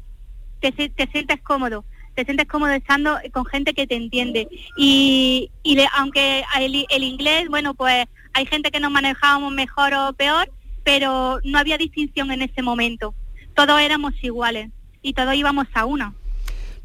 te, 0.59 0.71
te 0.71 1.07
sientes 1.11 1.41
cómodo, 1.41 1.85
te 2.15 2.25
sientes 2.25 2.47
cómodo 2.47 2.71
estando 2.71 3.17
con 3.31 3.45
gente 3.45 3.73
que 3.73 3.87
te 3.87 3.95
entiende. 3.95 4.47
Y, 4.77 5.51
y 5.63 5.77
aunque 5.97 6.43
el, 6.59 7.03
inglés, 7.03 7.47
bueno, 7.49 7.73
pues 7.73 8.07
hay 8.33 8.45
gente 8.45 8.71
que 8.71 8.79
nos 8.79 8.91
manejábamos 8.91 9.53
mejor 9.53 9.93
o 9.93 10.13
peor, 10.13 10.51
pero 10.83 11.39
no 11.43 11.57
había 11.57 11.77
distinción 11.77 12.31
en 12.31 12.41
ese 12.41 12.61
momento. 12.61 13.13
Todos 13.55 13.79
éramos 13.79 14.13
iguales 14.21 14.69
y 15.01 15.13
todos 15.13 15.33
íbamos 15.35 15.67
a 15.73 15.85
una. 15.85 16.13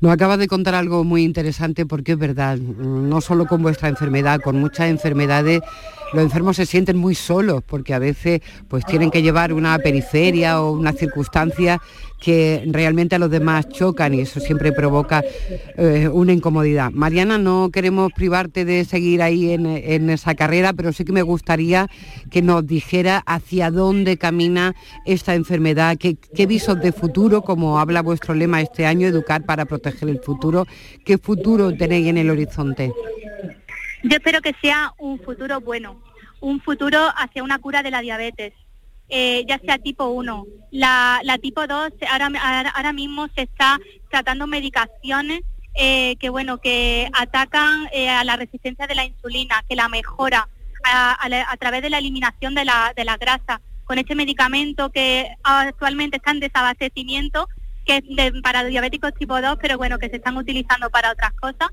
Nos 0.05 0.13
acabas 0.13 0.39
de 0.39 0.49
contar 0.49 0.75
algo 0.75 1.03
muy 1.03 1.23
interesante 1.23 1.87
porque 1.87 2.13
es 2.13 2.19
verdad, 2.19 2.59
no 2.59 3.23
solo 3.23 3.47
con 3.47 3.63
vuestra 3.63 3.89
enfermedad, 3.89 4.39
con 4.39 4.61
muchas 4.61 4.91
enfermedades 4.91 5.63
los 6.13 6.23
enfermos 6.23 6.57
se 6.57 6.67
sienten 6.67 6.97
muy 6.97 7.17
solos 7.17 7.63
porque 7.67 7.93
a 7.93 7.99
veces 7.99 8.41
pues 8.69 8.85
tienen 8.85 9.11
que 9.11 9.21
llevar 9.21 9.53
una 9.53 9.77
periferia 9.79 10.61
o 10.61 10.71
una 10.71 10.93
circunstancia 10.93 11.81
que 12.21 12.63
realmente 12.69 13.17
a 13.17 13.19
los 13.19 13.31
demás 13.31 13.69
chocan 13.69 14.15
y 14.15 14.21
eso 14.21 14.41
siempre 14.41 14.73
provoca 14.73 15.23
eh, 15.77 16.09
una 16.09 16.33
incomodidad. 16.33 16.91
Mariana, 16.93 17.37
no 17.37 17.71
queremos 17.71 18.13
privarte 18.13 18.65
de 18.65 18.85
seguir 18.85 19.21
ahí 19.23 19.53
en, 19.53 20.09
esa 20.09 20.35
carrera, 20.35 20.73
pero 20.73 20.93
sí 20.93 21.05
que 21.05 21.13
me 21.13 21.23
gustaría 21.23 21.89
que 22.31 22.41
nos 22.41 22.67
dijera 22.67 23.23
hacia 23.27 23.71
dónde 23.71 24.17
camina 24.17 24.75
esta 25.05 25.35
enfermedad, 25.35 25.97
qué, 25.99 26.17
qué 26.17 26.47
visos 26.47 26.81
de 26.81 26.93
futuro, 26.93 27.43
como 27.43 27.79
habla 27.79 28.01
vuestro 28.01 28.35
lema 28.35 28.63
este 28.63 28.87
año, 28.87 29.07
educar 29.07 29.45
para 29.45 29.67
proteger 29.67 29.94
el 30.03 30.21
futuro, 30.21 30.67
qué 31.05 31.19
futuro 31.19 31.75
tenéis 31.77 32.09
en 32.09 32.19
el 32.19 32.31
horizonte. 32.31 32.93
Yo 34.03 34.17
espero 34.17 34.41
que 34.41 34.55
sea 34.61 34.93
un 34.99 35.19
futuro 35.19 35.61
bueno, 35.61 36.01
un 36.41 36.61
futuro 36.61 36.99
hacia 37.17 37.43
una 37.43 37.59
cura 37.59 37.83
de 37.83 37.91
la 37.91 38.01
diabetes, 38.01 38.53
eh, 39.09 39.45
ya 39.49 39.59
sea 39.59 39.79
tipo 39.79 40.07
1. 40.07 40.47
La, 40.73 41.21
tipo 41.41 41.67
2 41.67 41.93
ahora, 42.11 42.71
ahora 42.75 42.93
mismo 42.93 43.29
se 43.35 43.43
está 43.43 43.79
tratando 44.11 44.47
medicaciones 44.47 45.43
eh, 45.77 46.15
que 46.21 46.29
bueno 46.29 46.59
que 46.59 47.09
atacan 47.13 47.89
eh, 47.93 48.09
a 48.09 48.23
la 48.23 48.37
resistencia 48.37 48.87
de 48.87 48.95
la 48.95 49.05
insulina, 49.05 49.65
que 49.69 49.75
la 49.75 49.89
mejora 49.89 50.49
a, 50.85 51.57
través 51.59 51.83
de 51.83 51.91
la 51.91 51.99
eliminación 51.99 52.55
de 52.55 52.65
la, 52.65 52.93
de 52.95 53.05
la 53.05 53.17
grasa. 53.17 53.61
Con 53.85 53.99
este 53.99 54.15
medicamento 54.15 54.91
que 54.91 55.29
actualmente 55.43 56.17
está 56.17 56.31
en 56.31 56.41
desabastecimiento, 56.41 57.49
que 57.85 58.03
es 58.17 58.33
para 58.43 58.65
diabéticos 58.65 59.15
tipo 59.15 59.41
2, 59.41 59.59
pero 59.61 59.77
bueno, 59.77 59.99
que 59.99 60.09
se 60.09 60.17
están 60.17 60.37
utilizando 60.37 60.91
para 60.91 61.13
otras 61.13 61.33
cosas. 61.33 61.71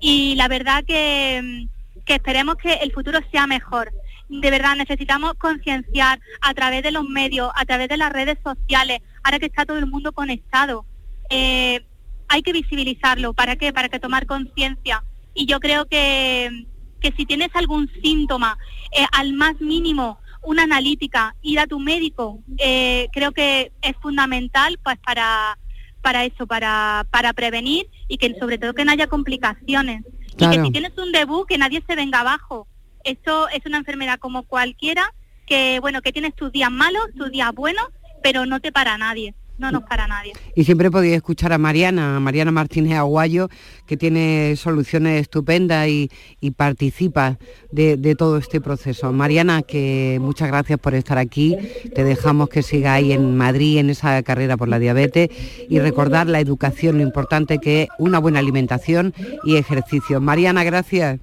Y 0.00 0.34
la 0.36 0.48
verdad 0.48 0.84
que 0.84 1.68
que 2.04 2.14
esperemos 2.14 2.56
que 2.56 2.74
el 2.74 2.92
futuro 2.92 3.18
sea 3.30 3.46
mejor. 3.46 3.92
De 4.28 4.50
verdad, 4.50 4.76
necesitamos 4.76 5.34
concienciar 5.34 6.20
a 6.40 6.54
través 6.54 6.82
de 6.82 6.90
los 6.90 7.04
medios, 7.04 7.50
a 7.54 7.64
través 7.64 7.88
de 7.88 7.96
las 7.96 8.12
redes 8.12 8.38
sociales, 8.42 9.00
ahora 9.22 9.38
que 9.38 9.46
está 9.46 9.64
todo 9.64 9.78
el 9.78 9.86
mundo 9.86 10.12
conectado. 10.12 10.84
Eh, 11.30 11.84
hay 12.28 12.42
que 12.42 12.52
visibilizarlo. 12.52 13.32
¿Para 13.34 13.56
qué? 13.56 13.72
Para 13.72 13.88
que 13.88 14.00
tomar 14.00 14.26
conciencia. 14.26 15.04
Y 15.34 15.46
yo 15.46 15.60
creo 15.60 15.86
que, 15.86 16.66
que 17.00 17.12
si 17.16 17.26
tienes 17.26 17.50
algún 17.54 17.90
síntoma, 18.02 18.58
eh, 18.92 19.06
al 19.12 19.34
más 19.34 19.60
mínimo, 19.60 20.18
una 20.44 20.64
analítica, 20.64 21.34
ir 21.42 21.58
a 21.58 21.66
tu 21.66 21.80
médico, 21.80 22.40
eh, 22.58 23.08
creo 23.12 23.32
que 23.32 23.72
es 23.82 23.96
fundamental 24.00 24.78
pues 24.82 24.98
para, 24.98 25.58
para 26.02 26.24
eso, 26.24 26.46
para, 26.46 27.06
para 27.10 27.32
prevenir 27.32 27.88
y 28.08 28.18
que 28.18 28.34
sobre 28.38 28.58
todo 28.58 28.74
que 28.74 28.84
no 28.84 28.92
haya 28.92 29.06
complicaciones. 29.06 30.04
Y 30.36 30.48
que 30.48 30.62
si 30.62 30.70
tienes 30.72 30.96
un 30.98 31.12
debut, 31.12 31.46
que 31.46 31.58
nadie 31.58 31.82
se 31.86 31.96
venga 31.96 32.20
abajo. 32.20 32.66
Esto 33.04 33.48
es 33.48 33.64
una 33.66 33.78
enfermedad 33.78 34.18
como 34.18 34.42
cualquiera, 34.44 35.12
que 35.46 35.78
bueno, 35.80 36.02
que 36.02 36.12
tienes 36.12 36.34
tus 36.34 36.52
días 36.52 36.70
malos, 36.70 37.04
tus 37.16 37.30
días 37.30 37.52
buenos, 37.52 37.86
pero 38.22 38.46
no 38.46 38.60
te 38.60 38.72
para 38.72 38.98
nadie. 38.98 39.34
No 39.58 39.70
nos 39.70 39.84
para 39.84 40.06
nadie. 40.06 40.32
Y 40.54 40.64
siempre 40.64 40.90
podéis 40.90 41.14
escuchar 41.14 41.52
a 41.52 41.58
Mariana, 41.58 42.16
a 42.16 42.20
Mariana 42.20 42.50
Martínez 42.50 42.98
Aguayo, 42.98 43.48
que 43.86 43.96
tiene 43.96 44.56
soluciones 44.56 45.20
estupendas 45.20 45.88
y, 45.88 46.10
participa 46.56 47.38
de, 47.70 48.14
todo 48.16 48.38
este 48.38 48.60
proceso. 48.60 49.12
Mariana, 49.12 49.62
que 49.62 50.18
muchas 50.20 50.48
gracias 50.48 50.78
por 50.78 50.94
estar 50.94 51.18
aquí. 51.18 51.56
Te 51.94 52.04
dejamos 52.04 52.48
que 52.48 52.62
sigáis 52.62 53.12
en 53.12 53.36
Madrid 53.36 53.78
en 53.78 53.90
esa 53.90 54.22
carrera 54.22 54.56
por 54.56 54.68
la 54.68 54.78
diabetes 54.78 55.30
y 55.68 55.78
recordar 55.78 56.26
la 56.28 56.40
educación, 56.40 56.98
lo 56.98 57.02
importante 57.02 57.58
que 57.58 57.82
es 57.82 57.88
una 57.98 58.18
buena 58.18 58.38
alimentación 58.38 59.14
y 59.44 59.56
ejercicio. 59.56 60.20
Mariana, 60.20 60.64
gracias. 60.64 61.20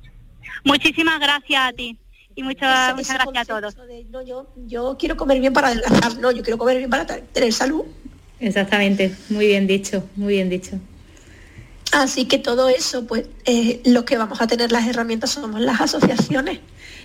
Muchísimas 0.63 1.19
gracias 1.19 1.61
a 1.61 1.73
ti 1.73 1.97
y 2.35 2.43
muchas, 2.43 2.95
muchas 2.95 3.15
gracias 3.15 3.49
a 3.49 3.59
todos. 3.59 3.75
yo, 4.25 4.47
yo 4.55 4.95
quiero 4.97 5.17
comer 5.17 5.39
bien 5.39 5.53
para 5.53 5.67
adelgazar, 5.67 6.17
no, 6.17 6.31
yo 6.31 6.43
quiero 6.43 6.57
comer 6.57 6.77
bien 6.77 6.89
para 6.89 7.05
tener 7.05 7.53
salud 7.53 7.83
Exactamente, 8.41 9.15
muy 9.29 9.45
bien 9.47 9.67
dicho, 9.67 10.03
muy 10.15 10.33
bien 10.33 10.49
dicho. 10.49 10.79
Así 11.91 12.25
que 12.25 12.39
todo 12.39 12.69
eso, 12.69 13.05
pues 13.05 13.25
eh, 13.45 13.81
lo 13.85 14.03
que 14.03 14.17
vamos 14.17 14.41
a 14.41 14.47
tener 14.47 14.71
las 14.71 14.87
herramientas 14.87 15.31
somos 15.31 15.61
las 15.61 15.79
asociaciones. 15.79 16.59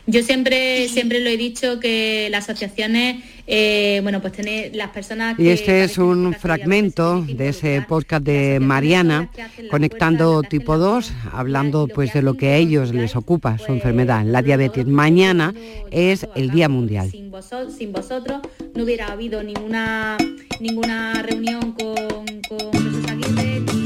Yo 0.06 0.22
siempre, 0.22 0.88
siempre 0.88 1.20
lo 1.20 1.28
he 1.28 1.36
dicho 1.36 1.80
que 1.80 2.28
las 2.30 2.48
asociaciones, 2.48 3.24
eh, 3.48 3.98
bueno, 4.04 4.20
pues 4.20 4.34
tener 4.34 4.74
las 4.76 4.90
personas 4.90 5.36
Y 5.38 5.48
este 5.48 5.82
es 5.82 5.98
un 5.98 6.32
fragmento 6.32 7.22
de 7.22 7.48
ese 7.48 7.84
podcast 7.88 8.24
de 8.24 8.60
Mariana, 8.60 9.28
conectando 9.68 10.42
tipo 10.44 10.78
2, 10.78 11.12
hablando 11.32 11.88
pues 11.88 12.12
de 12.12 12.22
lo 12.22 12.34
que 12.34 12.50
a 12.50 12.56
ellos 12.56 12.94
les 12.94 13.16
ocupa, 13.16 13.58
su 13.58 13.72
enfermedad, 13.72 14.24
la 14.24 14.42
diabetes. 14.42 14.86
Mañana 14.86 15.52
es 15.90 16.26
el 16.36 16.50
Día 16.50 16.68
Mundial. 16.68 17.10
Sin 17.10 17.32
vosotros, 17.32 17.74
sin 17.76 17.92
vosotros 17.92 18.42
no 18.76 18.84
hubiera 18.84 19.08
habido 19.08 19.42
ninguna, 19.42 20.16
ninguna 20.60 21.20
reunión 21.22 21.72
con, 21.72 22.42
con 22.48 23.85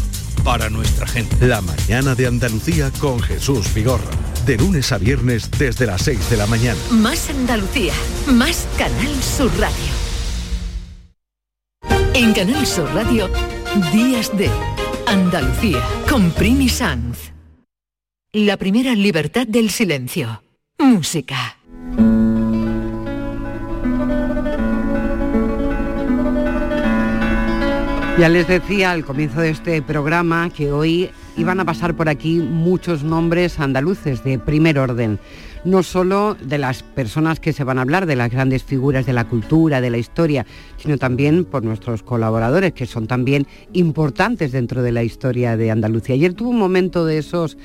para 0.43 0.69
nuestra 0.69 1.07
gente. 1.07 1.45
La 1.45 1.61
mañana 1.61 2.15
de 2.15 2.27
Andalucía 2.27 2.91
con 2.99 3.19
Jesús 3.19 3.73
Vigorra. 3.73 4.09
De 4.45 4.57
lunes 4.57 4.91
a 4.91 4.97
viernes 4.97 5.49
desde 5.51 5.85
las 5.85 6.01
6 6.01 6.29
de 6.29 6.37
la 6.37 6.47
mañana. 6.47 6.79
Más 6.89 7.29
Andalucía, 7.29 7.93
más 8.27 8.67
Canal 8.77 9.15
Sur 9.21 9.51
Radio. 9.59 9.91
En 12.13 12.33
Canal 12.33 12.65
Sur 12.65 12.93
Radio, 12.93 13.29
Días 13.93 14.35
de 14.35 14.49
Andalucía 15.07 15.81
con 16.09 16.31
Primi 16.31 16.69
Sanz. 16.69 17.31
La 18.33 18.57
primera 18.57 18.95
libertad 18.95 19.45
del 19.47 19.69
silencio. 19.69 20.41
Música. 20.77 21.60
Ya 28.19 28.29
les 28.29 28.47
decía 28.47 28.91
al 28.91 29.05
comienzo 29.05 29.41
de 29.41 29.49
este 29.49 29.81
programa 29.81 30.49
que 30.49 30.71
hoy 30.71 31.09
y 31.37 31.43
van 31.43 31.59
a 31.59 31.65
pasar 31.65 31.95
por 31.95 32.09
aquí 32.09 32.39
muchos 32.39 33.03
nombres 33.03 33.59
andaluces 33.59 34.23
de 34.23 34.37
primer 34.37 34.77
orden 34.77 35.19
no 35.63 35.83
solo 35.83 36.35
de 36.41 36.57
las 36.57 36.83
personas 36.83 37.39
que 37.39 37.53
se 37.53 37.63
van 37.63 37.77
a 37.77 37.81
hablar, 37.81 38.05
de 38.05 38.15
las 38.15 38.31
grandes 38.31 38.63
figuras 38.63 39.05
de 39.05 39.13
la 39.13 39.27
cultura, 39.27 39.81
de 39.81 39.89
la 39.89 39.97
historia, 39.97 40.45
sino 40.77 40.97
también 40.97 41.45
por 41.45 41.63
nuestros 41.63 42.03
colaboradores, 42.03 42.73
que 42.73 42.85
son 42.85 43.07
también 43.07 43.47
importantes 43.73 44.51
dentro 44.51 44.81
de 44.81 44.91
la 44.91 45.03
historia 45.03 45.57
de 45.57 45.71
Andalucía. 45.71 46.15
Ayer 46.15 46.33
tuvo 46.33 46.49
un 46.49 46.59
momento 46.59 47.05
de 47.05 47.19
esos 47.19 47.57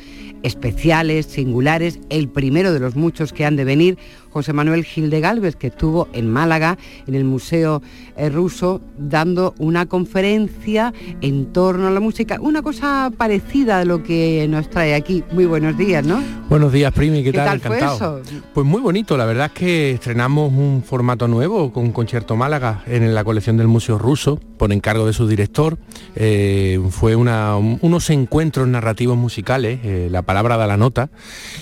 especiales, 0.42 1.26
singulares, 1.26 1.99
el 2.11 2.28
primero 2.28 2.72
de 2.72 2.80
los 2.80 2.97
muchos 2.97 3.32
que 3.32 3.47
han 3.47 3.57
de 3.57 3.64
venir, 3.64 3.99
José 4.37 4.53
Manuel 4.53 4.84
Gil 4.84 5.09
de 5.09 5.22
Galvez, 5.22 5.57
que 5.57 5.68
estuvo 5.68 6.09
en 6.12 6.30
Málaga, 6.30 6.76
en 7.07 7.14
el 7.14 7.24
Museo 7.24 7.80
eh, 8.18 8.28
Ruso, 8.28 8.82
dando 8.99 9.55
una 9.57 9.87
conferencia 9.87 10.93
en 11.22 11.55
torno 11.55 11.87
a 11.87 11.91
la 11.91 12.01
música, 12.01 12.37
una 12.43 12.61
cosa 12.61 13.11
parecida 13.16 13.80
a 13.80 13.87
lo 13.87 14.03
que 14.03 14.47
nos 14.51 14.68
trae 14.68 14.95
aquí. 14.95 15.24
Muy 15.32 15.47
buenos 15.47 15.78
días, 15.78 16.05
¿no? 16.05 16.22
Buenos 16.51 16.70
días, 16.70 16.93
Primi, 16.93 17.24
¿qué, 17.24 17.32
¿Qué 17.32 17.39
tal? 17.39 17.61
Fue 17.61 17.78
eso? 17.78 18.20
Pues 18.53 18.66
muy 18.66 18.82
bonito, 18.82 19.16
la 19.16 19.24
verdad 19.24 19.47
es 19.47 19.53
que 19.53 19.91
estrenamos 19.93 20.53
un 20.53 20.82
formato 20.87 21.28
nuevo 21.28 21.72
con 21.72 21.93
Concierto 21.93 22.37
Málaga 22.37 22.82
en 22.87 23.14
la 23.14 23.24
colección 23.24 23.57
del 23.57 23.68
Museo 23.68 23.97
Ruso, 23.97 24.39
por 24.59 24.70
encargo 24.70 25.07
de 25.07 25.14
su 25.14 25.26
director. 25.26 25.78
Eh, 26.14 26.78
fue 26.91 27.16
una, 27.16 27.57
unos 27.57 28.11
encuentros 28.11 28.68
narrativos 28.68 29.16
musicales, 29.16 29.80
eh, 29.82 30.09
la 30.11 30.20
palabra 30.20 30.59
da 30.59 30.66
la 30.66 30.76
nota, 30.76 31.09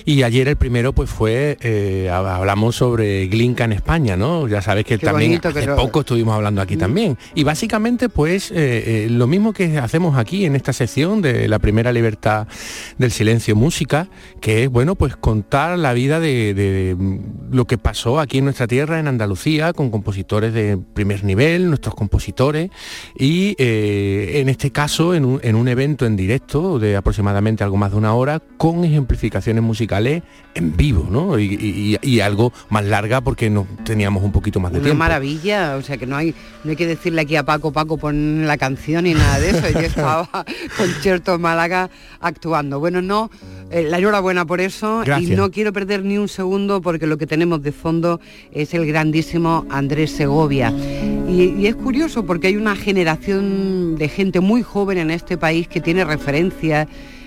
y 0.04 0.24
ayer 0.24 0.48
el 0.48 0.56
primero 0.56 0.92
pues 0.92 1.08
fue, 1.08 1.56
hablamos 2.12 2.63
sobre 2.72 3.26
Glinka 3.26 3.64
en 3.64 3.72
España, 3.72 4.16
¿no? 4.16 4.48
Ya 4.48 4.62
sabes 4.62 4.84
que 4.84 4.98
también 4.98 5.40
hace 5.42 5.68
poco 5.68 6.00
estuvimos 6.00 6.34
hablando 6.34 6.60
aquí 6.60 6.76
mm. 6.76 6.78
también. 6.78 7.18
Y 7.34 7.44
básicamente, 7.44 8.08
pues, 8.08 8.50
eh, 8.50 8.54
eh, 9.04 9.08
lo 9.10 9.26
mismo 9.26 9.52
que 9.52 9.78
hacemos 9.78 10.16
aquí 10.18 10.44
en 10.44 10.56
esta 10.56 10.72
sección 10.72 11.22
de 11.22 11.48
la 11.48 11.58
primera 11.58 11.92
libertad 11.92 12.46
del 12.98 13.10
silencio 13.10 13.56
música, 13.56 14.08
que 14.40 14.64
es, 14.64 14.70
bueno, 14.70 14.94
pues 14.94 15.16
contar 15.16 15.78
la 15.78 15.92
vida 15.92 16.20
de, 16.20 16.96
lo 17.50 17.66
que 17.66 17.78
pasó 17.78 18.20
aquí 18.20 18.38
en 18.38 18.44
nuestra 18.44 18.66
tierra, 18.66 18.98
en 18.98 19.08
Andalucía, 19.08 19.72
con 19.72 19.90
compositores 19.90 20.52
de 20.52 20.78
primer 20.94 21.24
nivel, 21.24 21.68
nuestros 21.68 21.94
compositores, 21.94 22.70
y 23.16 23.54
eh, 23.58 24.40
en 24.40 24.48
este 24.48 24.70
caso, 24.70 25.14
en 25.14 25.24
un, 25.24 25.68
evento 25.68 26.04
en 26.04 26.14
directo 26.14 26.78
de 26.78 26.94
aproximadamente 26.96 27.64
algo 27.64 27.78
más 27.78 27.92
de 27.92 27.96
una 27.96 28.14
hora, 28.14 28.40
con 28.58 28.84
ejemplificaciones 28.84 29.62
musicales 29.62 30.22
en 30.54 30.76
vivo, 30.76 31.08
¿no? 31.10 31.38
y 31.38 32.20
algo 32.20 32.43
más 32.68 32.84
larga 32.84 33.20
porque 33.20 33.50
no 33.50 33.66
teníamos 33.84 34.22
un 34.22 34.32
poquito 34.32 34.60
más 34.60 34.72
de 34.72 34.78
Una 34.78 34.84
tiempo. 34.84 34.98
maravilla, 34.98 35.76
o 35.76 35.82
sea 35.82 35.96
que 35.96 36.06
no 36.06 36.16
hay, 36.16 36.34
no 36.64 36.70
hay 36.70 36.76
que 36.76 36.86
decirle 36.86 37.22
aquí 37.22 37.36
a 37.36 37.42
Paco, 37.44 37.72
Paco, 37.72 37.96
pon 37.96 38.46
la 38.46 38.56
canción 38.58 39.06
y 39.06 39.14
nada 39.14 39.38
de 39.38 39.50
eso. 39.50 39.68
Yo 39.70 39.80
estaba 39.80 40.28
con 40.76 41.00
Cherto 41.02 41.38
Málaga 41.38 41.90
actuando. 42.20 42.80
Bueno, 42.80 43.02
no, 43.02 43.30
eh, 43.70 43.86
la 43.88 43.98
enhorabuena 43.98 44.44
por 44.44 44.60
eso 44.60 45.02
y 45.20 45.26
no 45.26 45.50
quiero 45.50 45.72
perder 45.72 46.04
ni 46.04 46.18
un 46.18 46.28
segundo 46.28 46.80
porque 46.80 47.06
lo 47.06 47.18
que 47.18 47.26
tenemos 47.26 47.62
de 47.62 47.72
fondo 47.72 48.20
es 48.52 48.74
el 48.74 48.86
grandísimo 48.86 49.66
Andrés 49.70 50.10
Segovia. 50.12 50.72
Y, 51.28 51.54
y 51.58 51.66
es 51.66 51.74
curioso 51.74 52.24
porque 52.24 52.48
hay 52.48 52.56
una 52.56 52.76
generación 52.76 53.96
de 53.96 54.08
gente 54.08 54.40
muy 54.40 54.62
joven 54.62 54.98
en 54.98 55.10
este 55.10 55.36
país 55.36 55.68
que 55.68 55.80
tiene 55.80 56.04
referencias 56.04 56.86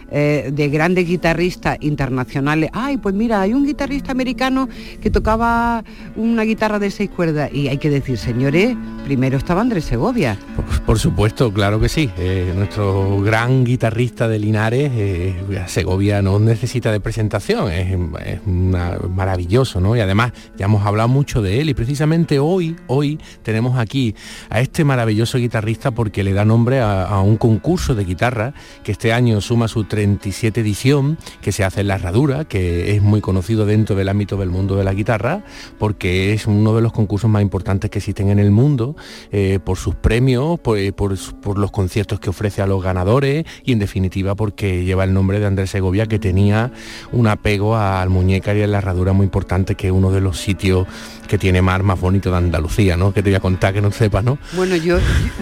eh, 0.09 0.51
de 0.53 0.69
grandes 0.69 1.05
guitarristas 1.05 1.77
internacionales. 1.81 2.69
Ay, 2.71 2.95
pues 2.97 3.13
mira, 3.13 3.41
hay 3.41 3.53
un 3.53 3.65
guitarrista 3.65 4.13
americano 4.13 4.69
que 5.01 5.11
tocaba 5.11 5.83
una 6.15 6.43
guitarra 6.43 6.79
de 6.79 6.91
seis 6.91 7.09
cuerdas. 7.09 7.51
Y 7.53 7.67
hay 7.67 7.77
que 7.77 7.89
decir, 7.89 8.17
señores, 8.17 8.77
primero 9.03 9.37
estaba 9.37 9.59
Andrés 9.59 9.83
Segovia. 9.83 10.37
Por, 10.85 10.97
supuesto, 10.97 11.51
claro 11.51 11.79
que 11.81 11.89
sí. 11.89 12.09
Eh, 12.17 12.53
nuestro 12.55 13.19
gran 13.21 13.65
guitarrista 13.65 14.29
de 14.29 14.39
Linares, 14.39 14.91
eh, 14.93 15.35
Segovia 15.67 16.21
no 16.21 16.39
necesita 16.39 16.91
de 16.91 17.01
presentación, 17.01 17.69
es, 17.71 17.97
maravilloso, 18.45 19.81
¿no? 19.81 19.95
Y 19.95 19.99
además 19.99 20.31
ya 20.57 20.65
hemos 20.65 20.85
hablado 20.85 21.09
mucho 21.09 21.41
de 21.41 21.59
él 21.59 21.69
y 21.69 21.73
precisamente 21.73 22.39
hoy, 22.39 22.77
hoy 22.87 23.19
tenemos 23.43 23.77
aquí 23.77 24.15
a 24.49 24.61
este 24.61 24.85
maravilloso 24.85 25.37
guitarrista 25.37 25.91
porque 25.91 26.23
le 26.23 26.33
da 26.33 26.45
nombre 26.45 26.79
a, 26.79 27.03
a 27.03 27.21
un 27.21 27.35
concurso 27.37 27.93
de 27.93 28.05
guitarra 28.05 28.53
que 28.83 28.93
este 28.93 29.11
año 29.11 29.41
suma 29.41 29.67
su 29.67 29.83
37 29.97 30.61
edición 30.61 31.17
que 31.41 31.51
se 31.51 31.63
hace 31.63 31.81
en 31.81 31.87
la 31.87 31.95
Herradura, 31.95 32.45
que 32.45 32.95
es 32.95 33.01
muy 33.01 33.19
conocido 33.19 33.65
dentro 33.65 33.95
del 33.95 34.09
ámbito 34.09 34.37
del 34.37 34.51
mundo 34.51 34.75
de 34.75 34.83
la 34.83 34.93
guitarra, 34.93 35.43
porque 35.79 36.33
es 36.33 36.45
uno 36.45 36.75
de 36.75 36.83
los 36.83 36.93
concursos 36.93 37.27
más 37.31 37.41
importantes 37.41 37.89
que 37.89 37.97
existen 37.97 38.29
en 38.29 38.37
el 38.37 38.51
mundo, 38.51 38.95
eh, 39.31 39.57
por 39.63 39.77
sus 39.77 39.95
premios, 39.95 40.59
por, 40.59 40.77
por, 40.93 41.57
los 41.57 41.71
conciertos 41.71 42.19
que 42.19 42.29
ofrece 42.29 42.61
a 42.61 42.67
los 42.67 42.83
ganadores 42.83 43.45
y 43.63 43.71
en 43.71 43.79
definitiva 43.79 44.35
porque 44.35 44.85
lleva 44.85 45.03
el 45.03 45.15
nombre 45.15 45.39
de 45.39 45.47
Andrés 45.47 45.71
Segovia, 45.71 46.05
que 46.05 46.19
tenía 46.19 46.71
un 47.11 47.25
apego 47.25 47.75
al 47.75 48.09
muñeca 48.09 48.53
y 48.53 48.61
a 48.61 48.67
la 48.67 48.77
Herradura 48.77 49.13
muy 49.13 49.23
importante, 49.23 49.73
que 49.73 49.87
es 49.87 49.93
uno 49.93 50.11
de 50.11 50.21
los 50.21 50.39
sitios 50.39 50.87
que 51.27 51.39
tiene 51.39 51.63
mar 51.63 51.81
más 51.81 51.99
bonito 51.99 52.29
de 52.29 52.37
Andalucía, 52.37 52.97
¿no? 52.97 53.13
Que 53.13 53.23
te 53.23 53.31
voy 53.31 53.35
a 53.37 53.39
contar 53.39 53.73
que 53.73 53.81
no 53.81 53.91
sepas, 53.91 54.23
¿no? 54.23 54.37
Bueno, 54.53 54.75
yo, 54.75 54.99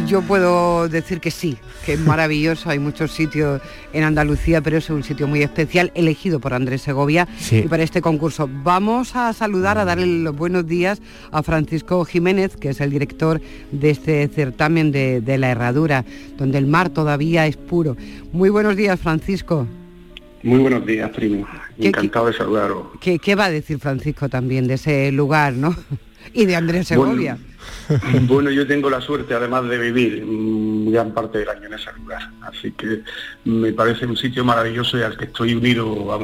yo 0.07 0.21
puedo 0.21 0.87
decir 0.87 1.19
que 1.19 1.29
sí, 1.29 1.57
que 1.85 1.93
es 1.93 1.99
maravilloso, 1.99 2.69
hay 2.69 2.79
muchos 2.79 3.11
sitios 3.11 3.61
en 3.91 4.03
Andalucía, 4.03 4.44
pero 4.45 4.77
es 4.77 4.89
un 4.91 5.03
sitio 5.03 5.27
muy 5.27 5.41
especial, 5.41 5.91
elegido 5.95 6.39
por 6.39 6.53
Andrés 6.53 6.83
Segovia 6.83 7.27
y 7.51 7.63
para 7.63 7.81
este 7.81 8.01
concurso. 8.01 8.47
Vamos 8.63 9.15
a 9.15 9.33
saludar, 9.33 9.79
a 9.79 9.85
darle 9.85 10.05
los 10.05 10.35
buenos 10.35 10.67
días 10.67 11.01
a 11.31 11.41
Francisco 11.41 12.05
Jiménez, 12.05 12.55
que 12.55 12.69
es 12.69 12.79
el 12.79 12.91
director 12.91 13.41
de 13.71 13.89
este 13.89 14.27
certamen 14.27 14.91
de, 14.91 15.21
de 15.21 15.37
la 15.39 15.49
herradura, 15.49 16.05
donde 16.37 16.59
el 16.59 16.67
mar 16.67 16.89
todavía 16.89 17.47
es 17.47 17.57
puro. 17.57 17.97
Muy 18.33 18.49
buenos 18.49 18.75
días, 18.75 18.99
Francisco. 18.99 19.67
Muy 20.43 20.59
buenos 20.59 20.85
días, 20.85 21.09
primo. 21.09 21.47
Encantado 21.79 22.27
de 22.27 22.33
saludaros. 22.33 22.87
¿qué, 23.01 23.17
¿Qué 23.17 23.33
va 23.33 23.45
a 23.45 23.49
decir 23.49 23.79
Francisco 23.79 24.29
también 24.29 24.67
de 24.67 24.75
ese 24.75 25.11
lugar, 25.11 25.53
no? 25.53 25.75
y 26.33 26.45
de 26.45 26.55
Andrés 26.55 26.87
Segovia. 26.87 27.39
Bueno, 27.39 27.54
yo 28.53 28.67
tengo 28.67 28.89
la 28.89 29.01
suerte 29.01 29.33
además 29.33 29.67
de 29.67 29.77
vivir 29.77 30.23
gran 30.91 31.11
parte 31.13 31.39
del 31.39 31.49
año 31.49 31.67
en 31.67 31.73
ese 31.73 31.91
lugar, 31.93 32.29
así 32.41 32.71
que 32.71 33.03
me 33.45 33.73
parece 33.73 34.05
un 34.05 34.17
sitio 34.17 34.43
maravilloso 34.43 34.97
y 34.97 35.01
al 35.01 35.17
que 35.17 35.25
estoy 35.25 35.53
unido, 35.53 36.19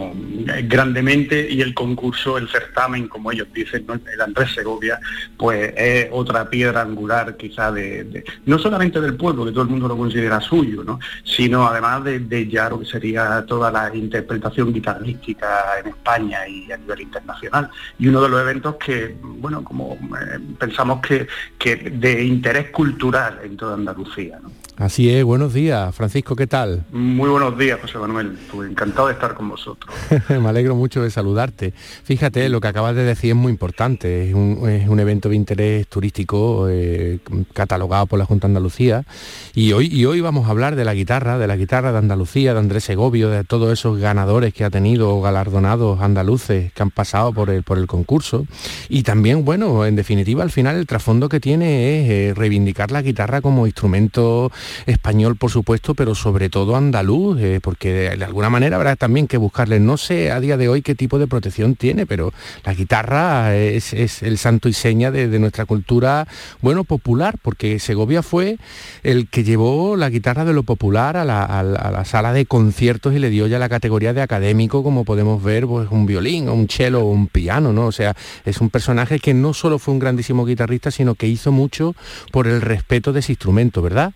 grandemente 0.64 1.48
y 1.50 1.62
el 1.62 1.74
concurso, 1.74 2.38
el 2.38 2.48
certamen, 2.50 3.08
como 3.08 3.32
ellos 3.32 3.48
dicen, 3.54 3.86
el 4.12 4.22
Andrés 4.22 4.54
Segovia, 4.54 5.00
pues 5.38 5.74
es 5.76 6.08
otra 6.12 6.50
piedra 6.50 6.82
angular 6.82 7.38
quizá 7.38 7.72
de, 7.72 8.24
no 8.46 8.58
solamente 8.60 9.02
del 9.02 9.16
pueblo, 9.16 9.46
que 9.46 9.52
todo 9.52 9.64
el 9.64 9.70
mundo 9.70 9.88
lo 9.88 9.98
considera 9.98 10.40
suyo, 10.42 10.84
¿no? 10.84 11.00
sino 11.24 11.68
además 11.68 12.04
de, 12.04 12.48
ya 12.48 12.70
lo 12.70 12.80
que 12.80 12.86
sería 12.86 13.46
toda 13.48 13.72
la 13.72 13.94
interpretación 13.96 14.74
guitarrística 14.74 15.80
en 15.80 15.88
España 15.88 16.48
y 16.48 16.72
a 16.72 16.78
nivel 16.78 17.02
internacional. 17.02 17.70
Y 18.00 18.08
uno 18.08 18.22
de 18.22 18.30
los 18.30 18.42
eventos 18.42 18.76
que, 18.76 19.16
bueno, 19.22 19.64
como 19.64 19.94
eh, 19.94 20.40
pensamos 20.58 21.02
que 21.02 21.28
que 21.58 21.76
de 21.76 22.24
interés 22.24 22.70
cultural 22.70 23.40
en 23.44 23.58
toda 23.58 23.76
Andalucía. 23.76 24.40
Así 24.82 25.12
es, 25.12 25.24
buenos 25.24 25.54
días, 25.54 25.94
Francisco, 25.94 26.36
¿qué 26.36 26.48
tal? 26.48 26.86
Muy 26.92 27.30
buenos 27.30 27.56
días, 27.56 27.80
José 27.80 28.00
Manuel, 28.00 28.36
encantado 28.68 29.10
de 29.10 29.14
estar 29.14 29.36
con 29.36 29.48
vosotros. 29.48 29.94
Me 30.30 30.50
alegro 30.50 30.76
mucho 30.76 31.04
de 31.04 31.12
saludarte. 31.12 31.74
Fíjate, 32.04 32.50
lo 32.50 32.62
que 32.62 32.70
acabas 32.70 32.96
de 32.96 33.04
decir 33.04 33.30
es 33.30 33.36
muy 33.36 33.52
importante, 33.52 34.30
es 34.30 34.34
un, 34.34 35.00
evento 35.00 35.30
de 35.30 35.36
interés 35.36 35.88
turístico 35.88 36.68
eh, 36.68 37.20
catalogado 37.54 38.08
por 38.08 38.18
la 38.18 38.26
Junta 38.26 38.48
de 38.48 38.52
Andalucía 38.52 39.04
y 39.54 39.74
hoy, 39.74 39.88
y 39.88 40.06
hoy 40.06 40.20
vamos 40.20 40.48
a 40.48 40.50
hablar 40.50 40.76
de 40.76 40.84
la 40.84 40.96
guitarra, 40.96 41.38
de 41.38 41.46
la 41.46 41.58
guitarra 41.58 41.92
de 41.92 42.00
Andalucía, 42.00 42.54
de 42.54 42.60
Andrés 42.60 42.84
Segovio, 42.86 43.30
de 43.30 43.44
todos 43.44 43.72
esos 43.72 44.00
ganadores 44.00 44.52
que 44.52 44.64
ha 44.64 44.72
tenido 44.72 45.22
galardonados 45.22 46.02
andaluces 46.02 46.74
que 46.74 46.82
han 46.82 46.90
pasado 46.90 47.34
por 47.34 47.52
el, 47.52 47.62
por 47.62 47.78
el 47.78 47.86
concurso 47.86 48.48
y 48.90 49.04
también, 49.04 49.46
bueno, 49.46 49.86
en 49.86 49.96
definitiva, 49.96 50.42
al 50.42 50.52
final 50.52 50.76
el 50.76 50.88
trasfondo 50.88 51.21
que 51.30 51.40
tiene 51.40 52.02
es 52.02 52.10
eh, 52.10 52.34
reivindicar 52.36 52.92
la 52.92 53.02
guitarra 53.02 53.42
como 53.42 53.66
instrumento 53.66 54.52
español, 54.86 55.36
por 55.36 55.52
supuesto, 55.52 55.96
pero 55.96 56.16
sobre 56.16 56.50
todo 56.50 56.76
andaluz, 56.76 57.40
eh, 57.40 57.60
porque 57.62 57.94
de, 57.94 58.24
alguna 58.24 58.50
manera 58.50 58.78
habrá 58.78 58.96
también 58.96 59.28
que 59.28 59.38
buscarle, 59.38 59.80
no 59.80 59.98
sé 59.98 60.32
a 60.32 60.40
día 60.40 60.58
de 60.58 60.70
hoy 60.70 60.82
qué 60.82 60.96
tipo 60.96 61.20
de 61.20 61.28
protección 61.28 61.76
tiene, 61.76 62.06
pero 62.06 62.34
la 62.64 62.74
guitarra 62.74 63.56
es, 63.56 63.94
el 63.94 64.38
santo 64.38 64.70
y 64.70 64.74
seña 64.74 65.12
de, 65.12 65.40
nuestra 65.40 65.66
cultura, 65.66 66.28
bueno, 66.62 66.84
popular, 66.84 67.36
porque 67.42 67.80
Segovia 67.80 68.22
fue 68.22 68.58
el 69.04 69.28
que 69.28 69.44
llevó 69.44 69.96
la 69.96 70.10
guitarra 70.10 70.46
de 70.46 70.54
lo 70.54 70.64
popular 70.64 71.18
a 71.18 71.26
la, 71.26 72.04
sala 72.06 72.34
de 72.34 72.46
conciertos 72.46 73.14
y 73.14 73.20
le 73.20 73.30
dio 73.30 73.48
ya 73.48 73.60
la 73.60 73.70
categoría 73.70 74.14
de 74.14 74.22
académico, 74.22 74.84
como 74.84 75.06
podemos 75.06 75.42
ver, 75.44 75.66
pues 75.66 75.90
un 75.92 76.06
violín, 76.06 76.50
un 76.50 76.68
cello 76.68 77.02
o 77.02 77.12
un 77.12 77.28
piano, 77.28 77.74
¿no? 77.74 77.86
O 77.86 77.92
sea, 77.92 78.16
es 78.46 78.62
un 78.62 78.70
personaje 78.70 79.20
que 79.20 79.34
no 79.34 79.54
solo 79.54 79.80
fue 79.80 79.94
un 79.94 80.00
grandísimo 80.00 80.46
guitarrista, 80.46 80.92
sino 80.92 81.11
que 81.16 81.28
hizo 81.28 81.52
mucho 81.52 81.96
por 82.32 82.48
el 82.48 82.62
respeto 82.62 83.14
de 83.14 83.20
ese 83.20 83.34
instrumento, 83.34 83.82
¿verdad? 83.82 84.14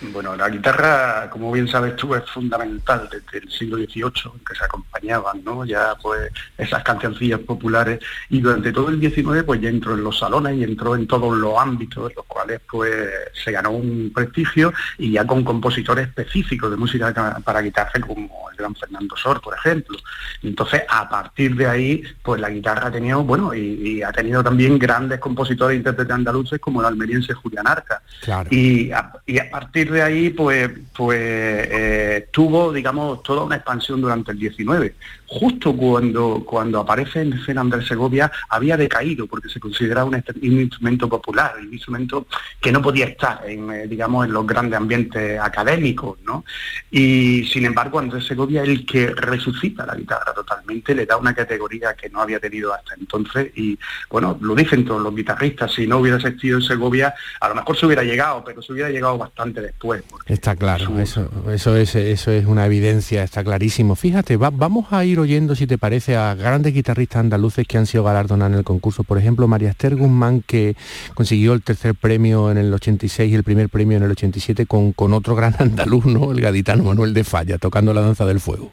Bueno, 0.00 0.36
la 0.36 0.50
guitarra, 0.50 1.30
como 1.30 1.50
bien 1.52 1.68
sabes 1.68 1.96
tú, 1.96 2.14
es 2.14 2.28
fundamental 2.30 3.08
desde 3.10 3.44
el 3.44 3.50
siglo 3.50 3.76
XVIII, 3.78 4.42
que 4.46 4.54
se 4.54 4.64
acompañaban, 4.64 5.42
¿no? 5.42 5.64
Ya 5.64 5.94
pues 6.02 6.30
esas 6.58 6.82
cancioncillas 6.82 7.40
populares 7.40 8.00
y 8.28 8.40
durante 8.40 8.72
todo 8.72 8.90
el 8.90 9.00
XIX 9.00 9.42
pues 9.44 9.60
ya 9.60 9.70
entró 9.70 9.94
en 9.94 10.04
los 10.04 10.18
salones 10.18 10.56
y 10.56 10.64
entró 10.64 10.94
en 10.96 11.06
todos 11.06 11.34
los 11.36 11.58
ámbitos, 11.58 12.10
en 12.10 12.16
los 12.16 12.26
cuales 12.26 12.60
pues 12.70 12.92
se 13.32 13.52
ganó 13.52 13.70
un 13.70 14.12
prestigio 14.14 14.72
y 14.98 15.12
ya 15.12 15.26
con 15.26 15.42
compositores 15.44 16.08
específicos 16.08 16.70
de 16.70 16.76
música 16.76 17.40
para 17.42 17.62
guitarra 17.62 18.00
como 18.00 18.50
el 18.50 18.56
gran 18.56 18.74
Fernando 18.74 19.16
Sor, 19.16 19.40
por 19.40 19.54
ejemplo. 19.54 19.96
Entonces, 20.42 20.82
a 20.88 21.08
partir 21.08 21.54
de 21.56 21.66
ahí, 21.66 22.02
pues 22.22 22.40
la 22.40 22.50
guitarra 22.50 22.88
ha 22.88 22.90
tenido, 22.90 23.22
bueno, 23.24 23.54
y, 23.54 24.02
ha 24.02 24.12
tenido 24.12 24.42
también 24.42 24.78
grandes 24.78 25.18
compositores 25.18 25.74
e 25.74 25.78
intérpretes 25.78 26.14
andaluces 26.14 26.60
como 26.60 26.80
el 26.80 26.86
almeriense 26.86 27.32
Julián 27.32 27.66
Arca. 27.66 28.02
Y, 28.50 28.90
a, 28.92 29.12
partir 29.50 29.85
de 29.90 30.02
ahí, 30.02 30.30
pues, 30.30 30.70
pues 30.94 31.18
eh, 31.20 32.28
tuvo, 32.30 32.72
digamos, 32.72 33.22
toda 33.22 33.44
una 33.44 33.56
expansión 33.56 34.00
durante 34.00 34.32
el 34.32 34.38
19 34.38 34.94
justo 35.26 35.76
cuando, 35.76 36.44
cuando 36.44 36.80
aparece 36.80 37.22
en 37.22 37.32
escena 37.34 37.60
Andrés 37.60 37.86
Segovia, 37.86 38.30
había 38.48 38.76
decaído 38.76 39.26
porque 39.26 39.48
se 39.48 39.60
consideraba 39.60 40.08
un, 40.08 40.22
instrumento 40.42 41.08
popular, 41.08 41.54
un 41.60 41.72
instrumento 41.72 42.26
que 42.60 42.72
no 42.72 42.80
podía 42.80 43.06
estar 43.06 43.42
en, 43.46 43.70
eh, 43.70 43.86
digamos, 43.86 44.26
en 44.26 44.32
los 44.32 44.46
grandes 44.46 44.78
ambientes 44.78 45.40
académicos, 45.40 46.18
¿no? 46.24 46.44
Y 46.90 47.44
sin 47.52 47.64
embargo, 47.64 47.98
Andrés 47.98 48.26
Segovia 48.26 48.62
es 48.62 48.68
el 48.68 48.86
que 48.86 49.08
resucita 49.08 49.84
la 49.84 49.94
guitarra 49.94 50.32
totalmente, 50.32 50.94
le 50.94 51.06
da 51.06 51.16
una 51.16 51.34
categoría 51.34 51.94
que 51.94 52.08
no 52.08 52.20
había 52.20 52.38
tenido 52.38 52.72
hasta 52.72 52.94
entonces 52.94 53.50
y, 53.56 53.78
bueno, 54.10 54.38
lo 54.40 54.54
dicen 54.54 54.84
todos 54.84 55.02
los 55.02 55.14
guitarristas, 55.14 55.72
si 55.72 55.86
no 55.86 55.98
hubiera 55.98 56.18
existido 56.18 56.58
en 56.58 56.64
Segovia, 56.64 57.14
a 57.40 57.48
lo 57.48 57.54
mejor 57.54 57.76
se 57.76 57.86
hubiera 57.86 58.02
llegado, 58.02 58.44
pero 58.44 58.62
se 58.62 58.72
hubiera 58.72 58.90
llegado 58.90 59.18
bastante 59.18 59.60
después. 59.60 60.02
Está 60.26 60.56
claro, 60.56 60.98
eso, 61.00 61.28
eso, 61.50 61.76
es, 61.76 61.94
eso 61.94 62.30
es 62.30 62.46
una 62.46 62.66
evidencia, 62.66 63.22
está 63.22 63.42
clarísimo. 63.42 63.96
Fíjate, 63.96 64.36
vamos 64.36 64.92
a 64.92 65.04
ir 65.04 65.15
oyendo, 65.18 65.54
si 65.54 65.66
te 65.66 65.78
parece, 65.78 66.16
a 66.16 66.34
grandes 66.34 66.74
guitarristas 66.74 67.20
andaluces 67.20 67.66
que 67.66 67.78
han 67.78 67.86
sido 67.86 68.04
galardonados 68.04 68.52
en 68.52 68.58
el 68.58 68.64
concurso. 68.64 69.04
Por 69.04 69.18
ejemplo, 69.18 69.48
María 69.48 69.70
Esther 69.70 69.96
Guzmán, 69.96 70.42
que 70.46 70.76
consiguió 71.14 71.52
el 71.52 71.62
tercer 71.62 71.94
premio 71.94 72.50
en 72.50 72.58
el 72.58 72.72
86 72.72 73.30
y 73.30 73.34
el 73.34 73.44
primer 73.44 73.68
premio 73.68 73.96
en 73.96 74.04
el 74.04 74.10
87 74.10 74.66
con, 74.66 74.92
con 74.92 75.12
otro 75.12 75.34
gran 75.34 75.54
andaluz, 75.58 76.04
el 76.06 76.40
gaditano 76.40 76.84
Manuel 76.84 77.14
de 77.14 77.24
Falla, 77.24 77.58
tocando 77.58 77.92
la 77.92 78.00
danza 78.00 78.24
del 78.26 78.40
fuego. 78.40 78.72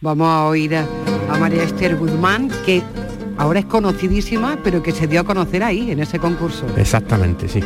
Vamos 0.00 0.28
a 0.28 0.44
oír 0.46 0.74
a, 0.74 0.86
a 1.30 1.38
María 1.38 1.62
Esther 1.62 1.96
Guzmán, 1.96 2.50
que 2.66 2.82
ahora 3.38 3.60
es 3.60 3.66
conocidísima, 3.66 4.58
pero 4.64 4.82
que 4.82 4.92
se 4.92 5.06
dio 5.06 5.20
a 5.20 5.24
conocer 5.24 5.62
ahí, 5.62 5.90
en 5.90 6.00
ese 6.00 6.18
concurso. 6.18 6.66
Exactamente, 6.76 7.48
sí. 7.48 7.60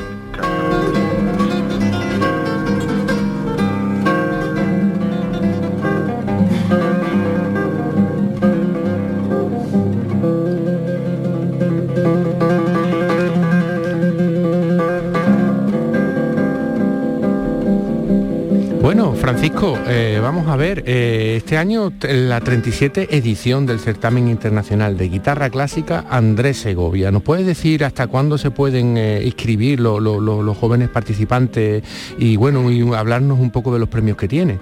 Eh, 19.48 20.18
vamos 20.20 20.48
a 20.48 20.56
ver, 20.56 20.82
eh, 20.86 21.34
este 21.36 21.56
año 21.56 21.92
la 22.02 22.40
37 22.40 23.16
edición 23.16 23.64
del 23.64 23.78
certamen 23.78 24.26
internacional 24.26 24.98
de 24.98 25.08
guitarra 25.08 25.50
clásica 25.50 26.04
Andrés 26.10 26.56
Segovia. 26.56 27.12
¿Nos 27.12 27.22
puedes 27.22 27.46
decir 27.46 27.84
hasta 27.84 28.08
cuándo 28.08 28.38
se 28.38 28.50
pueden 28.50 28.96
eh, 28.96 29.22
inscribir 29.24 29.78
los 29.78 30.56
jóvenes 30.56 30.88
participantes 30.88 31.84
y 32.18 32.34
bueno, 32.34 32.72
y 32.72 32.82
hablarnos 32.92 33.38
un 33.38 33.52
poco 33.52 33.72
de 33.72 33.78
los 33.78 33.88
premios 33.88 34.16
que 34.16 34.26
tiene? 34.26 34.58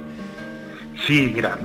Sí, 1.07 1.31
mira, 1.35 1.59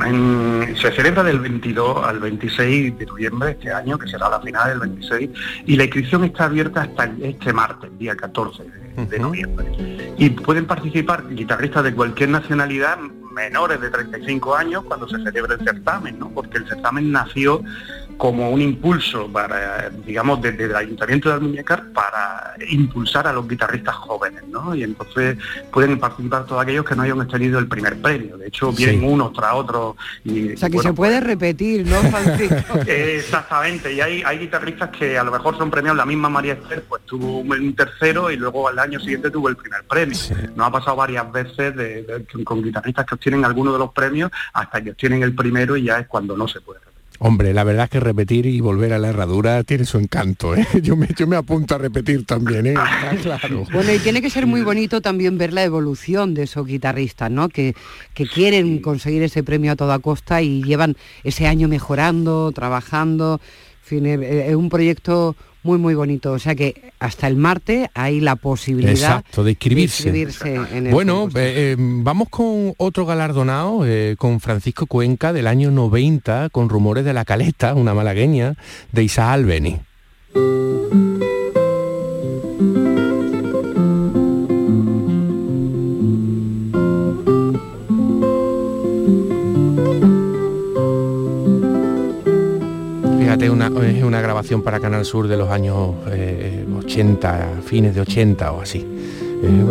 se 0.75 0.91
celebra 0.91 1.23
del 1.23 1.39
22 1.39 2.05
al 2.05 2.19
26 2.19 2.97
de 2.97 3.05
noviembre 3.05 3.51
este 3.51 3.71
año, 3.71 3.97
que 3.97 4.07
será 4.09 4.29
la 4.29 4.41
final 4.41 4.69
del 4.69 4.79
26, 4.79 5.29
y 5.65 5.75
la 5.77 5.85
inscripción 5.85 6.25
está 6.25 6.45
abierta 6.45 6.81
hasta 6.81 7.09
este 7.21 7.53
martes, 7.53 7.89
día 7.97 8.17
14 8.17 8.63
de, 8.97 9.19
noviembre. 9.19 9.71
Y 10.17 10.29
pueden 10.31 10.65
participar 10.65 11.23
guitarristas 11.29 11.85
de 11.85 11.93
cualquier 11.93 12.29
nacionalidad 12.29 12.97
menores 13.31 13.79
de 13.79 13.89
35 13.89 14.55
años 14.55 14.83
cuando 14.83 15.07
se 15.07 15.23
celebra 15.23 15.53
el 15.55 15.63
certamen, 15.63 16.19
¿no? 16.19 16.29
Porque 16.29 16.57
el 16.57 16.67
certamen 16.67 17.11
nació 17.11 17.61
como 18.19 18.49
un 18.49 18.61
impulso 18.61 19.31
para, 19.31 19.89
digamos, 20.05 20.41
desde 20.41 20.65
el 20.65 20.75
Ayuntamiento 20.75 21.29
de 21.29 21.35
Almuñécar 21.35 21.85
para 21.93 22.53
impulsar 22.69 23.25
a 23.27 23.31
los 23.31 23.47
guitarristas 23.47 23.95
jóvenes, 23.95 24.43
¿no? 24.49 24.75
Y 24.75 24.83
entonces 24.83 25.37
pueden 25.71 25.97
participar 25.97 26.45
todos 26.45 26.61
aquellos 26.61 26.83
que 26.83 26.97
no 26.97 27.03
hayan 27.03 27.25
tenido 27.29 27.57
el 27.59 27.69
primer 27.69 27.95
premio. 28.01 28.37
De 28.37 28.47
hecho, 28.47 28.73
vienen 28.73 29.05
unos 29.05 29.31
tras 29.31 29.53
otros. 29.53 29.95
Y, 30.25 30.51
o 30.51 30.57
sea, 30.57 30.69
que 30.69 30.79
se 30.79 30.91
puede 30.91 31.21
repetir, 31.21 31.87
¿no, 31.87 31.95
Francisco? 32.11 32.79
Exactamente, 32.85 33.93
y 33.93 34.01
hay, 34.01 34.21
hay 34.25 34.39
guitarristas 34.39 34.89
que 34.89 35.17
a 35.17 35.23
lo 35.23 35.31
mejor 35.31 35.57
son 35.57 35.71
premiados, 35.71 35.95
la 35.95 36.05
misma 36.05 36.27
María 36.27 36.53
Esther, 36.53 36.83
pues 36.89 37.03
tuvo 37.05 37.39
un, 37.39 37.73
tercero 37.73 38.29
y 38.29 38.35
luego 38.35 38.67
al 38.67 38.79
año 38.79 38.99
siguiente 38.99 39.31
tuvo 39.31 39.47
el 39.47 39.55
primer 39.55 39.85
premio. 39.85 40.17
Nos 40.57 40.67
ha 40.67 40.71
pasado 40.71 40.97
varias 40.97 41.31
veces 41.31 41.73
con 42.43 42.61
guitarristas 42.61 43.05
que 43.05 43.15
obtienen 43.15 43.45
alguno 43.45 43.71
de 43.71 43.79
los 43.79 43.93
premios 43.93 44.29
hasta 44.51 44.81
que 44.81 44.91
obtienen 44.91 45.23
el 45.23 45.33
primero 45.33 45.77
y 45.77 45.83
ya 45.83 45.99
es 45.99 46.07
cuando 46.07 46.35
no 46.35 46.45
se 46.45 46.59
puede 46.59 46.81
Hombre, 47.21 47.53
la 47.53 47.65
verdad 47.65 47.83
es 47.83 47.89
que 47.89 47.99
repetir 47.99 48.45
y 48.45 48.61
volver 48.61 48.93
a 48.93 48.97
la 48.97 49.09
herradura 49.09 49.63
tiene 49.65 49.83
su 49.83 49.97
encanto. 49.97 50.55
¿eh? 50.55 50.65
Yo, 50.81 50.95
me, 50.95 51.07
yo 51.17 51.27
me 51.27 51.35
apunto 51.35 51.75
a 51.75 51.77
repetir 51.77 52.25
también. 52.25 52.67
¿eh? 52.67 52.75
claro. 53.21 53.65
Bueno, 53.73 53.93
y 53.93 53.99
tiene 53.99 54.21
que 54.21 54.29
ser 54.29 54.47
muy 54.47 54.61
bonito 54.61 55.01
también 55.01 55.37
ver 55.37 55.51
la 55.51 55.63
evolución 55.63 56.33
de 56.33 56.43
esos 56.43 56.65
guitarristas, 56.65 57.29
¿no? 57.29 57.49
Que, 57.49 57.75
que 58.13 58.25
quieren 58.25 58.79
conseguir 58.79 59.21
ese 59.23 59.43
premio 59.43 59.73
a 59.73 59.75
toda 59.75 59.99
costa 59.99 60.41
y 60.41 60.63
llevan 60.63 60.95
ese 61.25 61.45
año 61.45 61.67
mejorando, 61.67 62.51
trabajando. 62.53 63.41
En 63.83 63.87
fin, 63.89 64.05
es 64.05 64.55
un 64.55 64.69
proyecto 64.69 65.35
muy 65.63 65.77
muy 65.77 65.95
bonito. 65.95 66.31
O 66.31 66.39
sea 66.39 66.55
que 66.55 66.91
hasta 66.99 67.27
el 67.27 67.35
martes 67.35 67.89
hay 67.93 68.19
la 68.19 68.35
posibilidad 68.35 69.23
de 69.35 69.49
inscribirse. 69.49 70.91
bueno, 70.91 71.27
eh, 71.35 71.73
eh, 71.73 71.75
vamos 71.77 72.29
con 72.29 72.73
otro 72.77 73.05
galardonado, 73.05 73.85
eh, 73.85 74.15
con 74.17 74.39
Francisco 74.39 74.85
Cuenca 74.85 75.33
del 75.33 75.47
año 75.47 75.71
90, 75.71 76.49
con 76.49 76.69
rumores 76.69 77.05
de 77.05 77.13
la 77.13 77.25
caleta, 77.25 77.73
una 77.73 77.93
malagueña, 77.93 78.55
de 78.91 79.03
Isa 79.03 79.31
Albeni. 79.31 79.79
Es 93.41 94.03
una 94.03 94.21
grabación 94.21 94.61
para 94.61 94.79
Canal 94.79 95.05
Sur 95.05 95.27
de 95.27 95.37
los 95.37 95.49
años 95.49 95.95
80, 96.77 97.39
eh, 97.39 97.61
fines 97.65 97.95
de 97.95 98.01
80 98.01 98.51
o 98.51 98.61
así. 98.61 98.85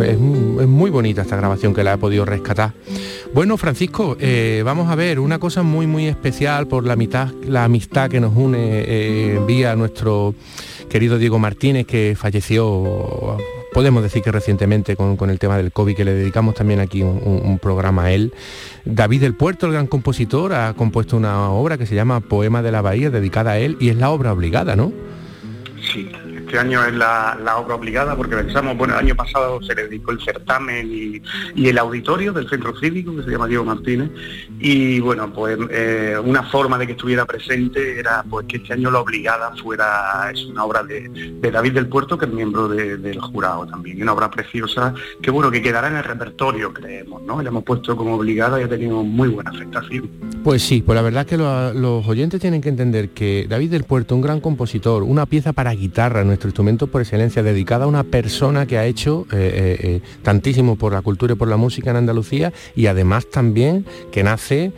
es, 0.03 0.17
muy 0.19 0.89
bonita 0.89 1.21
esta 1.21 1.35
grabación 1.35 1.73
que 1.73 1.83
la 1.83 1.93
he 1.93 1.97
podido 1.97 2.25
rescatar. 2.25 2.73
Bueno, 3.33 3.57
Francisco, 3.57 4.17
eh, 4.19 4.63
vamos 4.65 4.89
a 4.89 4.95
ver 4.95 5.19
una 5.19 5.37
cosa 5.37 5.61
muy 5.61 5.85
muy 5.85 6.07
especial 6.07 6.67
por 6.67 6.85
la, 6.85 6.95
mitad, 6.95 7.31
la 7.45 7.65
amistad 7.65 8.09
que 8.09 8.19
nos 8.19 8.35
une 8.35 8.57
eh, 8.87 9.39
vía 9.45 9.75
nuestro 9.75 10.33
querido 10.89 11.19
Diego 11.19 11.37
Martínez, 11.37 11.85
que 11.85 12.15
falleció 12.17 13.37
podemos 13.73 14.03
decir 14.03 14.21
que 14.21 14.31
recientemente 14.31 14.95
con, 14.95 15.29
el 15.29 15.39
tema 15.39 15.57
del 15.57 15.71
COVID, 15.71 15.95
que 15.95 16.05
le 16.05 16.13
dedicamos 16.13 16.55
también 16.55 16.79
aquí 16.79 17.01
un, 17.03 17.59
programa 17.59 18.05
a 18.05 18.11
él. 18.11 18.33
David 18.85 19.21
del 19.21 19.35
Puerto, 19.35 19.65
el 19.65 19.73
gran 19.73 19.87
compositor, 19.87 20.53
ha 20.53 20.73
compuesto 20.73 21.17
una 21.17 21.49
obra 21.49 21.77
que 21.77 21.85
se 21.85 21.95
llama 21.95 22.21
Poema 22.21 22.61
de 22.61 22.71
la 22.71 22.81
Bahía, 22.81 23.09
dedicada 23.09 23.51
a 23.51 23.59
él, 23.59 23.77
y 23.79 23.89
es 23.89 23.97
la 23.97 24.09
obra 24.09 24.31
obligada, 24.33 24.75
¿no? 24.75 24.91
Sí, 25.93 26.09
este 26.49 26.57
año 26.57 26.83
es 26.83 26.95
la, 26.95 27.37
obra 27.57 27.75
obligada 27.75 28.15
porque 28.15 28.35
pensamos, 28.35 28.75
bueno, 28.75 28.95
el 28.95 29.05
año 29.05 29.15
pasado 29.15 29.61
se 29.61 29.75
le 29.75 29.83
dedicó 29.83 30.11
el 30.11 30.19
certamen 30.19 30.89
y, 30.91 31.21
el 31.69 31.77
auditorio 31.77 32.33
del 32.33 32.49
centro 32.49 32.75
cívico 32.79 33.15
que 33.15 33.21
se 33.21 33.29
llama 33.29 33.45
Diego 33.45 33.63
Martínez 33.63 34.09
y 34.59 34.99
bueno, 34.99 35.31
pues 35.31 35.59
eh, 35.69 36.15
una 36.23 36.41
forma 36.41 36.79
de 36.79 36.87
que 36.87 36.93
estuviera 36.93 37.25
presente 37.25 37.99
era 37.99 38.25
pues 38.27 38.47
que 38.47 38.57
este 38.57 38.73
año 38.73 38.89
la 38.89 38.99
obligada 38.99 39.53
fuera, 39.61 40.31
es 40.33 40.43
una 40.45 40.63
obra 40.63 40.81
de, 40.81 41.37
David 41.39 41.73
del 41.73 41.87
Puerto 41.87 42.17
que 42.17 42.25
es 42.25 42.31
miembro 42.31 42.67
del 42.67 43.19
jurado 43.21 43.67
también, 43.67 44.01
una 44.01 44.13
obra 44.13 44.31
preciosa 44.31 44.95
que 45.21 45.29
bueno, 45.29 45.51
que 45.51 45.61
quedará 45.61 45.89
en 45.89 45.97
el 45.97 46.03
repertorio 46.03 46.73
creemos, 46.73 47.21
¿no? 47.21 47.43
Le 47.43 47.49
hemos 47.49 47.63
puesto 47.63 47.95
como 47.95 48.15
obligada 48.15 48.59
y 48.59 48.63
ha 48.63 48.69
tenido 48.69 49.03
muy 49.03 49.29
buena 49.29 49.51
aceptación. 49.51 50.09
Pues 50.43 50.63
sí, 50.63 50.81
pues 50.81 50.95
la 50.95 51.03
verdad 51.03 51.27
que 51.27 51.37
los 51.37 52.07
oyentes 52.07 52.41
tienen 52.41 52.61
que 52.61 52.69
entender 52.69 53.09
que 53.09 53.45
David 53.47 53.69
del 53.69 53.83
Puerto, 53.83 54.15
un 54.15 54.21
gran 54.21 54.39
compositor, 54.39 55.03
una 55.03 55.27
pieza 55.27 55.53
para 55.53 55.71
guitarra, 55.73 56.23
instrumento 56.47 56.87
por 56.87 57.01
excelencia, 57.01 57.43
dedicada 57.43 57.85
a 57.85 57.87
una 57.87 58.03
persona 58.03 58.65
que 58.65 58.77
ha 58.77 58.85
hecho 58.85 59.25
eh, 59.31 59.37
eh, 59.37 59.77
eh, 59.81 60.01
tantísimo 60.23 60.75
por 60.75 60.93
la 60.93 61.01
cultura 61.01 61.33
y 61.33 61.35
por 61.35 61.47
la 61.47 61.57
música 61.57 61.91
en 61.91 61.97
Andalucía 61.97 62.53
y 62.75 62.87
además 62.87 63.29
también 63.29 63.85
que 64.11 64.23
nace 64.23 64.71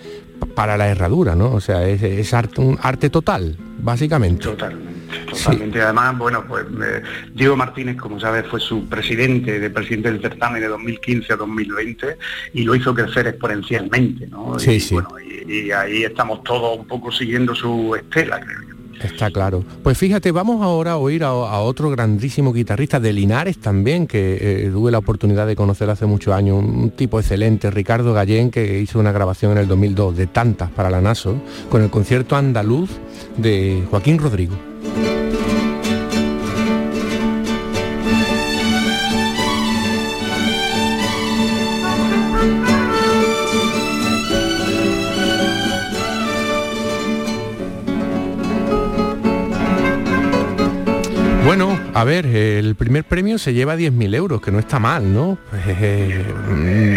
para 0.56 0.78
la 0.78 0.88
herradura, 0.90 1.36
¿no? 1.36 1.52
O 1.52 1.62
sea, 1.62 1.88
es, 1.88 2.34
arte, 2.34 2.62
un 2.62 2.78
arte 2.82 3.10
total, 3.10 3.58
básicamente. 3.80 4.44
Totalmente 4.44 5.02
Totalmente. 5.30 5.82
Además, 5.82 6.18
bueno, 6.18 6.44
pues 6.48 6.66
eh, 6.84 7.02
Diego 7.34 7.56
Martínez, 7.56 7.98
como 7.98 8.20
sabes, 8.20 8.46
fue 8.48 8.60
su 8.60 8.88
presidente, 8.88 9.60
de 9.60 9.70
presidente 9.70 10.12
del 10.12 10.22
certamen 10.22 10.62
de 10.62 10.68
2015 10.68 11.34
a 11.34 11.36
2020 11.36 12.18
y 12.54 12.64
lo 12.64 12.76
hizo 12.76 12.94
crecer 12.94 13.28
exponencialmente, 13.28 14.28
¿no? 14.28 14.58
Sí, 14.60 14.72
y, 14.72 14.80
sí. 14.80 14.94
Bueno, 14.96 15.10
y, 15.20 15.68
y 15.68 15.72
ahí 15.72 16.04
estamos 16.04 16.44
todos 16.44 16.80
un 16.80 16.88
poco 16.88 17.12
siguiendo 17.12 17.56
su 17.56 17.96
estela, 17.96 18.40
creo 18.40 18.62
yo. 18.62 18.81
Está 19.04 19.32
claro. 19.32 19.64
Pues 19.84 19.98
fíjate, 19.98 20.32
vamos 20.32 20.62
ahora 20.62 20.92
a 20.92 20.98
oír 20.98 21.24
a, 21.24 21.32
otro 21.32 21.90
grandísimo 21.90 22.54
guitarrista 22.54 23.00
de 23.00 23.14
Linares 23.14 23.60
también, 23.60 24.08
que 24.08 24.38
eh, 24.40 24.70
tuve 24.72 24.92
la 24.92 25.00
oportunidad 25.00 25.48
de 25.48 25.56
conocer 25.56 25.90
hace 25.90 26.06
muchos 26.06 26.34
años, 26.34 26.58
un, 26.60 26.70
un 26.70 26.92
tipo 26.92 27.20
excelente, 27.20 27.72
Ricardo 27.72 28.14
Gallén, 28.14 28.52
que 28.52 28.80
hizo 28.80 29.00
una 29.00 29.12
grabación 29.12 29.54
en 29.54 29.60
el 29.60 29.68
2002 29.68 30.18
de 30.18 30.28
tantas 30.28 30.70
para 30.72 30.90
la 30.90 31.02
NASO, 31.02 31.36
con 31.70 31.84
el 31.84 31.90
concierto 31.90 32.36
andaluz 32.36 32.90
de 33.38 33.84
Joaquín 33.90 34.18
Rodrigo. 34.18 34.71
A 51.94 52.04
ver, 52.04 52.26
el 52.26 52.76
primer 52.76 53.04
premio 53.04 53.38
se 53.38 53.54
lleva 53.54 53.76
10.000 53.76 54.16
euros, 54.16 54.42
que 54.42 54.52
no 54.52 54.60
está 54.60 54.80
mal, 54.80 55.14
¿no? 55.14 55.38
Pues, 55.50 55.62
eh, 55.68 56.26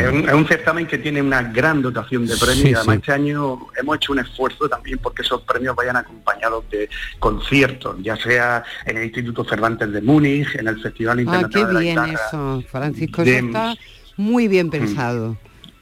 Es 0.04 0.12
un, 0.12 0.28
es 0.28 0.34
un 0.34 0.46
certamen 0.46 0.86
que 0.86 0.98
tiene 0.98 1.20
una 1.20 1.42
gran 1.42 1.82
dotación 1.82 2.26
de 2.26 2.36
premios 2.36 2.58
Sí, 2.62 2.68
y 2.70 2.74
además 2.74 2.94
sí. 2.96 3.00
este 3.00 3.12
año 3.12 3.58
hemos 3.76 3.96
hecho 3.96 4.12
un 4.12 4.20
esfuerzo 4.20 4.68
también 4.68 4.98
porque 4.98 5.22
esos 5.22 5.42
premios 5.42 5.74
vayan 5.74 5.96
acompañados 5.96 6.64
de 6.70 6.88
conciertos, 7.18 7.96
ya 8.02 8.16
sea 8.16 8.62
en 8.86 8.96
el 8.98 9.04
Instituto 9.04 9.44
Cervantes 9.44 9.92
de 9.92 10.00
Múnich, 10.00 10.54
en 10.54 10.68
el 10.68 10.80
Festival 10.80 11.18
Ah, 11.18 11.22
Internacional 11.22 11.50
qué 11.60 11.66
de 11.66 11.72
la 11.72 11.80
bien 11.80 11.94
Guitarra. 12.04 12.26
eso, 12.28 12.62
Francisco, 12.70 13.24
de- 13.24 13.36
eso 13.38 13.46
está 13.46 13.74
muy 14.16 14.48
bien 14.48 14.70
pensado. 14.70 15.36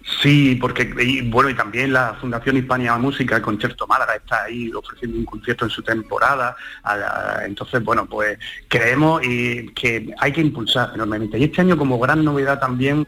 Sí, 0.04 0.56
porque 0.60 0.92
y, 0.98 1.22
bueno 1.30 1.50
y 1.50 1.54
también 1.54 1.92
la 1.92 2.14
Fundación 2.20 2.56
Hispania 2.56 2.96
Música, 2.98 3.36
el 3.36 3.42
Concierto 3.42 3.86
Málaga 3.86 4.16
está 4.16 4.44
ahí 4.44 4.72
ofreciendo 4.72 5.18
un 5.18 5.24
concierto 5.24 5.64
en 5.64 5.70
su 5.70 5.82
temporada. 5.82 6.56
entonces, 7.46 7.82
bueno, 7.84 8.06
pues 8.06 8.38
creemos 8.68 9.22
y 9.24 9.68
que 9.68 10.12
hay 10.18 10.32
que 10.32 10.40
impulsar 10.40 10.90
enormemente. 10.94 11.38
Y 11.38 11.44
este 11.44 11.60
año 11.60 11.76
como 11.76 11.98
gran 11.98 12.24
novedad 12.24 12.58
también 12.58 13.06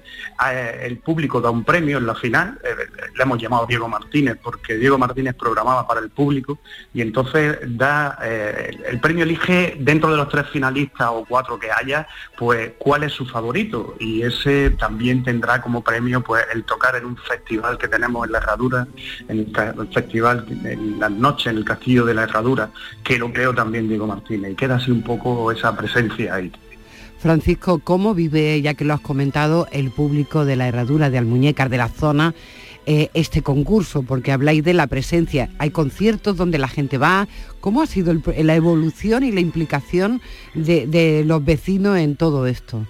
eh, 0.51 0.81
el 0.83 0.99
público 0.99 1.41
da 1.41 1.51
un 1.51 1.65
premio 1.65 1.99
en 1.99 2.07
la 2.07 2.15
final. 2.15 2.59
eh, 2.65 2.75
le 3.17 3.23
hemos 3.23 3.41
llamado 3.41 3.67
Diego 3.67 3.89
Martínez 3.89 4.39
porque 4.43 4.77
Diego 4.77 4.99
Martínez 4.99 5.35
programaba 5.35 5.87
para 5.87 6.01
el 6.01 6.11
público 6.11 6.59
y 6.93 7.01
entonces 7.01 7.59
da 7.77 8.19
eh, 8.23 8.79
el 8.87 9.01
premio 9.01 9.25
elige 9.25 9.77
dentro 9.81 10.11
de 10.11 10.17
los 10.17 10.29
tres 10.29 10.49
finalistas 10.51 11.09
o 11.11 11.25
cuatro 11.25 11.59
que 11.59 11.71
haya, 11.71 12.07
pues 12.37 12.73
cuál 12.79 13.03
es 13.03 13.13
su 13.13 13.27
favorito 13.27 13.97
y 13.99 14.23
ese 14.23 14.71
también 14.71 15.25
tendrá 15.25 15.61
como 15.61 15.83
premio 15.83 16.23
pues 16.23 16.45
el 16.53 16.65
tocar 16.65 16.84
en 16.97 17.07
un 17.07 17.17
festival 17.17 17.79
que 17.79 17.89
tenemos 17.89 18.27
en 18.27 18.33
la 18.33 18.39
Herradura, 18.39 18.87
en 19.29 19.39
el, 19.39 19.89
festival 19.93 20.45
en 20.65 20.99
las 20.99 21.11
noches 21.11 21.47
en 21.47 21.59
el 21.59 21.65
Castillo 21.65 22.05
de 22.05 22.15
la 22.15 22.25
Herradura, 22.25 22.71
que 23.03 23.19
lo 23.19 23.33
creo 23.33 23.55
también 23.55 23.89
Diego 23.89 24.07
Martínez 24.07 24.53
y 24.53 24.55
queda 24.55 24.77
así 24.77 24.91
un 24.91 25.03
poco 25.03 25.51
esa 25.51 25.75
presencia 25.77 26.35
ahí. 26.35 26.53
Francisco, 27.19 27.79
¿cómo 27.79 28.15
vive, 28.15 28.61
ya 28.61 28.75
que 28.75 28.85
lo 28.85 28.93
has 28.93 29.01
comentado, 29.01 29.67
el 29.73 29.91
público 29.91 30.45
de 30.45 30.57
la 30.57 30.69
herradura 30.69 31.09
de 31.09 31.17
Almuñécar, 31.17 31.71
de 31.71 31.79
la 31.79 31.89
zona, 31.89 32.35
eh, 32.85 33.09
este 33.15 33.41
concurso? 33.41 34.03
Porque 34.03 34.31
habláis 34.31 34.63
de 34.63 34.75
la 34.75 34.87
presencia. 34.89 35.49
Hay 35.59 35.71
conciertos 35.71 36.37
donde 36.37 36.59
la 36.59 36.69
gente 36.69 36.99
va. 36.99 37.27
¿Cómo 37.63 37.81
ha 37.81 37.87
sido 37.87 38.13
la 38.13 38.55
evolución 38.55 39.25
y 39.25 39.33
la 39.33 39.41
implicación 39.41 40.21
de 40.55 41.23
los 41.25 41.43
vecinos 41.43 41.97
en 41.97 42.17
todo 42.17 42.47
esto? 42.47 42.87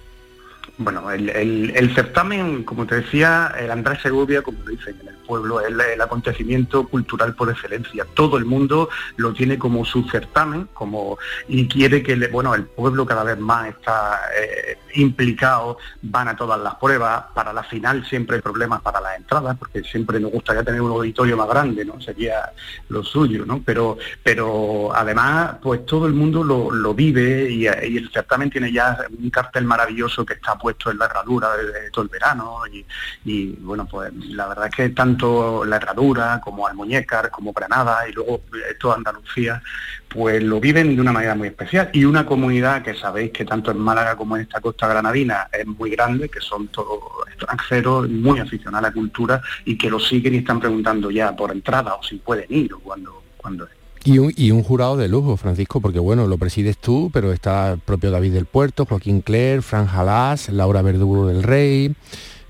Bueno, 0.77 1.09
el, 1.13 1.29
el- 1.31 1.73
el 1.77 1.95
certamen, 1.95 2.65
como 2.65 2.85
te 2.85 2.97
decía, 2.97 3.55
el 3.59 3.71
Andrés 3.71 4.01
Segovia, 4.03 4.43
como 4.43 4.59
lo 4.65 4.71
dicen 4.73 4.97
en 5.03 5.09
el 5.09 5.15
pueblo, 5.19 5.61
es 5.61 5.69
el 5.69 6.01
acontecimiento 6.01 6.89
cultural 6.89 7.35
por 7.37 7.49
excelencia. 7.49 8.05
Todo 8.13 8.37
el 8.39 8.45
mundo 8.45 8.89
lo 9.17 9.33
tiene 9.33 9.57
como 9.57 9.85
su 9.85 10.03
certamen 10.11 10.69
como, 10.75 11.17
y 11.47 11.69
quiere 11.69 12.03
que, 12.03 12.17
bueno, 12.27 12.55
el 12.57 12.65
pueblo 12.65 13.07
cada 13.07 13.23
vez 13.23 13.39
más 13.39 13.69
está 13.69 14.21
eh, 14.37 14.77
implicado, 14.95 15.79
van 16.03 16.27
a 16.27 16.37
todas 16.37 16.61
las 16.61 16.75
pruebas. 16.75 17.27
Para 17.35 17.53
la 17.53 17.63
final 17.63 18.05
siempre 18.05 18.37
hay 18.37 18.43
problemas 18.43 18.83
para 18.83 19.01
las 19.01 19.17
entradas, 19.17 19.57
porque 19.57 19.83
siempre 19.85 20.19
nos 20.19 20.33
gustaría 20.33 20.65
tener 20.65 20.81
un 20.81 20.91
auditorio 20.91 21.37
más 21.37 21.49
grande, 21.49 21.85
¿no? 21.85 22.01
Sería 22.01 22.51
lo 22.89 23.05
suyo, 23.05 23.47
¿no? 23.47 23.63
Pero, 23.65 23.97
pero 24.25 24.91
además, 24.93 25.55
pues 25.63 25.87
todo 25.87 26.07
el 26.09 26.15
mundo 26.15 26.43
lo, 26.43 26.73
lo 26.73 26.95
vive 26.95 27.49
y, 27.49 27.63
y 27.69 27.97
el 27.97 28.11
certamen 28.13 28.51
tiene 28.51 28.73
ya 28.73 28.99
un 29.17 29.31
cartel 29.31 29.65
maravilloso 29.67 30.27
que 30.27 30.35
está 30.35 30.59
puesto 30.65 30.91
en 30.91 30.99
la 30.99 31.05
herradura 31.05 31.55
desde 31.59 31.91
todo 31.91 32.05
el 32.05 32.09
verano 32.09 32.61
y, 32.73 32.87
y, 33.27 33.53
bueno, 33.61 33.87
pues 33.87 34.11
la 34.15 34.49
verdad 34.49 34.69
es 34.69 34.75
que 34.75 34.89
tanto 34.89 35.63
la 35.67 35.77
herradura 35.77 36.41
como 36.43 36.67
Almuñécar, 36.67 37.31
como 37.31 37.53
Granada 37.53 38.09
y 38.09 38.13
luego 38.13 38.41
eh, 38.55 38.75
toda 38.81 38.97
Andalucía, 38.97 39.63
pues 40.09 40.43
lo 40.43 40.61
viven 40.61 40.95
de 40.95 41.03
una 41.03 41.13
manera 41.13 41.35
muy 41.35 41.49
especial 41.49 41.91
y 41.93 42.07
una 42.07 42.25
comunidad 42.25 42.83
que 42.83 42.95
sabéis 42.95 43.31
que 43.31 43.45
tanto 43.45 43.73
en 43.73 43.79
Málaga 43.79 44.17
como 44.17 44.37
en 44.37 44.43
esta 44.43 44.63
costa 44.63 44.89
granadina 44.89 45.49
es 45.53 45.67
muy 45.67 45.91
grande, 45.91 46.31
que 46.31 46.41
son 46.41 46.69
todos 46.69 47.29
extranjeros 47.29 48.09
muy 48.09 48.41
aficionados 48.41 48.87
a 48.87 48.89
la 48.89 48.95
cultura 48.95 49.43
y 49.67 49.77
que 49.77 49.91
lo 49.91 50.01
siguen 50.01 50.35
y 50.35 50.39
están 50.39 50.61
preguntando 50.61 51.11
ya 51.11 51.37
por 51.37 51.53
entrada 51.53 51.95
o 51.97 52.03
si 52.03 52.17
pueden 52.17 52.47
ir 52.49 52.73
o 52.73 52.79
cuando, 52.79 53.23
cuando 53.37 53.65
es. 53.67 53.84
Y 54.05 54.51
un, 54.51 54.63
jurado 54.63 54.99
de 54.99 55.09
lujo, 55.09 55.39
Francisco, 55.39 55.81
porque 55.81 55.99
bueno, 55.99 56.27
lo 56.27 56.37
presides 56.37 56.77
tú, 56.77 57.11
pero 57.13 57.33
está 57.33 57.73
el 57.73 57.79
propio 57.79 58.11
David 58.11 58.33
del 58.33 58.45
Puerto, 58.45 58.85
Joaquín 58.85 59.23
Cler, 59.23 59.63
Fran 59.63 59.87
Jalás, 59.87 60.51
Laura 60.51 60.83
Verdugo 60.83 61.27
del 61.27 61.43
Rey, 61.43 61.95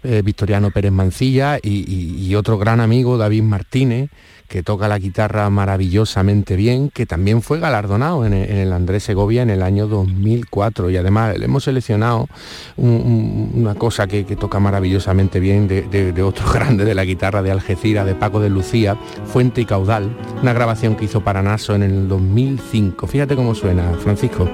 eh, 0.03 0.23
Victoriano 0.25 0.73
Pérez 0.73 0.91
Mancilla 0.91 1.59
y 1.63 2.35
otro 2.35 2.59
gran 2.59 2.81
amigo, 2.81 3.19
David 3.19 3.43
Martínez, 3.45 4.11
que 4.49 4.63
toca 4.63 4.89
la 4.89 4.99
guitarra 4.99 5.49
maravillosamente 5.51 6.57
bien, 6.57 6.91
que 6.91 7.07
también 7.07 7.43
fue 7.43 7.59
galardonado 7.61 8.25
en 8.27 8.33
el, 8.35 8.73
Andrés 8.73 9.03
Segovia 9.05 9.43
en 9.43 9.51
el 9.51 9.63
año 9.63 9.87
2004. 9.89 10.91
Y 10.91 10.97
además 10.97 11.37
le 11.39 11.45
hemos 11.47 11.65
seleccionado 11.65 12.29
un- 12.77 12.89
un- 12.91 13.51
una 13.63 13.75
cosa 13.75 14.07
que, 14.07 14.25
toca 14.37 14.59
maravillosamente 14.61 15.41
bien 15.41 15.69
de 15.69 16.23
otro 16.23 16.45
grande 16.53 16.85
de 16.85 16.95
la 16.95 17.05
guitarra 17.05 17.43
de 17.43 17.51
Algeciras, 17.51 18.05
de 18.07 18.15
Paco 18.15 18.41
de 18.41 18.51
Lucía, 18.51 18.97
Fuente 19.27 19.61
y 19.61 19.65
Caudal, 19.65 20.17
una 20.43 20.53
grabación 20.53 20.95
que 20.97 21.05
hizo 21.07 21.23
para 21.23 21.43
Naso 21.43 21.75
en 21.75 21.83
el 21.83 22.09
2005. 22.09 23.07
Fíjate 23.07 23.37
cómo 23.37 23.55
suena, 23.55 23.93
Francisco. 24.03 24.49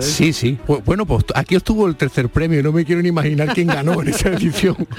¿Eh? 0.00 0.02
Sí, 0.02 0.32
sí. 0.32 0.58
Bu- 0.66 0.82
Bueno, 0.84 1.04
pues 1.06 1.24
aquí 1.34 1.54
estuvo 1.56 1.86
el 1.86 1.96
tercer 1.96 2.28
premio 2.28 2.62
no 2.62 2.72
me 2.72 2.84
quiero 2.84 3.02
ni 3.02 3.08
imaginar 3.08 3.52
quién 3.54 3.66
ganó 3.68 4.00
en 4.02 4.08
esa 4.08 4.30
edición. 4.30 4.76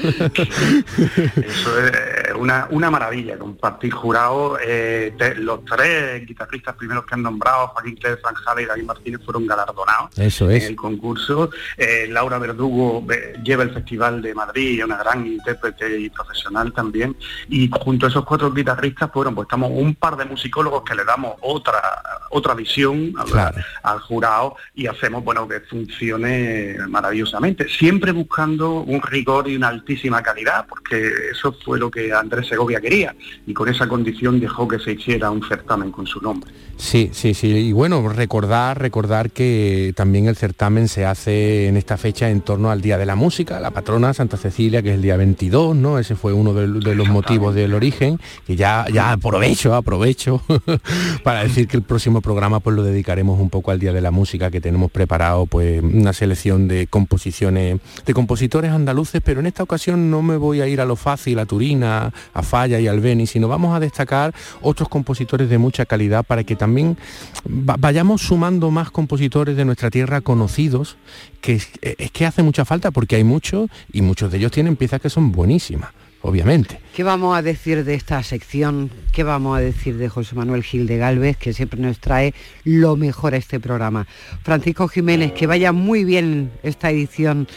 Eso 1.37 1.79
es 1.85 1.91
una, 2.39 2.67
una 2.71 2.89
maravilla, 2.91 3.37
compartir 3.37 3.91
jurado. 3.93 4.57
eh, 4.65 5.13
los 5.37 5.63
tres 5.65 6.25
guitarristas 6.25 6.75
primeros 6.75 7.05
que 7.05 7.15
han 7.15 7.23
nombrado, 7.23 7.67
Joaquín 7.69 7.95
Cler, 7.95 8.19
Franjala 8.19 8.61
y 8.61 8.65
David 8.65 8.83
Martínez, 8.83 9.21
fueron 9.23 9.45
galardonados 9.47 10.17
Eso 10.17 10.49
en 10.49 10.57
es. 10.57 10.63
el 10.65 10.75
concurso. 10.75 11.49
Eh, 11.77 12.07
Laura 12.09 12.37
Verdugo 12.39 13.05
lleva 13.43 13.63
el 13.63 13.73
Festival 13.73 14.21
de 14.21 14.33
Madrid, 14.33 14.83
una 14.83 14.97
gran 14.97 15.25
intérprete 15.25 15.99
y 15.99 16.09
profesional 16.09 16.71
también. 16.73 17.15
Y 17.49 17.69
junto 17.71 18.05
a 18.05 18.09
esos 18.09 18.25
cuatro 18.25 18.51
guitarristas, 18.51 19.11
bueno, 19.13 19.33
pues 19.33 19.45
estamos 19.45 19.71
un 19.73 19.95
par 19.95 20.15
de 20.17 20.25
musicólogos 20.25 20.83
que 20.83 20.95
le 20.95 21.03
damos 21.03 21.35
otra 21.41 21.81
otra 22.29 22.53
visión 22.53 23.13
al, 23.17 23.25
Claro. 23.27 23.57
al 23.83 23.99
jurado 23.99 24.55
y 24.75 24.87
hacemos 24.87 25.23
bueno 25.23 25.47
que 25.47 25.61
funcione 25.61 26.75
maravillosamente 26.87 27.67
siempre 27.69 28.11
buscando 28.11 28.81
un 28.81 29.01
rigor 29.01 29.47
y 29.47 29.55
una 29.55 29.69
altísima 29.69 30.21
calidad 30.21 30.65
porque 30.67 31.09
eso 31.31 31.53
fue 31.63 31.79
lo 31.79 31.89
que 31.89 32.11
a 32.11 32.19
Andrés 32.27 32.47
Segovia 32.47 32.81
quería 32.81 33.15
y 33.45 33.53
con 33.53 33.69
esa 33.69 33.87
condición 33.87 34.39
dejó 34.39 34.67
que 34.67 34.79
se 34.79 34.91
hiciera 34.91 35.31
un 35.31 35.41
certamen 35.47 35.91
con 35.91 36.05
su 36.05 36.19
nombre. 36.19 36.51
Sí, 36.77 37.09
sí, 37.11 37.33
sí. 37.33 37.47
Y 37.47 37.71
bueno, 37.71 38.07
recordar, 38.07 38.79
recordar 38.79 39.31
que 39.31 39.93
también 39.95 40.27
el 40.27 40.35
certamen 40.35 40.87
se 40.87 41.05
hace 41.05 41.67
en 41.67 41.75
esta 41.75 41.97
fecha 41.97 42.29
en 42.29 42.41
torno 42.41 42.69
al 42.69 42.81
Día 42.81 42.99
de 42.99 43.05
la 43.05 43.15
Música, 43.15 43.59
la 43.59 43.71
patrona 43.71 44.13
Santa 44.13 44.37
Cecilia, 44.37 44.83
que 44.83 44.89
es 44.89 44.95
el 44.95 45.01
día 45.01 45.17
22, 45.17 45.75
¿no? 45.75 45.97
Ese 45.97 46.15
fue 46.15 46.33
uno 46.33 46.53
de, 46.53 46.67
los 46.67 47.09
motivos 47.09 47.55
del 47.55 47.73
origen, 47.73 48.19
que 48.45 48.55
ya, 48.55 48.85
ya 48.93 49.11
aprovecho, 49.11 49.73
aprovecho 49.73 50.41
para 51.23 51.43
decir 51.43 51.67
que 51.67 51.77
el 51.77 51.83
próximo 51.83 52.21
programa 52.21 52.59
pues 52.59 52.75
lo 52.75 52.83
dedicaremos 52.83 53.39
un 53.39 53.49
poco 53.49 53.71
al 53.71 53.79
Día 53.79 53.91
de 53.91 54.01
la 54.01 54.11
Música, 54.11 54.51
que 54.51 54.61
tenemos 54.61 54.91
preparado 54.91 55.47
pues 55.47 55.81
una 55.81 56.13
selección 56.13 56.67
de 56.67 56.85
composiciones, 56.85 57.79
de 58.05 58.13
compositores 58.13 58.71
andaluces, 58.71 59.21
pero 59.25 59.39
en 59.39 59.47
esta 59.47 59.63
ocasión 59.63 60.11
no 60.11 60.21
me 60.21 60.37
voy 60.37 60.61
a 60.61 60.67
ir 60.67 60.79
a 60.79 60.85
lo 60.85 60.95
fácil, 60.95 61.39
a 61.39 61.47
Turina, 61.47 62.13
a 62.33 62.43
Falla 62.43 62.79
y 62.79 62.87
al 62.87 62.99
Beni, 62.99 63.27
sino 63.27 63.47
vamos 63.47 63.75
a 63.75 63.79
destacar 63.79 64.33
otros 64.61 64.89
compositores 64.89 65.49
de 65.49 65.57
mucha 65.57 65.85
calidad 65.85 66.23
para 66.23 66.43
que 66.43 66.55
también 66.55 66.97
vayamos 67.45 68.21
sumando 68.21 68.71
más 68.71 68.91
compositores 68.91 69.55
de 69.55 69.65
nuestra 69.65 69.89
tierra 69.89 70.21
conocidos, 70.21 70.97
que 71.41 71.53
es, 71.53 71.69
que 72.11 72.25
hace 72.25 72.43
mucha 72.43 72.65
falta 72.65 72.91
porque 72.91 73.15
hay 73.15 73.23
muchos 73.23 73.69
y 73.91 74.01
muchos 74.01 74.31
de 74.31 74.37
ellos 74.37 74.51
tienen 74.51 74.75
piezas 74.75 75.01
que 75.01 75.09
son 75.09 75.31
buenísimas 75.31 75.91
obviamente. 76.21 76.79
¿Qué 76.95 77.03
vamos 77.03 77.37
a 77.37 77.41
decir 77.41 77.83
de 77.85 77.93
esta 77.93 78.21
sección? 78.23 78.89
¿Qué 79.11 79.23
vamos 79.23 79.57
a 79.57 79.61
decir 79.61 79.97
de 79.97 80.09
José 80.09 80.35
Manuel 80.35 80.63
Gil 80.63 80.87
de 80.87 80.97
Galvez, 80.97 81.37
que 81.37 81.53
siempre 81.53 81.79
nos 81.79 81.99
trae 81.99 82.33
lo 82.63 82.95
mejor 82.95 83.33
a 83.33 83.37
este 83.37 83.59
programa? 83.59 84.07
Francisco 84.43 84.87
Jiménez, 84.87 85.31
que 85.31 85.47
vaya 85.47 85.71
muy 85.71 86.03
bien 86.03 86.51
esta 86.63 86.89
edición 86.89 87.47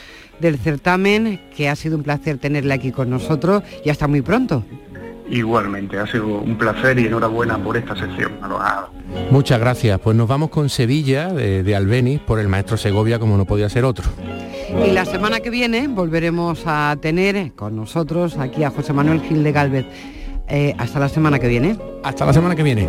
del 0.41 0.59
certamen, 0.59 1.41
que 1.57 1.69
ha 1.69 1.77
sido 1.77 1.97
un 1.97 2.03
placer 2.03 2.39
tenerle 2.39 2.75
aquí 2.75 2.93
con 2.93 3.11
nosotros 3.11 3.63
y 3.85 3.91
hasta 3.91 4.09
muy 4.09 4.23
pronto. 4.23 4.65
Igualmente, 5.29 5.97
ha 5.97 6.07
sido 6.09 6.27
un 6.27 6.59
placer 6.59 6.99
y 6.99 7.07
enhorabuena 7.07 7.57
por 7.57 7.77
esta 7.77 7.95
sección. 7.95 8.33
Muchas 9.31 9.61
gracias. 9.61 10.01
Pues 10.01 10.17
nos 10.17 10.27
vamos 10.27 10.51
con 10.51 10.69
Sevilla, 10.69 11.29
de, 11.29 11.63
de 11.63 11.77
Albeniz, 11.77 12.21
por 12.21 12.41
el 12.41 12.49
maestro 12.49 12.77
Segovia, 12.77 13.21
como 13.21 13.37
no 13.37 13.45
podía 13.45 13.69
ser 13.69 13.85
otro. 13.85 14.07
Y 14.85 14.91
la 14.91 15.05
semana 15.05 15.41
que 15.41 15.51
viene 15.51 15.87
volveremos 15.87 16.63
a 16.67 16.97
tener 17.01 17.53
con 17.53 17.77
nosotros 17.77 18.39
aquí 18.39 18.65
a 18.65 18.71
José 18.71 18.93
Manuel 18.93 19.21
Gil 19.21 19.45
de 19.45 19.53
Galvez. 19.53 19.87
Eh, 20.49 20.75
hasta 20.79 20.99
la 20.99 21.09
semana 21.09 21.39
que 21.39 21.47
viene. 21.47 21.77
Hasta 22.03 22.27
la 22.27 22.33
semana 22.33 22.57
que 22.57 22.65
viene. 22.65 22.89